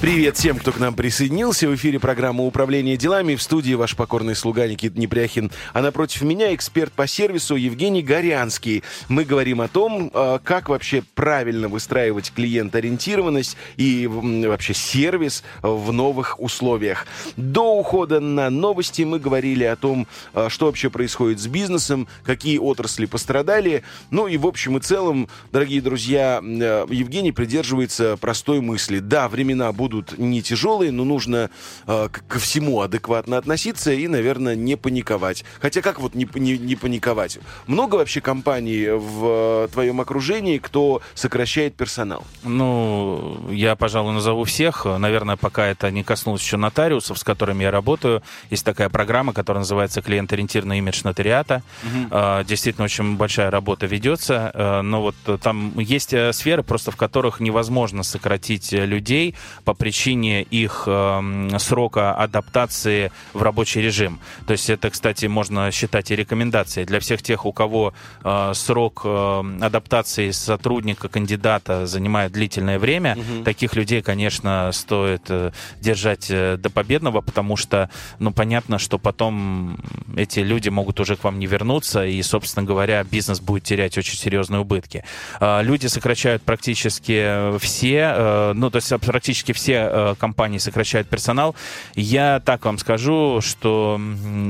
Привет 0.01 0.37
всем, 0.37 0.59
кто 0.59 0.71
к 0.71 0.79
нам 0.79 0.95
присоединился. 0.95 1.69
В 1.69 1.75
эфире 1.75 1.99
программа 1.99 2.45
«Управление 2.45 2.97
делами». 2.97 3.35
В 3.35 3.43
студии 3.43 3.75
ваш 3.75 3.97
покорный 3.97 4.37
слуга 4.37 4.69
Никита 4.69 4.97
Непряхин. 4.97 5.51
А 5.73 5.83
напротив 5.83 6.23
меня 6.23 6.55
эксперт 6.55 6.93
по 6.93 7.09
сервису 7.09 7.57
Евгений 7.57 8.01
Горянский. 8.01 8.85
Мы 9.09 9.25
говорим 9.25 9.61
о 9.61 9.67
том, 9.67 10.13
а, 10.15 10.39
как 10.39 10.69
вообще 10.69 11.03
правильно 11.17 11.67
выстраивать 11.67 12.33
клиент-ориентированность 12.33 13.57
и 13.77 14.07
вообще 14.07 14.73
сервис 14.73 15.43
в 15.63 15.91
новых 15.91 16.39
условиях. 16.39 17.09
До 17.37 17.77
ухода 17.77 18.21
на 18.21 18.51
новости 18.51 19.03
мы 19.03 19.19
говорили 19.19 19.65
о 19.65 19.75
том, 19.75 20.07
а, 20.33 20.49
что 20.49 20.67
вообще 20.67 20.91
происходит 20.91 21.41
с 21.41 21.49
бизнесом, 21.49 22.07
какие 22.23 22.59
отрасли 22.59 23.07
пострадали. 23.07 23.83
Ну 24.13 24.29
и 24.29 24.37
в 24.37 24.47
общем 24.47 24.77
и 24.77 24.81
целом, 24.81 25.29
дорогие 25.51 25.83
друзья, 25.83 26.41
а, 26.41 26.87
Евгений 26.89 27.33
придерживается 27.33 28.17
простой 28.17 28.61
мысли. 28.61 29.01
Да, 29.01 29.29
времена 29.29 29.73
будут 29.73 29.88
будут 29.89 30.19
не 30.19 30.43
тяжелые, 30.43 30.93
но 30.93 31.05
нужно 31.05 31.51
э, 31.87 32.09
ко 32.29 32.39
всему 32.39 32.81
адекватно 32.83 33.39
относиться 33.39 33.93
и, 33.93 34.07
наверное, 34.07 34.55
не 34.55 34.77
паниковать. 34.77 35.45
Хотя 35.61 35.81
как 35.81 35.99
вот 36.01 36.15
не, 36.15 36.29
не, 36.35 36.59
не 36.59 36.77
паниковать? 36.77 37.39
Много 37.67 37.97
вообще 37.97 38.21
компаний 38.21 38.89
в 38.91 39.65
э, 39.65 39.69
твоем 39.73 40.01
окружении, 40.01 40.59
кто 40.59 41.01
сокращает 41.15 41.75
персонал? 41.75 42.25
Ну, 42.45 43.51
я, 43.51 43.77
пожалуй, 43.77 44.13
назову 44.13 44.45
всех. 44.45 44.85
Наверное, 44.85 45.37
пока 45.37 45.67
это 45.67 45.91
не 45.91 46.05
коснулось 46.05 46.43
еще 46.43 46.57
нотариусов, 46.57 47.19
с 47.19 47.25
которыми 47.25 47.63
я 47.63 47.71
работаю. 47.71 48.23
Есть 48.51 48.65
такая 48.65 48.91
программа, 48.91 49.33
которая 49.33 49.61
называется 49.61 50.03
«Клиент-ориентированный 50.03 50.79
имидж 50.79 51.01
нотариата». 51.05 51.63
Угу. 51.83 52.09
Э, 52.11 52.45
действительно, 52.47 52.85
очень 52.85 53.17
большая 53.17 53.51
работа 53.51 53.87
ведется. 53.87 54.51
Э, 54.53 54.83
но 54.83 55.01
вот 55.01 55.17
там 55.41 55.79
есть 55.79 56.13
э, 56.13 56.33
сферы, 56.33 56.63
просто 56.63 56.91
в 56.91 56.97
которых 56.97 57.41
невозможно 57.41 58.03
сократить 58.03 58.73
людей 58.73 59.35
по 59.65 59.78
причине 59.79 60.43
их 60.43 60.85
э, 60.87 61.59
срока 61.59 62.15
адаптации 62.15 63.13
в 63.33 63.43
рабочий 63.43 63.81
режим. 63.81 64.21
То 64.47 64.53
есть 64.53 64.69
это, 64.69 64.91
кстати, 64.91 65.27
можно 65.27 65.71
считать 65.71 66.11
и 66.11 66.17
рекомендацией 66.17 66.87
для 66.87 67.01
всех 67.01 67.23
тех, 67.23 67.47
у 67.47 67.53
кого 67.53 67.95
э, 68.25 68.53
срок 68.55 69.03
э, 69.05 69.43
адаптации 69.61 70.31
сотрудника, 70.33 71.09
кандидата 71.09 71.87
занимает 71.87 72.33
длительное 72.33 72.79
время. 72.79 73.17
Угу. 73.17 73.45
Таких 73.45 73.77
людей, 73.77 74.03
конечно, 74.03 74.71
стоит 74.73 75.23
э, 75.29 75.53
держать 75.81 76.27
э, 76.31 76.57
до 76.57 76.71
победного, 76.71 77.21
потому 77.21 77.57
что, 77.57 77.91
ну, 78.19 78.33
понятно, 78.33 78.79
что 78.79 78.99
потом 78.99 79.79
эти 80.17 80.41
люди 80.41 80.69
могут 80.69 81.01
уже 81.01 81.17
к 81.17 81.25
вам 81.25 81.39
не 81.39 81.47
вернуться, 81.47 82.05
и, 82.05 82.21
собственно 82.23 82.67
говоря, 82.67 83.05
бизнес 83.05 83.41
будет 83.41 83.65
терять 83.65 83.97
очень 83.97 84.17
серьезные 84.17 84.61
убытки. 84.61 85.05
Э, 85.41 85.63
люди 85.63 85.87
сокращают 85.87 86.43
практически 86.43 87.57
все, 87.59 88.13
э, 88.17 88.53
ну, 88.55 88.71
то 88.71 88.77
есть 88.77 88.93
практически 89.01 89.53
все 89.53 89.68
все 89.69 89.91
э, 89.93 90.15
компании 90.19 90.57
сокращают 90.59 91.09
персонал. 91.09 91.55
Я 91.95 92.41
так 92.41 92.65
вам 92.65 92.79
скажу, 92.79 93.41
что 93.43 94.01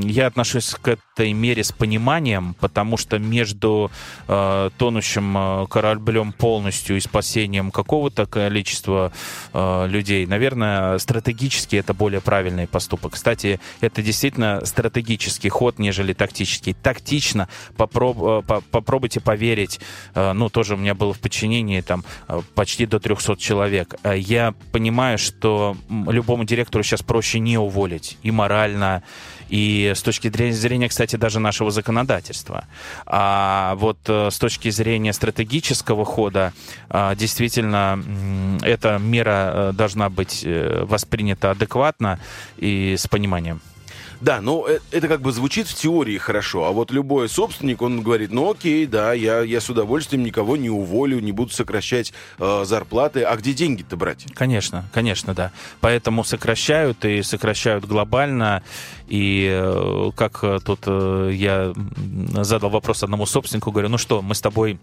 я 0.04 0.28
отношусь 0.28 0.76
к 0.80 0.96
этой 1.18 1.32
мере 1.32 1.64
с 1.64 1.72
пониманием, 1.72 2.54
потому 2.60 2.96
что 2.96 3.18
между 3.18 3.90
э, 4.28 4.70
тонущим 4.78 5.36
э, 5.36 5.66
кораблем 5.68 6.32
полностью 6.32 6.96
и 6.96 7.00
спасением 7.00 7.72
какого-то 7.72 8.26
количества 8.26 9.12
э, 9.52 9.86
людей, 9.88 10.26
наверное, 10.26 10.98
стратегически 10.98 11.74
это 11.74 11.92
более 11.92 12.20
правильный 12.20 12.68
поступок. 12.68 13.14
Кстати, 13.14 13.58
это 13.80 14.00
действительно 14.00 14.64
стратегический 14.64 15.48
ход, 15.48 15.80
нежели 15.80 16.12
тактический. 16.12 16.74
Тактично 16.74 17.48
попроб, 17.76 18.16
э, 18.18 18.42
по, 18.46 18.60
попробуйте 18.60 19.20
поверить, 19.20 19.80
э, 20.14 20.32
ну, 20.32 20.48
тоже 20.48 20.74
у 20.74 20.76
меня 20.76 20.94
было 20.94 21.12
в 21.12 21.18
подчинении 21.18 21.80
там 21.80 22.04
э, 22.28 22.40
почти 22.54 22.86
до 22.86 23.00
300 23.00 23.36
человек. 23.38 23.96
Я 24.04 24.54
понимаю, 24.70 25.18
что 25.18 25.76
любому 25.90 26.44
директору 26.44 26.84
сейчас 26.84 27.02
проще 27.02 27.40
не 27.40 27.58
уволить 27.58 28.18
и 28.22 28.30
морально, 28.30 29.02
и 29.48 29.92
с 29.94 30.02
точки 30.02 30.30
зрения, 30.50 30.88
кстати, 30.88 31.16
даже 31.16 31.40
нашего 31.40 31.70
законодательства. 31.70 32.66
А 33.06 33.74
вот 33.76 33.98
э, 34.06 34.30
с 34.30 34.38
точки 34.38 34.70
зрения 34.70 35.12
стратегического 35.12 36.04
хода, 36.04 36.52
а, 36.88 37.14
действительно, 37.14 38.02
эта 38.62 38.98
мера 38.98 39.52
э, 39.52 39.72
должна 39.72 40.08
быть 40.10 40.42
э, 40.44 40.84
воспринята 40.84 41.50
адекватно 41.50 42.18
и 42.56 42.96
с 42.96 43.06
пониманием. 43.06 43.60
Да, 44.20 44.40
ну 44.40 44.64
это, 44.64 44.82
это 44.90 45.08
как 45.08 45.20
бы 45.20 45.32
звучит 45.32 45.68
в 45.68 45.74
теории 45.74 46.18
хорошо, 46.18 46.64
а 46.64 46.72
вот 46.72 46.90
любой 46.90 47.28
собственник, 47.28 47.82
он 47.82 48.02
говорит, 48.02 48.32
ну 48.32 48.50
окей, 48.50 48.86
да, 48.86 49.12
я, 49.12 49.40
я 49.40 49.60
с 49.60 49.70
удовольствием 49.70 50.24
никого 50.24 50.56
не 50.56 50.70
уволю, 50.70 51.20
не 51.20 51.32
буду 51.32 51.52
сокращать 51.52 52.12
э, 52.38 52.64
зарплаты, 52.64 53.22
а 53.22 53.36
где 53.36 53.52
деньги-то 53.52 53.96
брать? 53.96 54.26
Конечно, 54.34 54.84
конечно, 54.92 55.34
да. 55.34 55.52
Поэтому 55.80 56.24
сокращают 56.24 57.04
и 57.04 57.22
сокращают 57.22 57.84
глобально, 57.84 58.62
и 59.06 59.48
э, 59.50 60.10
как 60.16 60.44
тут 60.64 60.80
э, 60.86 61.30
я 61.34 61.72
задал 62.42 62.70
вопрос 62.70 63.02
одному 63.02 63.26
собственнику, 63.26 63.70
говорю, 63.70 63.88
ну 63.88 63.98
что, 63.98 64.20
мы 64.22 64.34
с 64.34 64.40
тобой 64.40 64.78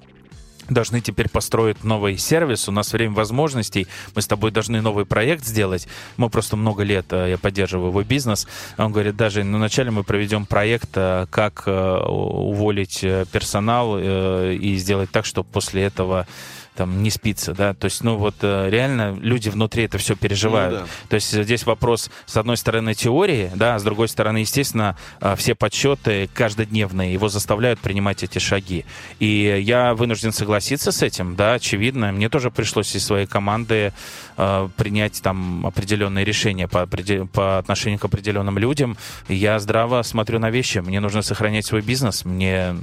должны 0.69 1.01
теперь 1.01 1.29
построить 1.29 1.83
новый 1.83 2.17
сервис, 2.17 2.67
у 2.67 2.71
нас 2.71 2.91
время 2.93 3.13
возможностей, 3.13 3.87
мы 4.15 4.21
с 4.21 4.27
тобой 4.27 4.51
должны 4.51 4.81
новый 4.81 5.05
проект 5.05 5.45
сделать. 5.45 5.87
Мы 6.17 6.29
просто 6.29 6.57
много 6.57 6.83
лет, 6.83 7.07
э, 7.11 7.31
я 7.31 7.37
поддерживаю 7.37 7.89
его 7.89 8.03
бизнес. 8.03 8.47
Он 8.77 8.91
говорит, 8.91 9.15
даже 9.15 9.43
ну, 9.43 9.57
вначале 9.57 9.91
мы 9.91 10.03
проведем 10.03 10.45
проект, 10.45 10.89
э, 10.95 11.27
как 11.29 11.63
э, 11.65 11.97
уволить 12.07 12.99
персонал 13.31 13.97
и 13.99 14.75
сделать 14.77 15.09
так, 15.11 15.25
чтобы 15.25 15.47
после 15.51 15.83
этого 15.83 16.27
там 16.75 17.01
не 17.01 17.09
спится, 17.09 17.53
да, 17.53 17.73
то 17.73 17.85
есть, 17.85 18.03
ну 18.03 18.17
вот 18.17 18.35
э, 18.41 18.69
реально 18.69 19.17
люди 19.19 19.49
внутри 19.49 19.83
это 19.83 19.97
все 19.97 20.15
переживают. 20.15 20.73
Ну, 20.73 20.79
да. 20.79 20.85
То 21.09 21.15
есть 21.15 21.31
здесь 21.31 21.65
вопрос, 21.65 22.09
с 22.25 22.37
одной 22.37 22.57
стороны, 22.57 22.93
теории, 22.93 23.51
да, 23.55 23.75
а 23.75 23.79
с 23.79 23.83
другой 23.83 24.07
стороны, 24.07 24.39
естественно, 24.39 24.97
э, 25.21 25.35
все 25.37 25.55
подсчеты 25.55 26.29
каждодневные 26.33 27.13
его 27.13 27.29
заставляют 27.29 27.79
принимать 27.79 28.23
эти 28.23 28.39
шаги. 28.39 28.85
И 29.19 29.61
я 29.63 29.93
вынужден 29.93 30.31
согласиться 30.31 30.91
с 30.91 31.01
этим, 31.01 31.35
да, 31.35 31.53
очевидно. 31.53 32.11
Мне 32.11 32.29
тоже 32.29 32.51
пришлось 32.51 32.95
из 32.95 33.05
своей 33.05 33.25
команды 33.25 33.93
э, 34.37 34.69
принять 34.75 35.21
там 35.21 35.65
определенные 35.65 36.25
решения 36.25 36.67
по, 36.67 36.87
по 37.33 37.57
отношению 37.57 37.99
к 37.99 38.05
определенным 38.05 38.57
людям. 38.57 38.97
Я 39.29 39.59
здраво 39.59 40.01
смотрю 40.01 40.39
на 40.39 40.49
вещи. 40.49 40.79
Мне 40.79 40.99
нужно 40.99 41.21
сохранять 41.21 41.65
свой 41.65 41.81
бизнес, 41.81 42.25
мне, 42.25 42.75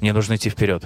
мне 0.00 0.12
нужно 0.12 0.36
идти 0.36 0.50
вперед. 0.50 0.84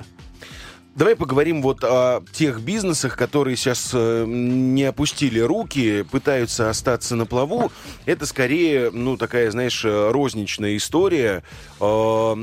Давай 0.95 1.15
поговорим 1.15 1.63
вот 1.63 1.85
о 1.85 2.25
тех 2.33 2.61
бизнесах, 2.61 3.17
которые 3.17 3.57
сейчас 3.57 3.91
э, 3.93 4.25
не 4.27 4.85
опустили 4.85 5.39
руки, 5.39 6.03
пытаются 6.03 6.71
остаться 6.71 7.15
на 7.15 7.25
плаву. 7.25 7.71
Это 8.05 8.27
скорее, 8.27 8.91
ну, 8.91 9.17
такая, 9.17 9.51
знаешь, 9.51 9.85
э, 9.85 10.11
розничная 10.11 10.77
история. 10.77 11.45
Э, 11.81 12.35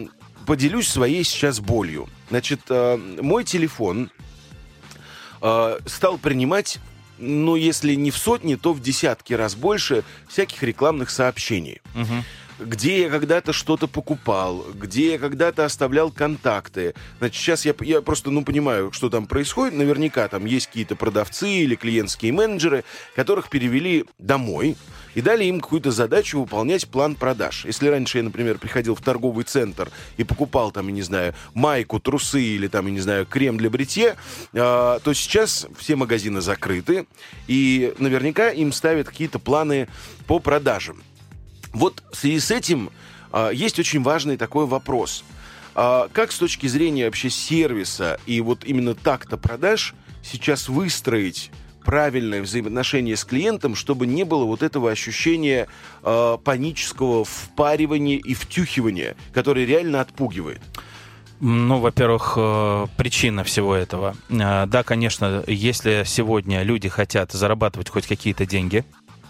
поделюсь 0.46 0.88
своей 0.88 1.24
сейчас 1.24 1.60
болью. 1.60 2.08
Значит, 2.30 2.62
мой 2.70 3.44
телефон 3.44 4.12
стал 5.86 6.18
принимать 6.18 6.80
ну, 7.18 7.56
если 7.56 7.96
не 7.96 8.12
в 8.12 8.18
сотни, 8.18 8.56
то 8.56 8.74
в 8.74 8.82
десятки 8.82 9.34
раз 9.34 9.56
больше 9.56 10.04
всяких 10.28 10.62
рекламных 10.64 11.10
сообщений. 11.10 11.82
Угу 11.96 12.24
где 12.60 13.02
я 13.02 13.10
когда-то 13.10 13.54
что-то 13.54 13.88
покупал, 13.88 14.66
где 14.74 15.14
я 15.14 15.20
когда-то 15.20 15.66
оставлял 15.66 16.12
контакты. 16.12 16.94
Значит, 17.20 17.42
сейчас 17.42 17.66
я, 17.66 17.74
я 17.82 18.02
просто, 18.02 18.32
ну, 18.32 18.44
понимаю, 18.44 18.92
что 18.92 19.10
там 19.10 19.28
происходит. 19.28 19.78
Наверняка 19.78 20.28
там 20.28 20.46
есть 20.46 20.68
какие-то 20.68 20.96
продавцы 20.96 21.50
или 21.50 21.76
клиентские 21.76 22.32
менеджеры, 22.32 22.84
которых 23.16 23.50
перевели 23.50 24.06
домой 24.20 24.78
и 25.16 25.22
дали 25.22 25.46
им 25.46 25.62
какую-то 25.62 25.92
задачу 25.92 26.40
выполнять 26.40 26.88
план 26.88 27.16
продаж. 27.16 27.66
Если 27.66 27.88
раньше 27.88 28.20
я, 28.20 28.24
например, 28.24 28.58
приходил 28.58 28.96
в 28.96 29.02
торговый 29.02 29.46
центр 29.46 29.90
и 30.18 30.24
покупал 30.24 30.72
там, 30.72 30.88
я 30.88 30.94
не 30.94 31.02
знаю, 31.02 31.34
майку, 31.54 32.00
трусы 32.00 32.42
или 32.42 32.68
там, 32.68 32.86
я 32.88 32.92
не 32.92 33.00
знаю, 33.00 33.26
крем 33.26 33.58
для 33.58 33.70
бритья, 33.70 34.16
э, 34.54 35.00
то 35.04 35.14
сейчас 35.14 35.68
все 35.78 35.96
магазины 35.96 36.42
закрыты, 36.42 37.08
и 37.48 37.94
наверняка 37.98 38.50
им 38.50 38.72
ставят 38.72 39.08
какие-то 39.08 39.40
планы 39.40 39.88
по 40.28 40.40
продажам. 40.40 41.02
Вот 41.76 42.04
в 42.10 42.16
связи 42.16 42.40
с 42.40 42.52
этим 42.52 42.90
а, 43.34 43.50
есть 43.50 43.78
очень 43.80 44.02
важный 44.02 44.38
такой 44.38 44.66
вопрос. 44.66 45.26
А, 45.76 46.08
как 46.14 46.32
с 46.32 46.38
точки 46.38 46.68
зрения 46.68 47.06
вообще 47.06 47.30
сервиса 47.30 48.18
и 48.26 48.40
вот 48.40 48.64
именно 48.64 48.96
такта 48.96 49.36
продаж 49.36 49.94
сейчас 50.24 50.70
выстроить 50.70 51.52
правильное 51.84 52.42
взаимоотношение 52.42 53.18
с 53.18 53.26
клиентом, 53.26 53.76
чтобы 53.76 54.08
не 54.08 54.24
было 54.24 54.46
вот 54.46 54.64
этого 54.64 54.90
ощущения 54.90 55.68
э, 56.02 56.38
панического 56.44 57.26
впаривания 57.26 58.18
и 58.18 58.34
втюхивания, 58.34 59.16
которое 59.34 59.66
реально 59.66 60.02
отпугивает? 60.02 60.62
Ну, 61.42 61.80
во-первых, 61.80 62.34
э, 62.38 62.88
причина 62.98 63.44
всего 63.44 63.76
этого. 63.76 64.16
Э, 64.30 64.66
да, 64.66 64.82
конечно, 64.82 65.44
если 65.46 66.04
сегодня 66.08 66.64
люди 66.64 66.90
хотят 66.90 67.34
зарабатывать 67.34 67.90
хоть 67.90 68.08
какие-то 68.08 68.48
деньги, 68.48 68.84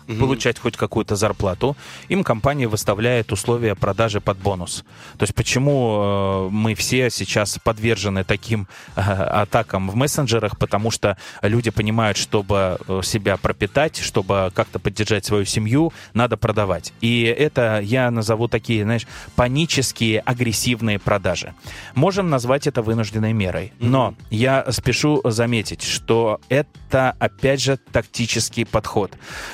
угу. 0.08 0.18
получать 0.18 0.60
хоть 0.60 0.78
какую-то 0.78 1.16
зарплату, 1.16 1.76
им 2.10 2.24
компания 2.24 2.68
выставляет 2.68 3.32
условия 3.32 3.76
продажи 3.76 4.22
под 4.22 4.38
бонус. 4.38 4.84
То 5.18 5.24
есть 5.24 5.36
почему 5.36 6.48
э, 6.48 6.50
мы 6.52 6.76
все 6.76 7.10
сейчас 7.10 7.60
подвержены 7.64 8.24
таким 8.24 8.68
э, 8.96 9.02
атакам 9.02 9.90
в 9.90 9.96
мессенджерах, 9.96 10.58
потому 10.58 10.92
что 10.92 11.18
люди 11.42 11.70
понимают, 11.70 12.18
чтобы 12.18 12.78
э, 12.88 13.02
себя 13.04 13.38
пропитать, 13.38 13.98
чтобы 13.98 14.52
как-то 14.54 14.80
поддержать 14.80 15.26
свою 15.26 15.46
семью, 15.46 15.94
надо 16.14 16.38
продавать. 16.38 16.94
И 17.02 17.24
это 17.24 17.80
я 17.84 18.12
назову 18.12 18.48
такие, 18.48 18.84
знаешь, 18.84 19.08
панические, 19.36 20.20
агрессивные 20.20 21.00
продажи. 21.00 21.54
Можем 21.94 22.30
назвать 22.30 22.68
это 22.68 22.82
вынужденной 22.82 23.34
мерой. 23.34 23.74
Но 23.80 24.16
я 24.30 24.66
спешу 24.72 25.22
заметить, 25.24 25.84
что 25.84 26.40
это, 26.50 27.16
опять 27.20 27.62
же, 27.62 27.78
тактический 27.78 28.66
подход. 28.66 29.12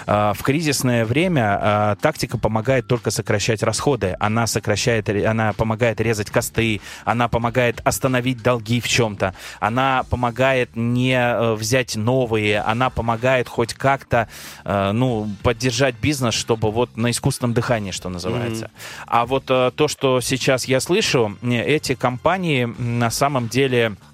А, 0.07 0.33
в 0.41 0.43
кризисное 0.43 1.05
время 1.05 1.59
а, 1.61 1.95
тактика 1.97 2.35
помогает 2.35 2.87
только 2.87 3.11
сокращать 3.11 3.61
расходы. 3.61 4.15
Она 4.19 4.47
сокращает, 4.47 5.07
она 5.07 5.53
помогает 5.53 6.01
резать 6.01 6.31
косты, 6.31 6.81
она 7.05 7.27
помогает 7.27 7.79
остановить 7.83 8.41
долги 8.41 8.81
в 8.81 8.87
чем-то, 8.87 9.35
она 9.59 10.03
помогает 10.09 10.75
не 10.75 11.13
э, 11.13 11.53
взять 11.53 11.95
новые, 11.95 12.61
она 12.61 12.89
помогает 12.89 13.47
хоть 13.47 13.75
как-то, 13.75 14.29
э, 14.65 14.91
ну, 14.93 15.29
поддержать 15.43 15.93
бизнес, 16.01 16.33
чтобы 16.33 16.71
вот 16.71 16.97
на 16.97 17.11
искусственном 17.11 17.53
дыхании, 17.53 17.91
что 17.91 18.09
называется. 18.09 18.65
Mm-hmm. 18.65 19.03
А 19.05 19.25
вот 19.27 19.43
э, 19.47 19.71
то, 19.75 19.87
что 19.87 20.21
сейчас 20.21 20.65
я 20.65 20.79
слышу, 20.79 21.37
эти 21.43 21.93
компании 21.93 22.65
на 22.79 23.11
самом 23.11 23.47
деле 23.47 23.91
а, 23.91 24.10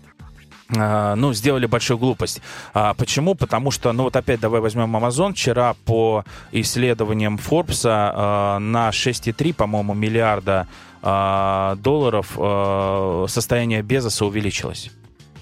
ну, 0.70 1.34
сделали 1.34 1.66
большую 1.66 1.98
глупость. 1.98 2.42
А, 2.74 2.94
почему? 2.94 3.36
Потому 3.36 3.72
что, 3.72 3.94
ну 3.94 4.04
вот 4.04 4.16
опять 4.16 4.40
давай 4.40 4.60
возьмем 4.60 4.96
Amazon. 4.96 5.34
Вчера 5.34 5.76
по 5.86 6.26
исследованиям 6.52 7.38
Forbes 7.38 7.84
а, 7.86 8.60
на 8.60 8.90
6,3, 8.90 9.54
по-моему, 9.54 9.94
миллиарда 9.94 10.68
а, 11.02 11.76
долларов 11.76 12.34
а, 12.38 13.26
состояние 13.28 13.82
Безоса 13.82 14.26
увеличилось. 14.26 14.92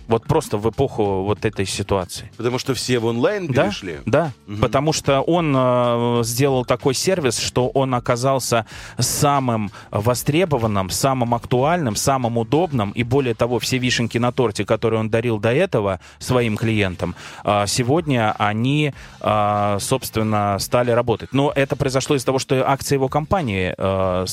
Вот 0.08 0.26
просто 0.26 0.58
в 0.58 0.70
эпоху 0.70 1.24
вот 1.24 1.46
этой 1.46 1.66
ситуации. 1.66 2.32
Потому 2.38 2.60
что 2.60 2.74
все 2.74 3.00
в 3.00 3.06
онлайн 3.06 3.48
перешли? 3.48 4.00
Да, 4.06 4.32
да. 4.48 4.54
Угу. 4.54 4.62
потому 4.62 4.94
что 4.94 5.22
он 5.22 5.54
э, 5.56 6.22
сделал 6.24 6.66
такой 6.66 6.94
сервис, 6.94 7.38
что 7.38 7.70
он 7.70 7.96
оказался 7.96 8.66
самым 8.98 9.72
востребованным, 9.92 10.90
самым 10.90 11.34
актуальным, 11.34 11.96
самым 11.96 12.38
удобным, 12.38 12.92
и 12.92 13.04
более 13.04 13.34
того, 13.34 13.60
все 13.60 13.78
вишенки 13.78 14.18
на 14.18 14.32
торте, 14.32 14.66
которые 14.66 15.00
он 15.00 15.10
дарил 15.10 15.40
до 15.40 15.54
этого 15.54 16.00
своим 16.20 16.58
клиентам, 16.58 17.16
э, 17.44 17.66
сегодня 17.68 18.36
они, 18.38 18.94
э, 19.22 19.78
собственно, 19.80 20.58
стали 20.60 20.92
работать. 20.92 21.30
Но 21.34 21.52
это 21.56 21.76
произошло 21.76 22.16
из-за 22.16 22.26
того, 22.26 22.40
что 22.40 22.70
акции 22.70 22.96
его 22.96 23.08
компании 23.08 23.74
э, 23.78 24.26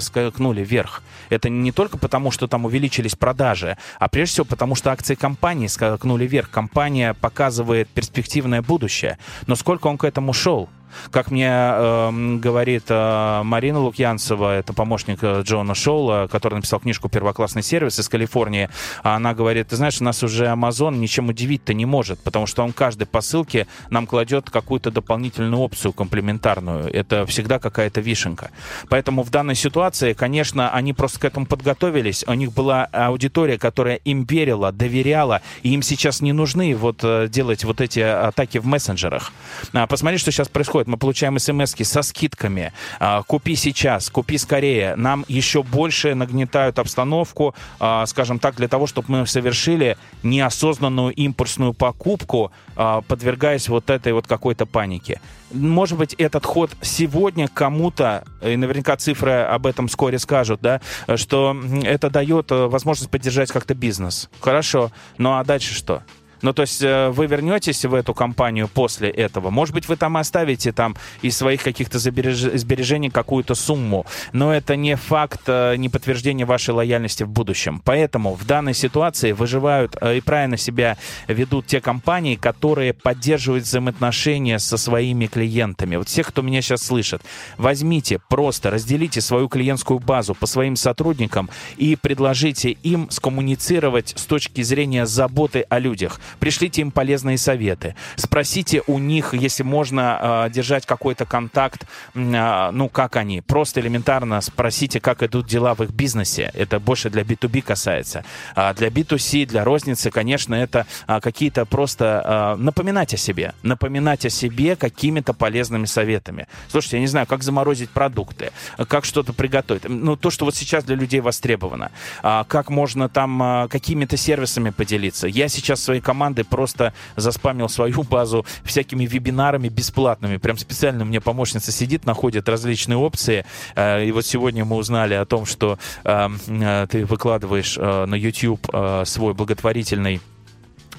скакнули 0.00 0.64
вверх. 0.64 1.02
Это 1.30 1.48
не 1.48 1.72
только 1.72 1.98
потому, 1.98 2.30
что 2.30 2.46
там 2.46 2.64
увеличились 2.64 3.14
продажи, 3.14 3.76
а 3.98 4.08
прежде 4.08 4.32
всего 4.34 4.44
потому, 4.44 4.74
что 4.74 4.92
акции 4.98 5.14
компании 5.14 5.68
скакнули 5.68 6.26
вверх. 6.26 6.50
Компания 6.50 7.14
показывает 7.14 7.88
перспективное 7.88 8.62
будущее. 8.62 9.16
Но 9.46 9.54
сколько 9.54 9.86
он 9.86 9.96
к 9.96 10.02
этому 10.02 10.32
шел? 10.32 10.68
Как 11.10 11.30
мне 11.30 11.48
э, 11.50 12.36
говорит 12.38 12.84
э, 12.88 13.42
Марина 13.44 13.80
Лукьянцева, 13.80 14.58
это 14.58 14.72
помощник 14.72 15.18
э, 15.22 15.42
Джона 15.42 15.74
Шоула, 15.74 16.28
который 16.30 16.54
написал 16.54 16.80
книжку 16.80 17.08
«Первоклассный 17.08 17.62
сервис» 17.62 17.98
из 17.98 18.08
Калифорнии, 18.08 18.68
она 19.02 19.34
говорит, 19.34 19.68
ты 19.68 19.76
знаешь, 19.76 20.00
нас 20.00 20.22
уже 20.22 20.46
Amazon 20.46 20.96
ничем 20.96 21.28
удивить-то 21.28 21.74
не 21.74 21.86
может, 21.86 22.20
потому 22.20 22.46
что 22.46 22.62
он 22.62 22.72
каждой 22.72 23.06
посылке 23.06 23.66
нам 23.90 24.06
кладет 24.06 24.50
какую-то 24.50 24.90
дополнительную 24.90 25.60
опцию 25.60 25.92
комплементарную. 25.92 26.92
Это 26.92 27.26
всегда 27.26 27.58
какая-то 27.58 28.00
вишенка. 28.00 28.50
Поэтому 28.88 29.22
в 29.22 29.30
данной 29.30 29.54
ситуации, 29.54 30.12
конечно, 30.12 30.70
они 30.70 30.92
просто 30.92 31.20
к 31.20 31.24
этому 31.24 31.46
подготовились. 31.46 32.24
У 32.26 32.34
них 32.34 32.52
была 32.52 32.84
аудитория, 32.92 33.58
которая 33.58 33.96
им 33.96 34.24
верила, 34.24 34.72
доверяла, 34.72 35.42
и 35.62 35.70
им 35.74 35.82
сейчас 35.82 36.20
не 36.20 36.32
нужны 36.32 36.74
вот 36.76 37.00
э, 37.02 37.28
делать 37.28 37.64
вот 37.64 37.80
эти 37.80 38.00
атаки 38.00 38.58
в 38.58 38.66
мессенджерах. 38.66 39.32
А, 39.72 39.86
посмотри, 39.86 40.18
что 40.18 40.30
сейчас 40.30 40.48
происходит 40.48 40.77
происходит? 40.78 40.88
Мы 40.88 40.96
получаем 40.96 41.38
смс 41.38 41.74
со 41.88 42.02
скидками. 42.02 42.72
А, 43.00 43.22
купи 43.22 43.56
сейчас, 43.56 44.10
купи 44.10 44.38
скорее. 44.38 44.96
Нам 44.96 45.24
еще 45.28 45.62
больше 45.62 46.14
нагнетают 46.14 46.78
обстановку, 46.78 47.54
а, 47.80 48.06
скажем 48.06 48.38
так, 48.38 48.56
для 48.56 48.68
того, 48.68 48.86
чтобы 48.86 49.10
мы 49.10 49.26
совершили 49.26 49.96
неосознанную 50.22 51.12
импульсную 51.14 51.72
покупку, 51.72 52.50
а, 52.76 53.00
подвергаясь 53.02 53.68
вот 53.68 53.90
этой 53.90 54.12
вот 54.12 54.26
какой-то 54.26 54.66
панике. 54.66 55.20
Может 55.52 55.98
быть, 55.98 56.14
этот 56.18 56.44
ход 56.44 56.70
сегодня 56.82 57.48
кому-то, 57.48 58.24
и 58.42 58.56
наверняка 58.56 58.96
цифры 58.96 59.32
об 59.32 59.66
этом 59.66 59.88
вскоре 59.88 60.18
скажут, 60.18 60.60
да, 60.60 60.80
что 61.16 61.56
это 61.84 62.10
дает 62.10 62.52
э, 62.52 62.66
возможность 62.66 63.10
поддержать 63.10 63.50
как-то 63.50 63.74
бизнес. 63.74 64.28
Хорошо. 64.40 64.90
Ну 65.16 65.32
а 65.32 65.44
дальше 65.44 65.74
что? 65.74 66.02
Ну, 66.42 66.52
то 66.52 66.62
есть 66.62 66.82
э, 66.82 67.08
вы 67.10 67.26
вернетесь 67.26 67.84
в 67.84 67.94
эту 67.94 68.14
компанию 68.14 68.68
после 68.68 69.10
этого. 69.10 69.50
Может 69.50 69.74
быть, 69.74 69.88
вы 69.88 69.96
там 69.96 70.16
оставите 70.16 70.72
там 70.72 70.96
из 71.22 71.36
своих 71.36 71.62
каких-то 71.62 71.98
сбережений 71.98 73.10
какую-то 73.10 73.54
сумму, 73.54 74.06
но 74.32 74.54
это 74.54 74.76
не 74.76 74.96
факт, 74.96 75.42
э, 75.46 75.76
не 75.76 75.88
подтверждение 75.88 76.46
вашей 76.46 76.70
лояльности 76.70 77.24
в 77.24 77.28
будущем. 77.28 77.80
Поэтому 77.84 78.34
в 78.34 78.46
данной 78.46 78.74
ситуации 78.74 79.32
выживают 79.32 79.96
э, 80.00 80.18
и 80.18 80.20
правильно 80.20 80.56
себя 80.56 80.96
ведут 81.26 81.66
те 81.66 81.80
компании, 81.80 82.36
которые 82.36 82.92
поддерживают 82.92 83.64
взаимоотношения 83.64 84.58
со 84.58 84.76
своими 84.76 85.26
клиентами. 85.26 85.96
Вот 85.96 86.08
всех, 86.08 86.28
кто 86.28 86.42
меня 86.42 86.62
сейчас 86.62 86.82
слышит, 86.82 87.22
возьмите, 87.56 88.20
просто 88.28 88.70
разделите 88.70 89.20
свою 89.20 89.48
клиентскую 89.48 89.98
базу 89.98 90.34
по 90.34 90.46
своим 90.46 90.76
сотрудникам 90.76 91.50
и 91.76 91.96
предложите 91.96 92.70
им 92.70 93.10
скоммуницировать 93.10 94.14
с 94.16 94.24
точки 94.24 94.62
зрения 94.62 95.06
заботы 95.06 95.64
о 95.68 95.78
людях 95.78 96.20
пришлите 96.38 96.82
им 96.82 96.90
полезные 96.90 97.38
советы, 97.38 97.94
спросите 98.16 98.82
у 98.86 98.98
них, 98.98 99.34
если 99.34 99.62
можно 99.62 100.46
э, 100.46 100.50
держать 100.50 100.86
какой-то 100.86 101.24
контакт, 101.24 101.84
э, 102.14 102.70
ну, 102.72 102.88
как 102.88 103.16
они, 103.16 103.40
просто 103.40 103.80
элементарно 103.80 104.40
спросите, 104.40 105.00
как 105.00 105.22
идут 105.22 105.46
дела 105.46 105.74
в 105.74 105.82
их 105.82 105.90
бизнесе, 105.90 106.50
это 106.54 106.80
больше 106.80 107.10
для 107.10 107.22
B2B 107.22 107.62
касается. 107.62 108.24
А 108.54 108.74
для 108.74 108.88
B2C, 108.88 109.46
для 109.46 109.64
розницы, 109.64 110.10
конечно, 110.10 110.54
это 110.54 110.86
а, 111.06 111.20
какие-то 111.20 111.64
просто 111.64 112.22
а, 112.24 112.56
напоминать 112.56 113.14
о 113.14 113.16
себе, 113.16 113.54
напоминать 113.62 114.26
о 114.26 114.30
себе 114.30 114.76
какими-то 114.76 115.32
полезными 115.32 115.86
советами. 115.86 116.46
Слушайте, 116.68 116.96
я 116.96 117.00
не 117.00 117.06
знаю, 117.06 117.26
как 117.26 117.42
заморозить 117.42 117.90
продукты, 117.90 118.52
как 118.88 119.04
что-то 119.04 119.32
приготовить. 119.32 119.88
Ну, 119.88 120.16
то, 120.16 120.30
что 120.30 120.44
вот 120.44 120.54
сейчас 120.54 120.84
для 120.84 120.96
людей 120.96 121.20
востребовано. 121.20 121.90
А, 122.22 122.44
как 122.44 122.70
можно 122.70 123.08
там 123.08 123.42
а, 123.42 123.68
какими-то 123.68 124.16
сервисами 124.16 124.70
поделиться. 124.70 125.26
Я 125.26 125.48
сейчас 125.48 125.82
своей 125.82 126.00
командой 126.00 126.17
команды 126.18 126.42
просто 126.42 126.92
заспамил 127.14 127.68
свою 127.68 128.02
базу 128.02 128.44
всякими 128.64 129.06
вебинарами 129.06 129.68
бесплатными. 129.68 130.38
Прям 130.38 130.58
специально 130.58 131.04
у 131.04 131.06
меня 131.06 131.20
помощница 131.20 131.70
сидит, 131.70 132.06
находит 132.06 132.48
различные 132.48 132.96
опции. 132.96 133.44
Э, 133.76 134.04
и 134.04 134.10
вот 134.10 134.26
сегодня 134.26 134.64
мы 134.64 134.76
узнали 134.76 135.14
о 135.14 135.24
том, 135.24 135.46
что 135.46 135.78
э, 136.02 136.28
э, 136.48 136.86
ты 136.90 137.06
выкладываешь 137.06 137.76
на 137.76 138.14
YouTube 138.14 138.66
свой 139.04 139.34
благотворительный 139.34 140.20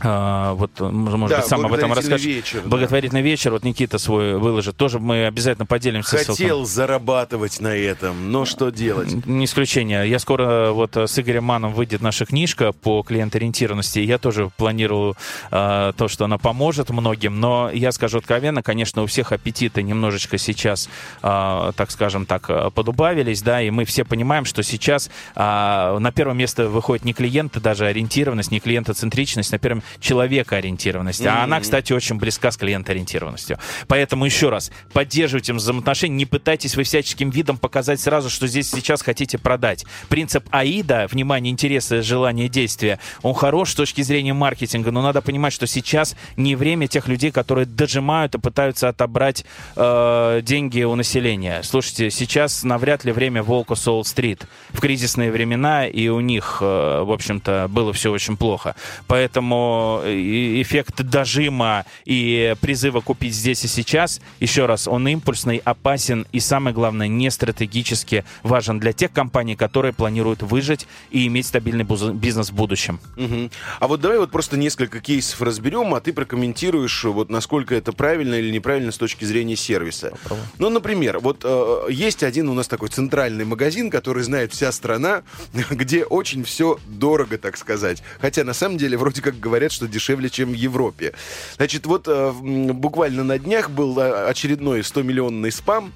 а, 0.01 0.53
вот, 0.53 0.79
может 0.79 1.29
да, 1.29 1.38
быть, 1.38 1.45
сам 1.47 1.65
об 1.65 1.73
этом 1.73 1.93
расскажешь. 1.93 2.25
Вечер, 2.25 2.62
благотворительный 2.65 3.21
да. 3.21 3.27
вечер, 3.27 3.51
вот 3.51 3.63
Никита 3.63 3.97
свой 3.97 4.38
выложит. 4.38 4.77
Тоже 4.77 4.99
мы 4.99 5.25
обязательно 5.25 5.65
поделимся 5.65 6.17
Хотел 6.17 6.35
ссылком. 6.35 6.65
зарабатывать 6.65 7.59
на 7.59 7.75
этом, 7.75 8.31
но 8.31 8.45
что 8.45 8.69
делать? 8.69 9.25
Не 9.25 9.45
исключение. 9.45 10.09
Я 10.09 10.19
скоро 10.19 10.71
вот 10.71 10.95
с 10.95 11.19
Игорем 11.19 11.43
Маном 11.43 11.73
выйдет 11.73 12.01
наша 12.01 12.25
книжка 12.25 12.71
по 12.71 13.03
клиенториентированности. 13.03 13.99
Я 13.99 14.17
тоже 14.17 14.49
планирую 14.55 15.15
э, 15.51 15.93
то, 15.97 16.07
что 16.07 16.25
она 16.25 16.38
поможет 16.38 16.89
многим, 16.89 17.39
но 17.39 17.69
я 17.71 17.91
скажу 17.91 18.19
откровенно, 18.19 18.63
конечно, 18.63 19.03
у 19.03 19.05
всех 19.05 19.31
аппетиты 19.31 19.83
немножечко 19.83 20.38
сейчас, 20.38 20.89
э, 21.21 21.71
так 21.75 21.91
скажем 21.91 22.25
так, 22.25 22.73
подубавились, 22.73 23.41
да, 23.41 23.62
и 23.62 23.69
мы 23.69 23.85
все 23.85 24.05
понимаем, 24.05 24.45
что 24.45 24.63
сейчас 24.63 25.09
э, 25.35 25.97
на 25.99 26.12
первое 26.12 26.35
место 26.35 26.69
выходит 26.69 27.05
не 27.05 27.13
клиенты, 27.13 27.59
даже 27.59 27.85
ориентированность, 27.85 28.51
не 28.51 28.59
клиентоцентричность, 28.59 29.51
на 29.51 29.59
первом 29.59 29.83
человекоориентированности. 29.99 31.23
Mm-hmm. 31.23 31.39
А 31.39 31.43
она, 31.43 31.60
кстати, 31.60 31.93
очень 31.93 32.17
близка 32.17 32.52
с 32.52 32.58
клиентоориентированностью. 32.58 33.58
Поэтому 33.88 34.25
еще 34.25 34.49
раз, 34.49 34.71
поддерживайте 34.93 35.54
взаимоотношения, 35.54 36.15
не 36.15 36.25
пытайтесь 36.25 36.75
вы 36.75 36.84
всяческим 36.84 37.30
видом 37.30 37.58
показать 37.58 37.99
сразу, 37.99 38.30
что 38.30 38.47
здесь 38.47 38.69
сейчас 38.69 39.02
хотите 39.02 39.38
продать. 39.38 39.86
Принцип 40.10 40.47
АИДа, 40.52 41.08
внимание, 41.10 41.52
интересы, 41.52 42.02
желание, 42.02 42.49
действия, 42.49 42.99
он 43.21 43.34
хорош 43.34 43.71
с 43.71 43.75
точки 43.75 44.02
зрения 44.02 44.34
маркетинга, 44.34 44.91
но 44.91 45.02
надо 45.02 45.21
понимать, 45.21 45.54
что 45.54 45.67
сейчас 45.67 46.15
не 46.38 46.56
время 46.56 46.88
тех 46.88 47.08
людей, 47.08 47.32
которые 47.32 47.65
дожимают 47.65 48.36
и 48.36 48.39
пытаются 48.39 48.89
отобрать 48.89 49.45
э, 49.75 50.41
деньги 50.43 50.84
у 50.84 50.95
населения. 50.95 51.62
Слушайте, 51.63 52.10
сейчас 52.12 52.63
навряд 52.63 53.04
ли 53.06 53.12
время 53.12 53.43
Волка 53.43 53.75
Солл-стрит. 53.75 54.45
В 54.69 54.80
кризисные 54.80 55.32
времена 55.32 55.88
и 55.88 56.08
у 56.08 56.19
них, 56.19 56.60
э, 56.62 57.02
в 57.04 57.12
общем-то, 57.12 57.67
было 57.69 57.93
все 57.93 58.12
очень 58.12 58.38
плохо. 58.38 58.75
Поэтому 59.08 59.79
Поэтому 59.80 60.62
эффект 60.62 61.02
дожима 61.04 61.86
и 62.06 62.56
призыва 62.62 63.02
купить 63.02 63.34
здесь 63.34 63.63
и 63.63 63.68
сейчас, 63.68 64.22
еще 64.39 64.65
раз, 64.65 64.88
он 64.88 65.08
импульсный, 65.08 65.62
опасен 65.63 66.26
и, 66.32 66.39
самое 66.39 66.74
главное, 66.74 67.08
не 67.08 67.30
стратегически 67.32 68.26
важен 68.44 68.80
для 68.80 68.94
тех 68.94 69.12
компаний, 69.12 69.56
которые 69.56 69.94
планируют 69.94 70.44
выжить 70.44 70.88
и 71.12 71.28
иметь 71.28 71.48
стабильный 71.48 71.86
бизнес 72.13 72.50
в 72.50 72.54
будущем. 72.54 73.00
Угу. 73.18 73.50
А 73.80 73.88
вот 73.88 74.02
давай 74.02 74.20
вот 74.20 74.32
просто 74.32 74.58
несколько 74.58 75.00
кейсов 75.00 75.42
разберем, 75.42 75.94
а 75.94 76.02
ты 76.02 76.13
прокомментируешь, 76.13 77.04
вот 77.06 77.30
насколько 77.30 77.75
это 77.75 77.92
правильно 77.92 78.36
или 78.36 78.52
неправильно 78.52 78.92
с 78.92 78.98
точки 78.98 79.25
зрения 79.25 79.56
сервиса. 79.56 80.12
Попробуй. 80.12 80.46
Ну, 80.58 80.69
например, 80.69 81.19
вот 81.19 81.42
э, 81.44 81.88
есть 81.90 82.23
один 82.23 82.50
у 82.50 82.54
нас 82.54 82.67
такой 82.67 82.90
центральный 82.90 83.46
магазин, 83.46 83.90
который 83.90 84.23
знает 84.23 84.52
вся 84.54 84.71
страна, 84.71 85.23
где 85.71 86.04
очень 86.04 86.44
все 86.44 86.80
дорого, 86.88 87.38
так 87.38 87.58
сказать. 87.58 88.04
Хотя 88.19 88.44
на 88.44 88.54
самом 88.54 88.77
деле 88.77 88.98
вроде 88.98 89.21
как 89.21 89.40
говорят, 89.40 89.69
что 89.72 89.88
дешевле, 89.88 90.30
чем 90.30 90.52
в 90.52 90.54
Европе. 90.54 91.13
Значит, 91.56 91.86
вот 91.86 92.08
э, 92.08 92.32
буквально 92.32 93.24
на 93.24 93.40
днях 93.40 93.70
был 93.70 93.98
э, 94.00 94.28
очередной 94.28 94.82
100-миллионный 94.82 95.52
спам, 95.52 95.94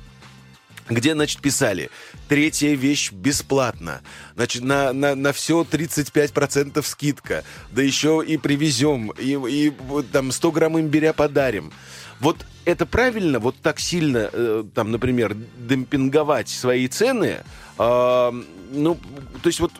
где, 0.90 1.14
значит, 1.14 1.42
писали, 1.42 1.90
третья 2.28 2.76
вещь 2.76 3.12
бесплатно, 3.12 4.02
значит, 4.36 4.64
на, 4.64 4.92
на, 4.94 5.16
на 5.16 5.32
все 5.34 5.62
35% 5.62 6.84
скидка, 6.84 7.44
да 7.72 7.82
еще 7.82 8.24
и 8.26 8.38
привезем, 8.38 9.12
и, 9.18 9.38
и 9.50 9.74
там 10.12 10.32
100 10.32 10.52
грамм 10.52 10.80
имбиря 10.80 11.14
подарим. 11.14 11.72
Вот 12.20 12.38
это 12.66 12.86
правильно, 12.86 13.40
вот 13.40 13.56
так 13.62 13.80
сильно, 13.80 14.30
э, 14.32 14.64
там, 14.74 14.92
например, 14.92 15.36
демпинговать 15.58 16.50
свои 16.50 16.88
цены, 16.88 17.44
э, 17.78 18.32
ну, 18.72 18.98
то 19.42 19.48
есть 19.48 19.60
вот 19.60 19.72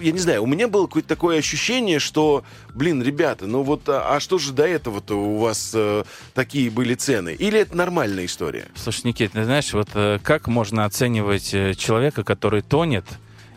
я 0.00 0.12
не 0.12 0.18
знаю, 0.18 0.42
у 0.42 0.46
меня 0.46 0.68
было 0.68 0.86
какое-то 0.86 1.08
такое 1.08 1.38
ощущение, 1.38 1.98
что, 1.98 2.44
блин, 2.74 3.02
ребята, 3.02 3.46
ну 3.46 3.62
вот, 3.62 3.88
а, 3.88 4.16
а 4.16 4.20
что 4.20 4.38
же 4.38 4.52
до 4.52 4.66
этого-то 4.66 5.14
у 5.14 5.38
вас 5.38 5.72
э, 5.74 6.04
такие 6.34 6.70
были 6.70 6.94
цены? 6.94 7.34
Или 7.34 7.60
это 7.60 7.76
нормальная 7.76 8.26
история? 8.26 8.66
Слушай, 8.74 9.08
Никит, 9.08 9.32
ты 9.32 9.44
знаешь, 9.44 9.72
вот 9.72 9.88
э, 9.94 10.18
как 10.22 10.48
можно 10.48 10.84
оценивать 10.84 11.54
э, 11.54 11.74
человека, 11.74 12.24
который 12.24 12.62
тонет, 12.62 13.04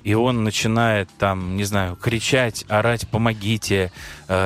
и 0.04 0.14
он 0.14 0.44
начинает 0.44 1.10
там, 1.20 1.56
не 1.56 1.64
знаю, 1.64 1.96
кричать, 1.96 2.66
орать, 2.68 3.08
помогите, 3.08 3.92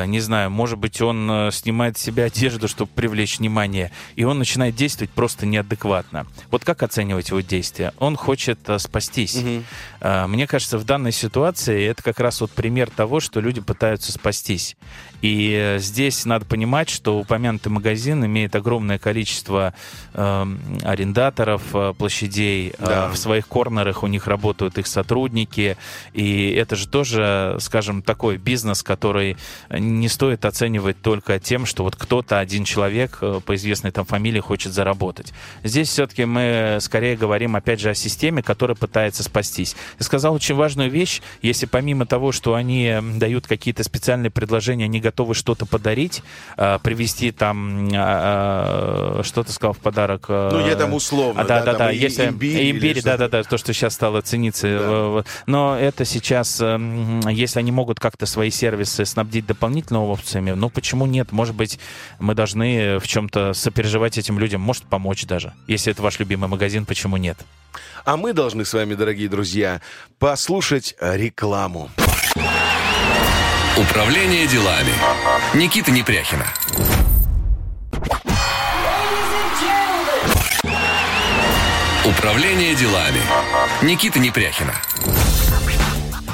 не 0.05 0.19
знаю, 0.19 0.49
может 0.49 0.79
быть, 0.79 1.01
он 1.01 1.29
э, 1.29 1.51
снимает 1.51 1.97
с 1.97 2.01
себя 2.01 2.25
одежду, 2.25 2.67
чтобы 2.67 2.89
привлечь 2.93 3.39
внимание, 3.39 3.91
и 4.15 4.23
он 4.23 4.39
начинает 4.39 4.75
действовать 4.75 5.11
просто 5.11 5.45
неадекватно. 5.45 6.25
Вот 6.49 6.65
как 6.65 6.81
оценивать 6.81 7.29
его 7.29 7.41
действия? 7.41 7.93
Он 7.99 8.15
хочет 8.15 8.59
э, 8.67 8.79
спастись. 8.79 9.35
Угу. 9.35 9.63
Э, 10.01 10.27
мне 10.27 10.47
кажется, 10.47 10.77
в 10.77 10.85
данной 10.85 11.11
ситуации 11.11 11.85
это 11.85 12.01
как 12.01 12.19
раз 12.19 12.41
вот 12.41 12.51
пример 12.51 12.89
того, 12.89 13.19
что 13.19 13.39
люди 13.39 13.61
пытаются 13.61 14.11
спастись. 14.11 14.75
И 15.21 15.55
э, 15.59 15.79
здесь 15.79 16.25
надо 16.25 16.45
понимать, 16.45 16.89
что 16.89 17.19
упомянутый 17.19 17.71
магазин 17.71 18.23
имеет 18.25 18.55
огромное 18.55 18.99
количество 18.99 19.73
э, 20.13 20.45
арендаторов 20.83 21.63
э, 21.73 21.93
площадей. 21.97 22.73
Э, 22.77 22.85
да. 22.85 23.07
Э, 23.07 23.11
в 23.11 23.17
своих 23.17 23.47
корнерах 23.47 24.03
у 24.03 24.07
них 24.07 24.27
работают 24.27 24.77
их 24.77 24.87
сотрудники. 24.87 25.77
И 26.13 26.51
это 26.51 26.75
же 26.75 26.87
тоже, 26.87 27.57
скажем, 27.59 28.01
такой 28.01 28.37
бизнес, 28.37 28.83
который 28.83 29.37
не 29.79 30.09
стоит 30.09 30.45
оценивать 30.45 31.01
только 31.01 31.39
тем, 31.39 31.65
что 31.65 31.83
вот 31.83 31.95
кто-то, 31.95 32.39
один 32.39 32.63
человек 32.65 33.19
э, 33.21 33.39
по 33.45 33.55
известной 33.55 33.91
там 33.91 34.05
фамилии 34.05 34.39
хочет 34.39 34.73
заработать. 34.73 35.33
Здесь 35.63 35.89
все-таки 35.89 36.25
мы 36.25 36.77
скорее 36.81 37.15
говорим, 37.15 37.55
опять 37.55 37.79
же, 37.79 37.89
о 37.89 37.93
системе, 37.93 38.41
которая 38.43 38.75
пытается 38.75 39.23
спастись. 39.23 39.75
Я 39.99 40.05
сказал 40.05 40.33
очень 40.33 40.55
важную 40.55 40.89
вещь. 40.89 41.21
Если 41.41 41.65
помимо 41.65 42.05
того, 42.05 42.31
что 42.31 42.55
они 42.55 42.97
дают 43.17 43.47
какие-то 43.47 43.83
специальные 43.83 44.31
предложения, 44.31 44.85
они 44.85 44.99
готовы 44.99 45.33
что-то 45.35 45.65
подарить, 45.65 46.23
э, 46.57 46.79
привезти 46.81 47.31
там, 47.31 47.87
э, 47.91 49.21
что 49.23 49.43
ты 49.43 49.51
сказал 49.51 49.73
в 49.73 49.79
подарок? 49.79 50.29
Ну, 50.29 50.65
я 50.65 50.75
там 50.75 50.93
условно. 50.93 51.41
А, 51.41 51.45
да, 51.45 51.61
да, 51.61 51.73
да. 51.73 51.77
да. 51.77 51.89
Если, 51.91 52.27
имбирь, 52.27 52.71
имбирь 52.71 53.01
да, 53.01 53.17
да, 53.17 53.27
да, 53.27 53.43
то, 53.43 53.57
что 53.57 53.73
сейчас 53.73 53.93
стало 53.93 54.21
цениться. 54.21 54.67
Да. 54.67 55.23
Но 55.45 55.77
это 55.77 56.05
сейчас, 56.05 56.59
э, 56.61 56.79
если 57.29 57.59
они 57.59 57.71
могут 57.71 57.99
как-то 57.99 58.25
свои 58.25 58.49
сервисы 58.49 59.05
снабдить 59.05 59.45
дополнительными 59.65 60.05
опциями, 60.05 60.51
ну, 60.51 60.69
почему 60.69 61.05
нет? 61.05 61.31
Может 61.31 61.55
быть, 61.55 61.79
мы 62.19 62.35
должны 62.35 62.99
в 62.99 63.07
чем-то 63.07 63.53
сопереживать 63.53 64.17
этим 64.17 64.37
людям, 64.37 64.61
может, 64.61 64.83
помочь 64.83 65.25
даже. 65.25 65.53
Если 65.67 65.91
это 65.91 66.01
ваш 66.03 66.19
любимый 66.19 66.47
магазин, 66.47 66.85
почему 66.85 67.17
нет? 67.17 67.37
А 68.05 68.15
мы 68.15 68.33
должны 68.33 68.63
с 68.63 68.73
вами, 68.73 68.93
дорогие 68.93 69.27
друзья, 69.27 69.81
послушать 70.19 70.95
рекламу. 70.99 71.89
Управление 73.77 74.47
делами. 74.47 74.93
Никита 75.55 75.91
Непряхина. 75.91 76.45
Управление 82.05 82.75
делами. 82.75 83.21
Никита 83.81 84.19
Непряхина. 84.19 84.73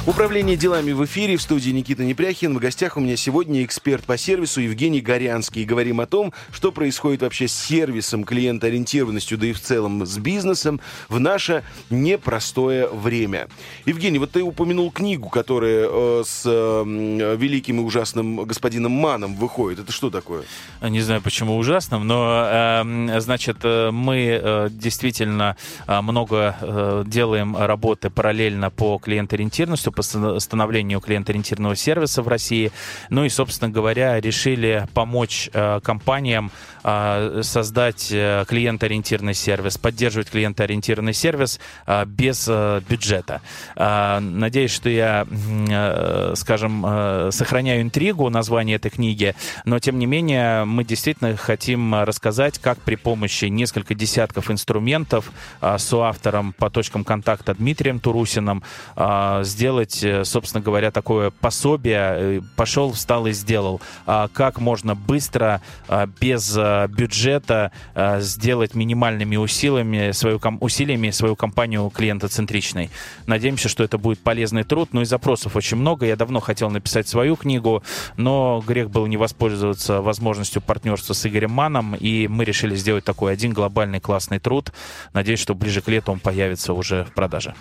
Управление 0.07 0.57
делами 0.57 0.93
в 0.93 1.05
эфире 1.05 1.37
в 1.37 1.43
студии 1.43 1.69
Никита 1.69 2.03
Непряхин. 2.03 2.55
В 2.55 2.59
гостях 2.59 2.97
у 2.97 2.99
меня 2.99 3.15
сегодня 3.15 3.63
эксперт 3.63 4.03
по 4.03 4.17
сервису 4.17 4.59
Евгений 4.59 4.99
Горянский. 4.99 5.61
И 5.61 5.65
говорим 5.65 6.01
о 6.01 6.07
том, 6.07 6.33
что 6.51 6.71
происходит 6.71 7.21
вообще 7.21 7.47
с 7.47 7.53
сервисом, 7.53 8.23
клиентоориентированностью, 8.23 9.37
да 9.37 9.45
и 9.45 9.53
в 9.53 9.61
целом 9.61 10.03
с 10.03 10.17
бизнесом 10.17 10.81
в 11.07 11.19
наше 11.19 11.63
непростое 11.91 12.87
время. 12.87 13.47
Евгений, 13.85 14.17
вот 14.17 14.31
ты 14.31 14.41
упомянул 14.41 14.89
книгу, 14.89 15.29
которая 15.29 15.87
э, 15.87 16.23
с 16.25 16.41
э, 16.47 17.35
великим 17.37 17.81
и 17.81 17.83
ужасным 17.83 18.43
господином 18.45 18.93
Маном 18.93 19.35
выходит. 19.35 19.81
Это 19.81 19.91
что 19.91 20.09
такое? 20.09 20.45
Не 20.81 21.01
знаю, 21.01 21.21
почему 21.21 21.55
ужасным, 21.57 22.07
но, 22.07 22.49
э, 22.51 23.19
значит, 23.19 23.57
э, 23.61 23.91
мы 23.91 24.39
э, 24.41 24.69
действительно 24.71 25.57
э, 25.85 26.01
много 26.01 26.55
э, 26.59 27.03
делаем 27.05 27.55
работы 27.55 28.09
параллельно 28.09 28.71
по 28.71 28.97
клиентоориентированности, 28.97 29.90
по 29.91 30.01
становлению 30.01 30.99
клиент-ориентированного 30.99 31.75
сервиса 31.75 32.21
в 32.21 32.27
России. 32.27 32.71
Ну 33.09 33.25
и, 33.25 33.29
собственно 33.29 33.69
говоря, 33.71 34.19
решили 34.19 34.87
помочь 34.93 35.49
э, 35.53 35.79
компаниям 35.83 36.51
э, 36.83 37.41
создать 37.43 38.09
э, 38.11 38.45
клиент-ориентированный 38.47 39.33
сервис, 39.33 39.77
поддерживать 39.77 40.29
клиент-ориентированный 40.29 41.13
сервис 41.13 41.59
э, 41.87 42.05
без 42.05 42.47
э, 42.47 42.81
бюджета. 42.87 43.41
Э, 43.75 44.19
надеюсь, 44.19 44.71
что 44.71 44.89
я, 44.89 45.25
э, 45.29 46.33
скажем, 46.35 46.85
э, 46.85 47.29
сохраняю 47.31 47.81
интригу 47.81 48.29
названия 48.29 48.75
этой 48.75 48.91
книги, 48.91 49.35
но 49.65 49.79
тем 49.79 49.99
не 49.99 50.05
менее 50.05 50.65
мы 50.65 50.83
действительно 50.83 51.35
хотим 51.35 51.95
рассказать, 52.03 52.59
как 52.59 52.79
при 52.79 52.95
помощи 52.95 53.45
нескольких 53.45 53.97
десятков 53.97 54.49
инструментов 54.51 55.31
э, 55.61 55.77
с 55.77 55.93
автором 55.93 56.53
по 56.53 56.69
точкам 56.69 57.03
контакта 57.03 57.53
Дмитрием 57.53 57.99
Турусиным 57.99 58.63
э, 58.95 59.41
сделать 59.43 59.80
сделать, 59.81 60.03
э, 60.03 60.25
собственно 60.25 60.63
говоря, 60.63 60.91
такое 60.91 61.31
пособие. 61.31 61.99
Э, 62.01 62.41
Пошел, 62.55 62.91
встал 62.91 63.27
и 63.27 63.31
сделал. 63.31 63.81
А 64.05 64.27
как 64.27 64.59
можно 64.59 64.95
быстро, 64.95 65.61
а, 65.87 66.07
без 66.19 66.55
э, 66.57 66.87
бюджета 66.87 67.71
сделать 68.19 68.75
минимальными 68.75 69.35
усилиями 69.35 70.11
свою, 70.11 70.39
усилиями 70.59 71.11
свою 71.11 71.35
компанию 71.35 71.89
клиентоцентричной. 71.89 72.89
Надеемся, 73.27 73.69
что 73.69 73.83
это 73.83 73.97
будет 73.97 74.19
полезный 74.19 74.63
труд. 74.63 74.89
Ну 74.91 75.01
и 75.01 75.05
запросов 75.05 75.55
очень 75.55 75.77
много. 75.77 76.05
Я 76.05 76.15
давно 76.15 76.39
хотел 76.39 76.69
написать 76.69 77.07
свою 77.07 77.35
книгу, 77.35 77.83
но 78.17 78.63
грех 78.65 78.89
был 78.89 79.07
не 79.07 79.17
воспользоваться 79.17 80.01
возможностью 80.01 80.61
партнерства 80.61 81.13
с 81.13 81.25
Игорем 81.25 81.51
Маном, 81.51 81.95
и 81.95 82.27
мы 82.27 82.45
решили 82.45 82.75
сделать 82.75 83.05
такой 83.05 83.33
один 83.33 83.53
глобальный 83.53 83.99
классный 83.99 84.39
труд. 84.39 84.71
Надеюсь, 85.13 85.39
что 85.39 85.55
ближе 85.55 85.81
к 85.81 85.87
лету 85.87 86.11
он 86.11 86.19
появится 86.19 86.73
уже 86.73 87.05
в 87.05 87.13
продаже. 87.13 87.55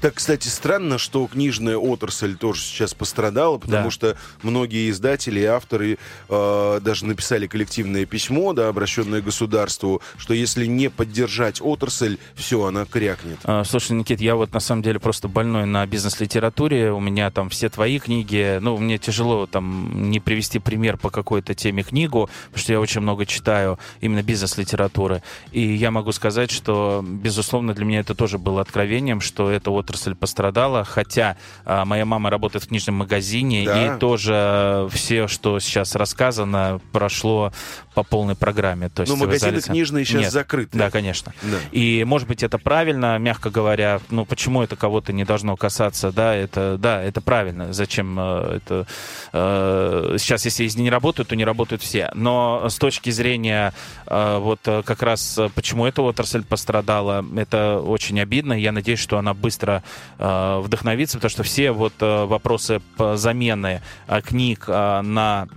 Так, 0.00 0.14
кстати, 0.14 0.48
странно, 0.48 0.98
что 0.98 1.26
книга 1.26 1.45
книжная 1.46 1.76
отрасль 1.76 2.36
тоже 2.36 2.60
сейчас 2.60 2.92
пострадала, 2.92 3.58
потому 3.58 3.84
да. 3.84 3.90
что 3.92 4.16
многие 4.42 4.90
издатели 4.90 5.38
и 5.40 5.44
авторы 5.44 5.96
э, 6.28 6.80
даже 6.82 7.06
написали 7.06 7.46
коллективное 7.46 8.04
письмо, 8.04 8.52
да, 8.52 8.68
обращенное 8.68 9.22
государству, 9.22 10.02
что 10.16 10.34
если 10.34 10.66
не 10.66 10.90
поддержать 10.90 11.60
отрасль, 11.62 12.18
все, 12.34 12.64
она 12.64 12.84
крякнет. 12.84 13.38
А, 13.44 13.62
слушай, 13.62 13.92
Никит, 13.92 14.20
я 14.20 14.34
вот 14.34 14.52
на 14.54 14.58
самом 14.58 14.82
деле 14.82 14.98
просто 14.98 15.28
больной 15.28 15.66
на 15.66 15.86
бизнес-литературе. 15.86 16.90
У 16.90 16.98
меня 16.98 17.30
там 17.30 17.48
все 17.48 17.68
твои 17.68 18.00
книги. 18.00 18.58
Ну, 18.60 18.76
мне 18.78 18.98
тяжело 18.98 19.46
там 19.46 20.10
не 20.10 20.18
привести 20.18 20.58
пример 20.58 20.96
по 20.96 21.10
какой-то 21.10 21.54
теме 21.54 21.84
книгу, 21.84 22.28
потому 22.46 22.60
что 22.60 22.72
я 22.72 22.80
очень 22.80 23.02
много 23.02 23.24
читаю 23.24 23.78
именно 24.00 24.24
бизнес-литературы. 24.24 25.22
И 25.52 25.60
я 25.60 25.92
могу 25.92 26.10
сказать, 26.10 26.50
что, 26.50 27.04
безусловно, 27.06 27.72
для 27.72 27.84
меня 27.84 28.00
это 28.00 28.16
тоже 28.16 28.38
было 28.38 28.62
откровением, 28.62 29.20
что 29.20 29.48
эта 29.48 29.70
отрасль 29.70 30.16
пострадала, 30.16 30.82
хотя 30.82 31.35
меня, 31.36 31.62
а, 31.64 31.84
моя 31.84 32.04
мама 32.04 32.30
работает 32.30 32.64
в 32.64 32.68
книжном 32.68 32.96
магазине, 32.96 33.64
Да. 33.64 33.96
и 33.96 33.98
тоже 33.98 34.88
все, 34.92 35.28
что 35.28 35.58
сейчас 35.60 35.94
рассказано, 35.94 36.80
прошло 36.92 37.52
по 37.94 38.02
полной 38.02 38.34
программе. 38.36 38.88
То 38.88 39.02
есть 39.02 39.12
Но 39.12 39.18
магазины 39.18 39.58
залезли- 39.58 39.66
книжные 39.70 40.04
сейчас 40.04 40.22
Нет. 40.22 40.32
закрыты. 40.32 40.76
Да, 40.78 40.90
конечно. 40.90 41.32
Да. 41.42 41.56
И, 41.72 42.04
может 42.04 42.28
быть, 42.28 42.42
это 42.42 42.58
правильно, 42.58 43.16
мягко 43.18 43.50
говоря. 43.50 44.00
Ну, 44.10 44.24
почему 44.24 44.62
это 44.62 44.76
кого-то 44.76 45.12
не 45.12 45.24
должно 45.24 45.56
касаться? 45.56 46.12
Да, 46.12 46.34
это, 46.34 46.76
да, 46.78 47.02
это 47.02 47.20
правильно. 47.20 47.72
Зачем 47.72 48.16
э, 48.18 48.56
это... 48.58 48.86
э, 49.32 50.16
сейчас, 50.18 50.44
если 50.44 50.66
не 50.80 50.90
работают, 50.90 51.28
то 51.28 51.36
не 51.36 51.44
работают 51.44 51.82
все. 51.82 52.10
Но 52.14 52.68
с 52.68 52.76
точки 52.76 53.10
зрения 53.10 53.72
э, 54.06 54.38
вот 54.38 54.60
как 54.62 55.02
раз 55.02 55.38
почему 55.54 55.86
эта 55.86 56.02
отрасль 56.02 56.42
пострадала, 56.42 57.24
это 57.36 57.80
очень 57.80 58.20
обидно. 58.20 58.52
Я 58.52 58.72
надеюсь, 58.72 58.98
что 59.00 59.18
она 59.18 59.34
быстро 59.34 59.82
вдохновится, 60.18 61.18
потому 61.26 61.30
что 61.30 61.42
все 61.42 61.72
вот 61.72 61.94
э, 62.00 62.24
вопросы 62.24 62.80
замены 63.14 63.82
э, 64.06 64.20
книг 64.20 64.66
э, 64.68 65.00
на, 65.00 65.48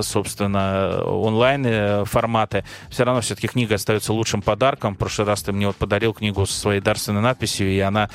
собственно, 0.00 1.04
онлайн 1.04 2.04
форматы, 2.04 2.64
все 2.88 3.04
равно 3.04 3.20
все-таки 3.20 3.46
книга 3.46 3.76
остается 3.76 4.12
лучшим 4.12 4.42
подарком. 4.42 4.94
В 4.94 4.98
прошлый 4.98 5.28
раз 5.28 5.42
ты 5.42 5.52
мне 5.52 5.68
вот 5.68 5.76
подарил 5.76 6.12
книгу 6.12 6.44
со 6.44 6.58
своей 6.58 6.80
дарственной 6.80 7.20
надписью, 7.20 7.70
и 7.70 7.78
она 7.78 8.10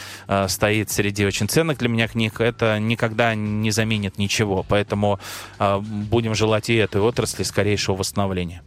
стоит 0.48 0.90
среди 0.92 1.26
очень 1.26 1.48
ценных 1.48 1.78
для 1.78 1.90
меня 1.90 2.08
книг. 2.08 2.42
Это 2.42 2.80
никогда 2.80 3.36
не 3.36 3.72
заменит 3.72 4.18
ничего. 4.18 4.66
Поэтому 4.68 5.20
будем 5.60 6.36
желать 6.36 6.70
и 6.70 6.76
этой 6.76 7.02
отрасли 7.02 7.44
скорейшего 7.44 7.96
восстановления. 7.96 8.62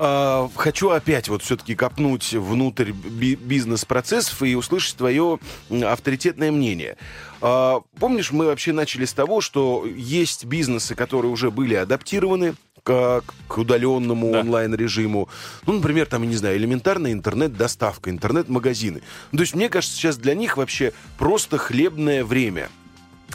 А, 0.00 0.48
Хочу 0.54 0.90
опять 0.90 1.28
вот 1.28 1.42
все-таки 1.42 1.74
копнуть 1.74 2.32
внутрь 2.32 2.92
би- 2.92 3.34
бизнес-процессов 3.34 4.42
и 4.42 4.54
услышать 4.54 4.96
твое 4.96 5.38
авторитетное 5.70 6.52
мнение. 6.52 6.96
А, 7.40 7.80
Помнишь, 7.98 8.30
мы 8.30 8.46
вообще 8.46 8.72
начали 8.72 9.04
с 9.04 9.12
того, 9.12 9.40
что 9.40 9.84
есть 9.86 10.44
бизнесы, 10.44 10.94
которые 10.94 11.32
уже 11.32 11.50
были 11.50 11.74
адаптированы 11.74 12.54
к, 12.84 13.22
к 13.48 13.58
удаленному 13.58 14.30
Да. 14.32 14.40
онлайн-режиму. 14.40 15.28
Ну, 15.66 15.72
например, 15.74 16.06
там, 16.06 16.22
я 16.22 16.28
не 16.28 16.36
знаю, 16.36 16.56
элементарная 16.56 17.12
интернет-доставка, 17.12 18.08
интернет-магазины. 18.10 19.02
Ну, 19.32 19.36
то 19.38 19.42
есть, 19.42 19.54
мне 19.56 19.68
кажется, 19.68 19.96
сейчас 19.96 20.16
для 20.16 20.34
них 20.34 20.56
вообще 20.56 20.92
просто 21.18 21.58
хлебное 21.58 22.24
время. 22.24 22.70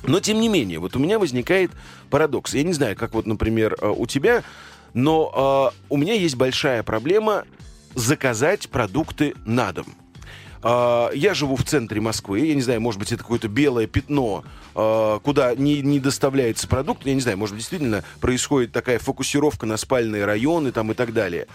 Но, 0.07 0.19
тем 0.21 0.39
не 0.39 0.47
менее, 0.49 0.79
вот 0.79 0.95
у 0.95 0.99
меня 0.99 1.19
возникает 1.19 1.71
парадокс. 2.09 2.53
Я 2.55 2.63
не 2.63 2.73
знаю, 2.73 2.95
как 2.95 3.13
вот, 3.13 3.25
например, 3.25 3.77
э, 3.79 3.87
у 3.89 4.05
тебя, 4.05 4.43
но 4.93 5.71
э, 5.73 5.83
у 5.89 5.97
меня 5.97 6.13
есть 6.13 6.35
большая 6.35 6.83
проблема 6.83 7.45
заказать 7.95 8.69
продукты 8.69 9.33
на 9.45 9.71
дом. 9.71 9.87
А, 10.63 11.11
Я 11.13 11.33
живу 11.33 11.55
в 11.55 11.63
центре 11.63 11.99
Москвы, 12.01 12.39
я 12.39 12.55
не 12.55 12.61
знаю, 12.61 12.81
может 12.81 12.99
быть, 12.99 13.11
это 13.11 13.21
какое-то 13.21 13.47
белое 13.47 13.85
пятно, 13.85 14.43
а, 14.73 15.19
куда 15.19 15.53
не, 15.55 15.81
не 15.81 15.99
доставляется 15.99 16.67
продукт, 16.67 17.05
я 17.05 17.13
не 17.13 17.21
знаю, 17.21 17.37
может 17.37 17.55
действительно 17.55 18.03
происходит 18.21 18.71
такая 18.71 18.99
фокусировка 18.99 19.65
на 19.65 19.77
спальные 19.77 20.25
районы 20.25 20.71
там 20.71 20.91
и 20.91 20.93
так 20.93 21.13
далее. 21.13 21.47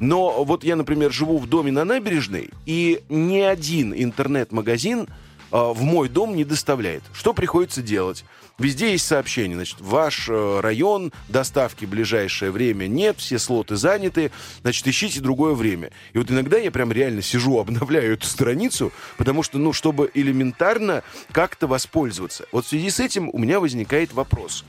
Но 0.00 0.44
вот 0.44 0.64
я, 0.64 0.76
например, 0.76 1.12
живу 1.12 1.38
в 1.38 1.46
доме 1.46 1.70
на 1.70 1.84
набережной, 1.84 2.50
и 2.66 3.02
ни 3.08 3.38
один 3.38 3.92
интернет-магазин 3.94 5.08
в 5.50 5.82
мой 5.82 6.08
дом 6.08 6.34
не 6.34 6.44
доставляет. 6.44 7.04
Что 7.12 7.32
приходится 7.32 7.80
делать? 7.80 8.24
Везде 8.56 8.92
есть 8.92 9.06
сообщение, 9.06 9.56
значит, 9.56 9.80
ваш 9.80 10.28
э, 10.28 10.60
район 10.60 11.12
доставки 11.28 11.86
в 11.86 11.88
ближайшее 11.88 12.52
время 12.52 12.86
нет, 12.86 13.16
все 13.18 13.40
слоты 13.40 13.74
заняты, 13.74 14.30
значит, 14.62 14.86
ищите 14.86 15.20
другое 15.20 15.54
время. 15.54 15.90
И 16.12 16.18
вот 16.18 16.30
иногда 16.30 16.56
я 16.56 16.70
прям 16.70 16.92
реально 16.92 17.20
сижу, 17.20 17.58
обновляю 17.58 18.14
эту 18.14 18.26
страницу, 18.26 18.92
потому 19.18 19.42
что, 19.42 19.58
ну, 19.58 19.72
чтобы 19.72 20.08
элементарно 20.14 21.02
как-то 21.32 21.66
воспользоваться. 21.66 22.46
Вот 22.52 22.64
в 22.64 22.68
связи 22.68 22.90
с 22.90 23.00
этим 23.00 23.28
у 23.32 23.38
меня 23.38 23.58
возникает 23.58 24.12
вопрос. 24.12 24.64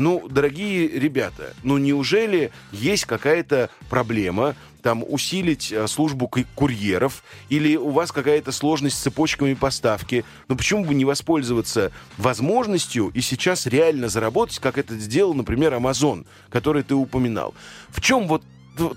Ну, 0.00 0.26
дорогие 0.30 0.88
ребята, 0.88 1.52
ну 1.62 1.76
неужели 1.76 2.52
есть 2.72 3.04
какая-то 3.04 3.68
проблема, 3.90 4.56
там, 4.80 5.04
усилить 5.06 5.70
э, 5.70 5.86
службу 5.88 6.26
ку- 6.26 6.46
курьеров, 6.54 7.22
или 7.50 7.76
у 7.76 7.90
вас 7.90 8.10
какая-то 8.10 8.50
сложность 8.50 8.96
с 8.96 9.02
цепочками 9.02 9.52
поставки? 9.52 10.24
Ну, 10.48 10.56
почему 10.56 10.86
бы 10.86 10.94
не 10.94 11.04
воспользоваться 11.04 11.92
возможностью 12.16 13.10
и 13.12 13.20
сейчас 13.20 13.66
реально 13.66 14.08
заработать, 14.08 14.58
как 14.58 14.78
это 14.78 14.96
сделал, 14.96 15.34
например, 15.34 15.74
Amazon, 15.74 16.24
который 16.48 16.82
ты 16.82 16.94
упоминал? 16.94 17.52
В 17.90 18.00
чем 18.00 18.26
вот 18.26 18.42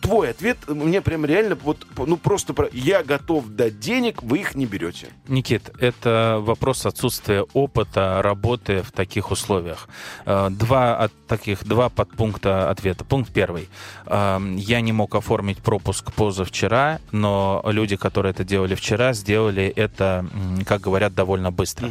твой 0.01 0.29
ответ? 0.31 0.57
Мне 0.67 1.01
прям 1.01 1.25
реально 1.25 1.55
вот, 1.55 1.85
ну, 1.97 2.17
просто 2.17 2.53
про... 2.53 2.67
Я 2.71 3.03
готов 3.03 3.47
дать 3.47 3.79
денег, 3.79 4.23
вы 4.23 4.39
их 4.39 4.55
не 4.55 4.65
берете. 4.65 5.07
Никит, 5.27 5.71
это 5.79 6.37
вопрос 6.41 6.85
отсутствия 6.85 7.41
опыта 7.53 8.21
работы 8.21 8.81
в 8.81 8.91
таких 8.91 9.31
условиях. 9.31 9.87
Э, 10.25 10.49
Два 10.51 10.95
от 10.97 11.11
таких 11.27 11.63
два 11.65 11.89
подпункта 11.89 12.69
ответа. 12.69 13.03
Пункт 13.03 13.33
первый. 13.33 13.69
Э, 14.05 14.39
Я 14.57 14.81
не 14.81 14.91
мог 14.91 15.15
оформить 15.15 15.57
пропуск 15.59 16.11
позавчера, 16.13 16.99
но 17.11 17.61
люди, 17.65 17.95
которые 17.95 18.31
это 18.31 18.43
делали 18.43 18.75
вчера, 18.75 19.13
сделали 19.13 19.65
это, 19.65 20.25
как 20.65 20.81
говорят, 20.81 21.13
довольно 21.13 21.51
быстро. 21.51 21.89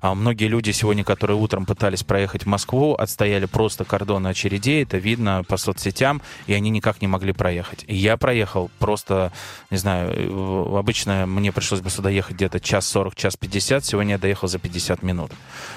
А 0.00 0.14
многие 0.14 0.48
люди 0.48 0.70
сегодня, 0.70 1.04
которые 1.04 1.36
утром 1.36 1.66
пытались 1.66 2.02
проехать 2.02 2.44
в 2.44 2.46
Москву, 2.46 2.94
отстояли 2.94 3.46
просто 3.46 3.84
кордоны 3.84 4.28
очередей, 4.28 4.82
это 4.82 4.98
видно 4.98 5.44
по 5.46 5.56
соцсетям, 5.56 6.22
и 6.46 6.52
они 6.52 6.70
никак 6.70 7.00
не 7.02 7.08
могли 7.14 7.32
проехать. 7.32 7.84
И 7.86 7.94
я 7.94 8.16
проехал 8.16 8.70
просто, 8.80 9.32
не 9.70 9.78
знаю, 9.78 10.10
э, 10.10 10.78
обычно 10.78 11.26
мне 11.26 11.52
пришлось 11.52 11.80
бы 11.80 11.90
сюда 11.90 12.10
ехать 12.10 12.34
где-то 12.34 12.58
час 12.58 12.88
40, 12.88 13.14
час 13.14 13.36
50, 13.36 13.84
сегодня 13.84 14.12
я 14.12 14.18
доехал 14.18 14.48
за 14.48 14.58
50 14.58 15.02
минут. 15.04 15.30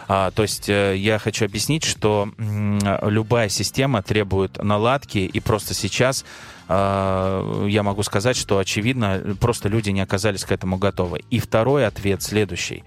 А, 0.08 0.32
то 0.32 0.42
есть 0.42 0.68
э, 0.68 0.96
я 0.98 1.20
хочу 1.20 1.46
объяснить, 1.46 1.84
что 1.84 2.30
любая 2.38 3.50
система 3.50 4.02
требует 4.02 4.64
наладки, 4.64 5.20
и 5.20 5.40
просто 5.40 5.76
сейчас 5.76 6.26
э, 6.70 7.68
я 7.70 7.84
могу 7.84 8.02
сказать, 8.04 8.36
что, 8.36 8.58
очевидно, 8.58 9.38
просто 9.40 9.70
люди 9.70 9.92
не 9.92 10.02
оказались 10.02 10.44
к 10.44 10.52
этому 10.52 10.78
готовы. 10.78 11.22
И 11.30 11.40
второй 11.40 11.86
ответ 11.86 12.24
следующий. 12.24 12.84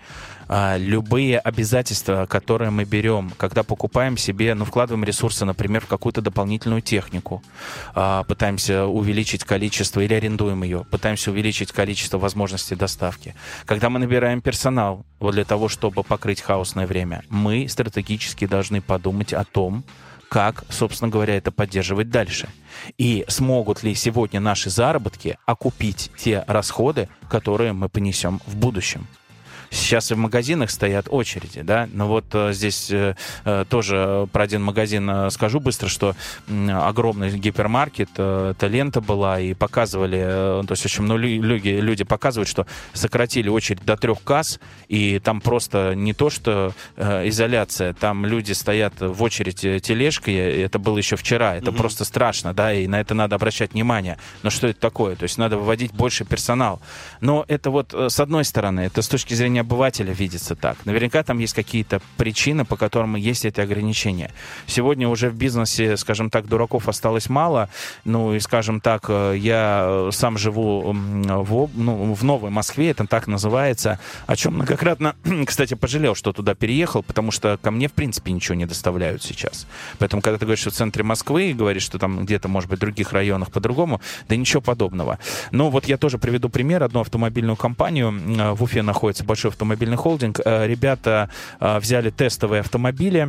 А, 0.52 0.76
Любые 0.76 1.38
обязательства, 1.38 2.26
которые 2.26 2.70
мы 2.70 2.82
берем, 2.82 3.30
когда 3.36 3.62
покупаем 3.62 4.16
себе, 4.16 4.52
ну, 4.54 4.64
вкладываем 4.64 5.04
ресурсы, 5.04 5.44
например, 5.44 5.82
в 5.82 5.86
какую-то 5.86 6.22
дополнительную 6.22 6.82
технику, 6.82 7.40
а, 7.94 8.24
пытаемся 8.24 8.86
увеличить 8.86 9.44
количество 9.44 10.00
или 10.00 10.12
арендуем 10.12 10.64
ее, 10.64 10.84
пытаемся 10.90 11.30
увеличить 11.30 11.70
количество 11.70 12.18
возможностей 12.18 12.74
доставки. 12.74 13.36
Когда 13.64 13.90
мы 13.90 14.00
набираем 14.00 14.40
персонал 14.40 15.06
вот 15.20 15.34
для 15.34 15.44
того, 15.44 15.68
чтобы 15.68 16.02
покрыть 16.02 16.40
хаосное 16.40 16.88
время, 16.88 17.22
мы 17.28 17.68
стратегически 17.68 18.48
должны 18.48 18.80
подумать 18.80 19.32
о 19.32 19.44
том, 19.44 19.84
как, 20.28 20.64
собственно 20.68 21.12
говоря, 21.12 21.36
это 21.36 21.52
поддерживать 21.52 22.10
дальше. 22.10 22.48
И 22.98 23.24
смогут 23.28 23.84
ли 23.84 23.94
сегодня 23.94 24.40
наши 24.40 24.68
заработки 24.68 25.38
окупить 25.46 26.10
те 26.18 26.42
расходы, 26.48 27.08
которые 27.28 27.72
мы 27.72 27.88
понесем 27.88 28.40
в 28.46 28.56
будущем. 28.56 29.06
Сейчас 29.70 30.10
и 30.10 30.14
в 30.14 30.18
магазинах 30.18 30.70
стоят 30.70 31.06
очереди, 31.08 31.62
да, 31.62 31.88
но 31.92 32.08
вот 32.08 32.24
э, 32.32 32.52
здесь 32.52 32.90
э, 32.90 33.14
э, 33.44 33.64
тоже 33.68 34.26
про 34.32 34.42
один 34.42 34.62
магазин 34.62 35.30
скажу 35.30 35.60
быстро, 35.60 35.88
что 35.88 36.16
огромный 36.48 37.30
гипермаркет, 37.30 38.10
это 38.14 38.66
лента 38.66 39.00
была, 39.00 39.38
и 39.38 39.54
показывали, 39.54 40.64
то 40.66 40.70
есть, 40.70 40.98
ну, 40.98 41.16
лю- 41.16 41.40
люди, 41.40 41.68
люди 41.68 42.02
показывают, 42.02 42.48
что 42.48 42.66
сократили 42.94 43.48
очередь 43.48 43.84
до 43.84 43.96
трех 43.96 44.22
касс, 44.24 44.58
и 44.88 45.20
там 45.20 45.40
просто 45.40 45.94
не 45.94 46.14
то, 46.14 46.30
что 46.30 46.74
изоляция, 46.96 47.94
там 47.94 48.26
люди 48.26 48.52
стоят 48.52 48.94
в 48.98 49.22
очередь 49.22 49.60
тележкой, 49.60 50.34
это 50.34 50.80
было 50.80 50.98
еще 50.98 51.14
вчера, 51.14 51.54
это 51.56 51.70
просто 51.70 52.04
страшно, 52.04 52.52
да, 52.52 52.72
и 52.72 52.88
на 52.88 53.00
это 53.00 53.14
надо 53.14 53.36
обращать 53.36 53.72
внимание. 53.74 54.18
Но 54.42 54.50
что 54.50 54.66
это 54.66 54.80
такое? 54.80 55.14
То 55.14 55.22
есть 55.24 55.38
надо 55.38 55.56
выводить 55.58 55.92
больше 55.92 56.24
персонал. 56.24 56.80
Но 57.20 57.44
это 57.46 57.70
вот 57.70 57.94
с 57.94 58.18
одной 58.18 58.44
стороны, 58.44 58.80
это 58.80 59.02
с 59.02 59.08
точки 59.08 59.34
зрения 59.34 59.59
обывателя 59.60 60.12
видится 60.12 60.54
так. 60.56 60.76
Наверняка 60.84 61.22
там 61.22 61.38
есть 61.38 61.54
какие-то 61.54 62.00
причины, 62.16 62.64
по 62.64 62.76
которым 62.76 63.16
есть 63.16 63.44
эти 63.44 63.60
ограничения. 63.60 64.30
Сегодня 64.66 65.08
уже 65.08 65.30
в 65.30 65.34
бизнесе, 65.34 65.96
скажем 65.96 66.30
так, 66.30 66.46
дураков 66.46 66.88
осталось 66.88 67.28
мало. 67.28 67.68
Ну 68.04 68.34
и, 68.34 68.40
скажем 68.40 68.80
так, 68.80 69.04
э, 69.08 69.34
я 69.38 70.08
сам 70.12 70.38
живу 70.38 70.92
в, 70.92 71.70
ну, 71.74 72.14
в 72.14 72.24
Новой 72.24 72.50
Москве, 72.50 72.90
это 72.90 73.06
так 73.06 73.26
называется, 73.26 73.98
о 74.26 74.36
чем 74.36 74.54
многократно, 74.54 75.14
кстати, 75.46 75.74
пожалел, 75.74 76.14
что 76.14 76.32
туда 76.32 76.54
переехал, 76.54 77.02
потому 77.02 77.30
что 77.30 77.58
ко 77.60 77.70
мне, 77.70 77.88
в 77.88 77.92
принципе, 77.92 78.32
ничего 78.32 78.54
не 78.54 78.66
доставляют 78.66 79.22
сейчас. 79.22 79.66
Поэтому, 79.98 80.22
когда 80.22 80.38
ты 80.38 80.44
говоришь, 80.44 80.60
что 80.60 80.70
в 80.70 80.74
центре 80.74 81.02
Москвы, 81.02 81.50
и 81.50 81.52
говоришь, 81.52 81.82
что 81.82 81.98
там 81.98 82.24
где-то, 82.24 82.48
может 82.48 82.70
быть, 82.70 82.78
в 82.78 82.80
других 82.80 83.12
районах 83.12 83.50
по-другому, 83.50 84.00
да 84.28 84.36
ничего 84.36 84.60
подобного. 84.60 85.18
Ну, 85.50 85.70
вот 85.70 85.86
я 85.86 85.96
тоже 85.96 86.18
приведу 86.18 86.48
пример. 86.48 86.82
Одну 86.82 87.00
автомобильную 87.00 87.56
компанию, 87.56 88.12
э, 88.12 88.52
в 88.52 88.62
Уфе 88.62 88.82
находится 88.82 89.24
большой 89.24 89.49
автомобильный 89.50 89.96
холдинг. 89.96 90.40
Э, 90.44 90.66
Ребята 90.66 91.28
э, 91.60 91.78
взяли 91.78 92.10
тестовые 92.10 92.60
автомобили, 92.60 93.28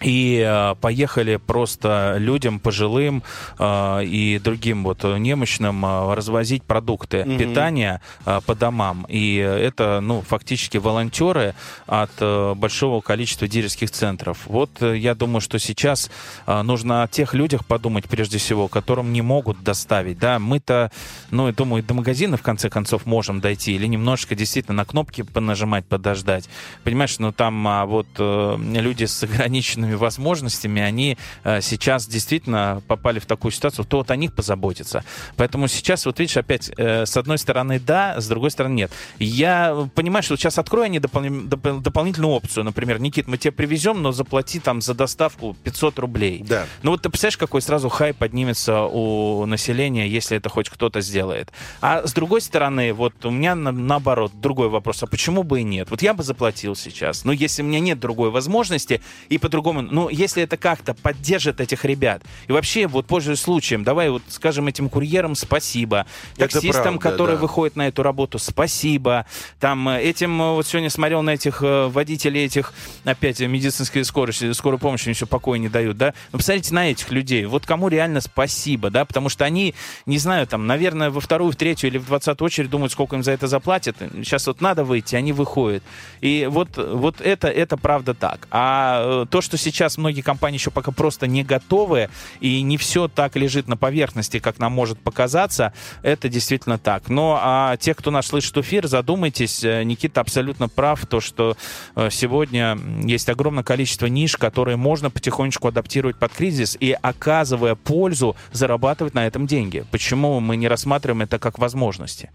и 0.00 0.44
э, 0.46 0.74
поехали 0.80 1.36
просто 1.36 2.16
людям 2.18 2.60
пожилым 2.60 3.22
э, 3.58 4.04
и 4.04 4.38
другим 4.38 4.84
вот 4.84 5.04
немощным 5.04 5.84
э, 5.84 6.14
развозить 6.14 6.62
продукты 6.62 7.18
mm-hmm. 7.18 7.38
питания 7.38 8.00
э, 8.24 8.40
по 8.46 8.54
домам. 8.54 9.06
И 9.08 9.36
это, 9.36 10.00
ну, 10.00 10.22
фактически 10.22 10.78
волонтеры 10.78 11.54
от 11.86 12.10
э, 12.20 12.54
большого 12.54 13.00
количества 13.00 13.48
дилерских 13.48 13.90
центров. 13.90 14.38
Вот 14.46 14.70
э, 14.80 14.96
я 14.96 15.14
думаю, 15.14 15.40
что 15.40 15.58
сейчас 15.58 16.10
э, 16.46 16.62
нужно 16.62 17.02
о 17.02 17.08
тех 17.08 17.34
людях 17.34 17.66
подумать 17.66 18.08
прежде 18.08 18.38
всего, 18.38 18.68
которым 18.68 19.12
не 19.12 19.22
могут 19.22 19.62
доставить. 19.62 20.18
Да, 20.18 20.38
мы-то, 20.38 20.90
ну, 21.30 21.46
я 21.46 21.52
думаю, 21.52 21.82
до 21.82 21.94
магазина 21.94 22.36
в 22.36 22.42
конце 22.42 22.70
концов 22.70 23.06
можем 23.06 23.40
дойти 23.40 23.72
или 23.74 23.86
немножечко 23.86 24.34
действительно 24.34 24.76
на 24.76 24.84
кнопки 24.84 25.22
понажимать, 25.22 25.86
подождать. 25.86 26.48
Понимаешь, 26.84 27.18
ну 27.18 27.32
там 27.32 27.66
а 27.66 27.84
вот 27.84 28.06
э, 28.18 28.56
люди 28.58 29.04
с 29.04 29.22
ограниченными 29.22 29.87
огромными 29.88 29.94
возможностями, 29.94 30.82
они 30.82 31.16
э, 31.44 31.60
сейчас 31.60 32.06
действительно 32.06 32.82
попали 32.86 33.18
в 33.18 33.26
такую 33.26 33.52
ситуацию, 33.52 33.84
то 33.84 33.98
вот 33.98 34.10
о 34.10 34.16
них 34.16 34.32
позаботиться. 34.32 35.04
Поэтому 35.36 35.68
сейчас, 35.68 36.06
вот 36.06 36.18
видишь, 36.18 36.36
опять, 36.36 36.70
э, 36.76 37.06
с 37.06 37.16
одной 37.16 37.38
стороны 37.38 37.80
да, 37.80 38.20
с 38.20 38.28
другой 38.28 38.50
стороны 38.50 38.74
нет. 38.74 38.90
Я 39.18 39.88
понимаю, 39.94 40.22
что 40.22 40.36
сейчас 40.36 40.58
открою 40.58 40.84
они 40.86 40.98
допол- 40.98 41.48
доп- 41.48 41.80
дополнительную 41.80 42.32
опцию. 42.32 42.64
Например, 42.64 43.00
Никит, 43.00 43.28
мы 43.28 43.38
тебе 43.38 43.52
привезем, 43.52 44.02
но 44.02 44.12
заплати 44.12 44.60
там 44.60 44.80
за 44.80 44.94
доставку 44.94 45.56
500 45.64 45.98
рублей. 45.98 46.44
Да. 46.48 46.64
Ну 46.82 46.90
вот 46.90 47.02
ты 47.02 47.08
представляешь, 47.08 47.36
какой 47.36 47.62
сразу 47.62 47.88
хай 47.88 48.12
поднимется 48.12 48.82
у 48.82 49.46
населения, 49.46 50.08
если 50.08 50.36
это 50.36 50.48
хоть 50.48 50.68
кто-то 50.68 51.00
сделает. 51.00 51.52
А 51.80 52.06
с 52.06 52.12
другой 52.12 52.40
стороны, 52.40 52.92
вот 52.92 53.24
у 53.24 53.30
меня 53.30 53.54
на, 53.54 53.72
наоборот 53.72 54.32
другой 54.34 54.68
вопрос. 54.68 55.02
А 55.02 55.06
почему 55.06 55.42
бы 55.42 55.60
и 55.60 55.64
нет? 55.64 55.90
Вот 55.90 56.02
я 56.02 56.14
бы 56.14 56.22
заплатил 56.22 56.76
сейчас. 56.76 57.24
Но 57.24 57.32
если 57.32 57.62
у 57.62 57.66
меня 57.66 57.80
нет 57.80 57.98
другой 57.98 58.30
возможности, 58.30 59.00
и 59.28 59.38
по-другому 59.38 59.77
ну, 59.82 60.08
если 60.08 60.42
это 60.42 60.56
как-то 60.56 60.94
поддержит 60.94 61.60
этих 61.60 61.84
ребят, 61.84 62.22
и 62.46 62.52
вообще, 62.52 62.86
вот, 62.86 63.06
пользуясь 63.06 63.40
случаем, 63.40 63.84
давай 63.84 64.10
вот 64.10 64.22
скажем 64.28 64.66
этим 64.68 64.88
курьерам 64.88 65.34
спасибо, 65.34 66.06
таксистам, 66.36 66.98
правда, 66.98 66.98
которые 66.98 67.36
да. 67.36 67.42
выходят 67.42 67.76
на 67.76 67.88
эту 67.88 68.02
работу, 68.02 68.38
спасибо, 68.38 69.26
там, 69.60 69.88
э, 69.88 70.02
этим, 70.02 70.40
э, 70.40 70.52
вот 70.52 70.66
сегодня 70.66 70.90
смотрел 70.90 71.22
на 71.22 71.30
этих 71.30 71.62
э, 71.62 71.86
водителей 71.88 72.44
этих, 72.44 72.72
опять, 73.04 73.40
медицинской 73.40 74.04
скорости, 74.04 74.52
скорой 74.52 74.78
помощи, 74.78 75.06
они 75.06 75.14
все 75.14 75.26
покоя 75.26 75.58
не 75.58 75.68
дают, 75.68 75.96
да, 75.96 76.14
ну, 76.32 76.38
посмотрите 76.38 76.74
на 76.74 76.90
этих 76.90 77.10
людей, 77.10 77.44
вот 77.46 77.66
кому 77.66 77.88
реально 77.88 78.20
спасибо, 78.20 78.90
да, 78.90 79.04
потому 79.04 79.28
что 79.28 79.44
они, 79.44 79.74
не 80.06 80.18
знаю, 80.18 80.46
там, 80.46 80.66
наверное, 80.66 81.10
во 81.10 81.20
вторую, 81.20 81.52
в 81.52 81.56
третью 81.56 81.90
или 81.90 81.98
в 81.98 82.06
двадцатую 82.06 82.46
очередь 82.46 82.70
думают, 82.70 82.92
сколько 82.92 83.16
им 83.16 83.22
за 83.22 83.32
это 83.32 83.46
заплатят, 83.46 83.96
сейчас 83.98 84.46
вот 84.46 84.60
надо 84.60 84.84
выйти, 84.84 85.16
они 85.16 85.32
выходят, 85.32 85.82
и 86.20 86.48
вот, 86.50 86.76
вот 86.76 87.20
это, 87.20 87.48
это 87.48 87.76
правда 87.76 88.14
так, 88.14 88.48
а 88.50 89.26
то, 89.30 89.40
что 89.40 89.56
сейчас 89.56 89.67
многие 89.96 90.22
компании 90.22 90.58
еще 90.58 90.70
пока 90.70 90.92
просто 90.92 91.26
не 91.26 91.44
готовы, 91.44 92.10
и 92.40 92.62
не 92.62 92.76
все 92.76 93.08
так 93.08 93.36
лежит 93.36 93.68
на 93.68 93.76
поверхности, 93.76 94.38
как 94.38 94.58
нам 94.58 94.72
может 94.72 94.98
показаться, 94.98 95.72
это 96.02 96.28
действительно 96.28 96.78
так. 96.78 97.08
Но 97.08 97.38
а 97.40 97.76
те, 97.76 97.94
кто 97.94 98.10
нас 98.10 98.26
слышит 98.26 98.56
эфир, 98.56 98.86
задумайтесь, 98.86 99.64
э, 99.64 99.82
Никита 99.84 100.20
абсолютно 100.20 100.68
прав, 100.68 101.06
то, 101.06 101.20
что 101.20 101.56
э, 101.96 102.08
сегодня 102.10 102.78
есть 103.04 103.28
огромное 103.28 103.64
количество 103.64 104.06
ниш, 104.06 104.36
которые 104.36 104.76
можно 104.76 105.10
потихонечку 105.10 105.68
адаптировать 105.68 106.16
под 106.16 106.32
кризис 106.32 106.76
и, 106.78 106.96
оказывая 107.00 107.74
пользу, 107.74 108.36
зарабатывать 108.52 109.14
на 109.14 109.26
этом 109.26 109.46
деньги. 109.46 109.84
Почему 109.90 110.40
мы 110.40 110.56
не 110.56 110.68
рассматриваем 110.68 111.22
это 111.22 111.38
как 111.38 111.58
возможности? 111.58 112.30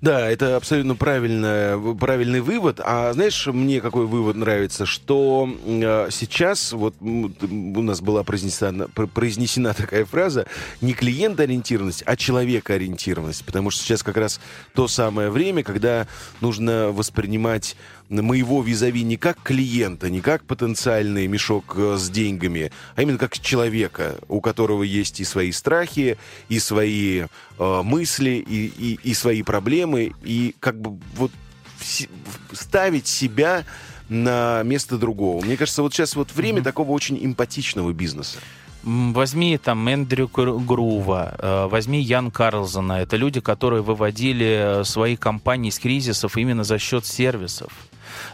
Да, 0.00 0.30
это 0.30 0.56
абсолютно 0.56 0.94
правильный 0.94 2.40
вывод. 2.40 2.80
А 2.82 3.12
знаешь, 3.12 3.46
мне 3.46 3.80
какой 3.80 4.06
вывод 4.06 4.36
нравится, 4.36 4.86
что 4.86 5.48
э, 5.64 6.08
сейчас 6.10 6.72
вот 6.72 6.94
у 7.00 7.82
нас 7.82 8.00
была 8.00 8.22
произнесена, 8.22 8.88
произнесена 8.88 9.74
такая 9.74 10.04
фраза 10.04 10.46
не 10.80 10.94
клиент-ориентированность, 10.94 12.02
а 12.06 12.16
человек-ориентированность, 12.16 13.44
потому 13.44 13.70
что 13.70 13.82
сейчас 13.82 14.02
как 14.02 14.16
раз 14.16 14.40
то 14.74 14.88
самое 14.88 15.30
время, 15.30 15.62
когда 15.62 16.06
нужно 16.40 16.90
воспринимать 16.92 17.76
моего 18.08 18.62
визави 18.62 19.02
не 19.02 19.16
как 19.16 19.42
клиента, 19.42 20.08
не 20.10 20.20
как 20.20 20.44
потенциальный 20.44 21.26
мешок 21.26 21.74
э, 21.76 21.96
с 21.96 22.08
деньгами, 22.10 22.70
а 22.94 23.02
именно 23.02 23.18
как 23.18 23.38
человека, 23.38 24.16
у 24.28 24.40
которого 24.40 24.82
есть 24.82 25.20
и 25.20 25.24
свои 25.24 25.52
страхи, 25.52 26.18
и 26.48 26.58
свои 26.58 27.24
э, 27.58 27.82
мысли, 27.82 28.44
и, 28.46 28.66
и, 28.66 28.98
и 29.02 29.14
свои 29.14 29.42
проблемы, 29.42 30.12
и 30.22 30.54
как 30.60 30.80
бы 30.80 30.98
вот 31.14 31.30
ставить 32.52 33.06
себя 33.06 33.64
на 34.08 34.62
место 34.62 34.98
другого. 34.98 35.44
Мне 35.44 35.56
кажется, 35.56 35.82
вот 35.82 35.92
сейчас 35.92 36.16
вот 36.16 36.32
время 36.32 36.60
mm-hmm. 36.60 36.64
такого 36.64 36.92
очень 36.92 37.18
эмпатичного 37.24 37.92
бизнеса. 37.92 38.38
Возьми 38.84 39.58
там 39.58 39.88
Эндрю 39.88 40.28
Грува, 40.28 41.34
э, 41.38 41.66
возьми 41.68 42.00
Ян 42.00 42.30
Карлзона. 42.30 43.00
Это 43.00 43.16
люди, 43.16 43.40
которые 43.40 43.82
выводили 43.82 44.82
свои 44.84 45.16
компании 45.16 45.70
из 45.70 45.78
кризисов 45.80 46.36
именно 46.36 46.62
за 46.62 46.78
счет 46.78 47.04
сервисов 47.04 47.72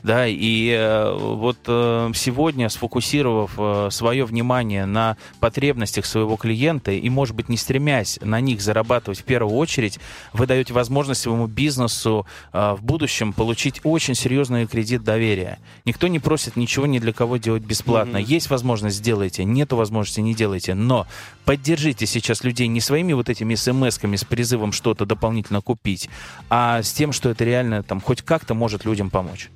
да, 0.03 0.27
и 0.27 0.71
э, 0.71 1.17
вот 1.17 1.59
э, 1.67 2.11
сегодня, 2.15 2.69
сфокусировав 2.69 3.53
э, 3.57 3.89
свое 3.91 4.25
внимание 4.25 4.85
на 4.85 5.17
потребностях 5.39 6.07
своего 6.07 6.37
клиента 6.37 6.91
и, 6.91 7.09
может 7.09 7.37
быть, 7.37 7.49
не 7.49 7.57
стремясь 7.57 8.19
на 8.21 8.41
них 8.41 8.61
зарабатывать 8.61 9.21
в 9.21 9.25
первую 9.25 9.57
очередь, 9.57 10.01
вы 10.33 10.47
даете 10.47 10.73
возможность 10.73 11.21
своему 11.21 11.47
бизнесу 11.47 12.27
в 12.53 12.79
будущем 12.81 13.33
получить 13.33 13.81
очень 13.85 14.15
серьезный 14.15 14.67
кредит 14.67 15.05
доверия. 15.05 15.59
Никто 15.85 16.09
не 16.09 16.19
просит 16.19 16.57
ничего 16.57 16.87
ни 16.87 16.99
для 16.99 17.13
кого 17.13 17.37
делать 17.37 17.63
бесплатно. 17.63 18.17
Mm-hmm. 18.17 18.25
Есть 18.25 18.51
возможность, 18.51 18.97
сделайте, 18.97 19.45
нету 19.45 19.77
возможности, 19.77 20.21
не 20.21 20.35
делайте. 20.35 20.75
Но 20.75 21.07
поддержите 21.45 22.07
сейчас 22.07 22.45
людей 22.45 22.67
не 22.67 22.81
своими 22.81 23.13
вот 23.13 23.29
этими 23.29 23.55
смс-ками 23.55 24.17
с 24.17 24.25
призывом 24.25 24.73
что-то 24.73 25.07
дополнительно 25.07 25.61
купить, 25.61 26.09
а 26.51 26.83
с 26.83 26.93
тем, 26.93 27.13
что 27.13 27.31
это 27.31 27.45
реально 27.45 27.83
там 27.83 28.01
хоть 28.01 28.23
как-то 28.23 28.55
может 28.55 28.85
людям 28.85 29.11
помочь. 29.11 29.49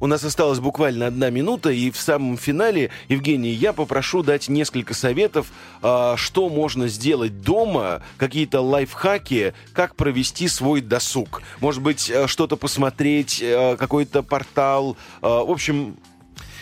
У 0.00 0.06
нас 0.06 0.22
осталась 0.24 0.60
буквально 0.60 1.06
одна 1.06 1.30
минута, 1.30 1.70
и 1.70 1.90
в 1.90 1.98
самом 1.98 2.36
финале, 2.36 2.90
Евгений, 3.08 3.50
я 3.50 3.72
попрошу 3.72 4.22
дать 4.22 4.48
несколько 4.48 4.94
советов, 4.94 5.48
а, 5.82 6.16
что 6.16 6.48
можно 6.48 6.88
сделать 6.88 7.42
дома, 7.42 8.02
какие-то 8.16 8.60
лайфхаки, 8.60 9.54
как 9.72 9.96
провести 9.96 10.48
свой 10.48 10.80
досуг. 10.80 11.42
Может 11.60 11.82
быть, 11.82 12.10
э, 12.10 12.26
что-то 12.26 12.56
посмотреть, 12.56 13.40
э, 13.42 13.76
какой-то 13.76 14.22
портал. 14.22 14.96
Э, 15.22 15.26
в 15.26 15.50
общем, 15.50 15.96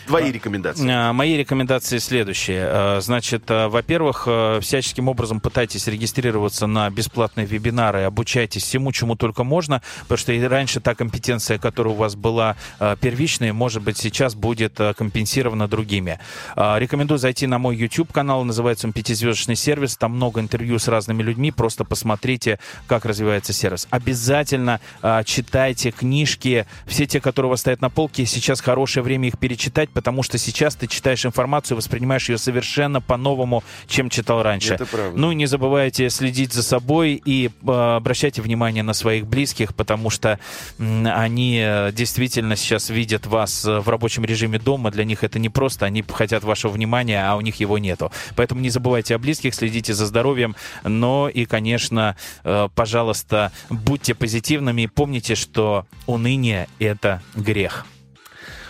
Твои 0.07 0.31
рекомендации. 0.31 0.89
А, 0.89 1.11
мои 1.11 1.35
рекомендации 1.35 1.97
следующие. 1.97 2.65
А, 2.65 2.99
значит, 3.01 3.43
а, 3.49 3.67
во-первых, 3.67 4.27
всяческим 4.61 5.09
образом 5.09 5.41
пытайтесь 5.41 5.87
регистрироваться 5.87 6.65
на 6.65 6.89
бесплатные 6.89 7.45
вебинары, 7.45 8.03
обучайтесь 8.03 8.63
всему, 8.63 8.91
чему 8.91 9.15
только 9.15 9.43
можно, 9.43 9.81
потому 10.03 10.17
что 10.17 10.31
и 10.31 10.41
раньше 10.41 10.79
та 10.79 10.95
компетенция, 10.95 11.57
которая 11.57 11.93
у 11.93 11.97
вас 11.97 12.15
была 12.15 12.55
первичной, 13.01 13.51
может 13.51 13.83
быть, 13.83 13.97
сейчас 13.97 14.33
будет 14.33 14.79
компенсирована 14.97 15.67
другими. 15.67 16.19
Рекомендую 16.55 17.17
зайти 17.17 17.47
на 17.47 17.59
мой 17.59 17.75
YouTube-канал, 17.75 18.43
называется 18.43 18.87
он 18.87 18.93
«Пятизвездочный 18.93 19.55
сервис», 19.55 19.97
там 19.97 20.13
много 20.13 20.39
интервью 20.39 20.79
с 20.79 20.87
разными 20.87 21.21
людьми, 21.21 21.51
просто 21.51 21.83
посмотрите, 21.83 22.59
как 22.87 23.05
развивается 23.05 23.53
сервис. 23.53 23.87
Обязательно 23.89 24.79
читайте 25.25 25.91
книжки, 25.91 26.65
все 26.85 27.05
те, 27.05 27.19
которые 27.19 27.47
у 27.47 27.51
вас 27.51 27.61
стоят 27.61 27.81
на 27.81 27.89
полке, 27.89 28.25
сейчас 28.25 28.61
хорошее 28.61 29.03
время 29.03 29.27
их 29.27 29.37
перечитать, 29.37 29.89
потому 29.97 30.21
что 30.21 30.37
сейчас 30.37 30.75
ты 30.75 30.85
читаешь 30.85 31.25
информацию, 31.25 31.75
воспринимаешь 31.75 32.29
ее 32.29 32.37
совершенно 32.37 33.01
по-новому, 33.01 33.63
чем 33.87 34.11
читал 34.11 34.43
раньше. 34.43 34.75
Это 34.75 34.85
правда. 34.85 35.17
Ну 35.17 35.31
и 35.31 35.35
не 35.35 35.47
забывайте 35.47 36.11
следить 36.11 36.53
за 36.53 36.61
собой 36.61 37.19
и 37.25 37.47
э, 37.47 37.95
обращайте 37.95 38.43
внимание 38.43 38.83
на 38.83 38.93
своих 38.93 39.25
близких, 39.25 39.73
потому 39.73 40.11
что 40.11 40.37
э, 40.77 41.07
они 41.07 41.65
действительно 41.93 42.55
сейчас 42.55 42.91
видят 42.91 43.25
вас 43.25 43.65
э, 43.65 43.79
в 43.79 43.89
рабочем 43.89 44.23
режиме 44.23 44.59
дома. 44.59 44.91
Для 44.91 45.03
них 45.03 45.23
это 45.23 45.39
не 45.39 45.49
просто, 45.49 45.87
они 45.87 46.03
хотят 46.07 46.43
вашего 46.43 46.73
внимания, 46.73 47.27
а 47.27 47.35
у 47.35 47.41
них 47.41 47.55
его 47.55 47.79
нету. 47.79 48.11
Поэтому 48.35 48.61
не 48.61 48.69
забывайте 48.69 49.15
о 49.15 49.17
близких, 49.17 49.55
следите 49.55 49.95
за 49.95 50.05
здоровьем, 50.05 50.55
но 50.83 51.27
и, 51.27 51.45
конечно, 51.45 52.15
э, 52.43 52.69
пожалуйста, 52.75 53.51
будьте 53.71 54.13
позитивными 54.13 54.83
и 54.83 54.87
помните, 54.87 55.33
что 55.33 55.87
уныние— 56.05 56.67
это 56.77 57.23
грех. 57.33 57.87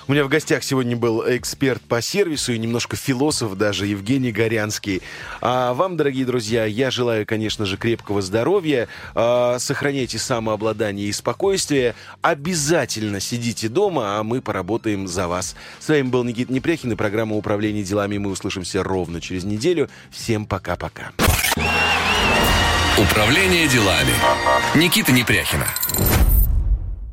У 0.07 0.13
меня 0.13 0.23
в 0.23 0.29
гостях 0.29 0.63
сегодня 0.63 0.95
был 0.95 1.21
эксперт 1.27 1.81
по 1.81 2.01
сервису 2.01 2.53
и 2.53 2.57
немножко 2.57 2.95
философ 2.95 3.55
даже, 3.55 3.87
Евгений 3.87 4.31
Горянский. 4.31 5.01
А 5.41 5.73
вам, 5.73 5.97
дорогие 5.97 6.25
друзья, 6.25 6.63
я 6.63 6.91
желаю, 6.91 7.25
конечно 7.25 7.65
же, 7.65 7.75
крепкого 7.75 8.21
здоровья. 8.21 8.87
А, 9.15 9.59
сохраняйте 9.59 10.17
самообладание 10.17 11.07
и 11.07 11.11
спокойствие. 11.11 11.93
Обязательно 12.21 13.19
сидите 13.19 13.67
дома, 13.67 14.17
а 14.17 14.23
мы 14.23 14.41
поработаем 14.41 15.09
за 15.09 15.27
вас. 15.27 15.57
С 15.79 15.89
вами 15.89 16.03
был 16.03 16.23
Никита 16.23 16.53
Непряхин 16.53 16.93
и 16.93 16.95
программа 16.95 17.35
«Управление 17.35 17.83
делами». 17.83 18.17
Мы 18.17 18.31
услышимся 18.31 18.83
ровно 18.83 19.19
через 19.19 19.43
неделю. 19.43 19.89
Всем 20.09 20.45
пока-пока. 20.45 21.11
Управление 22.97 23.67
делами. 23.67 24.13
Никита 24.73 25.11
Непряхина. 25.11 25.67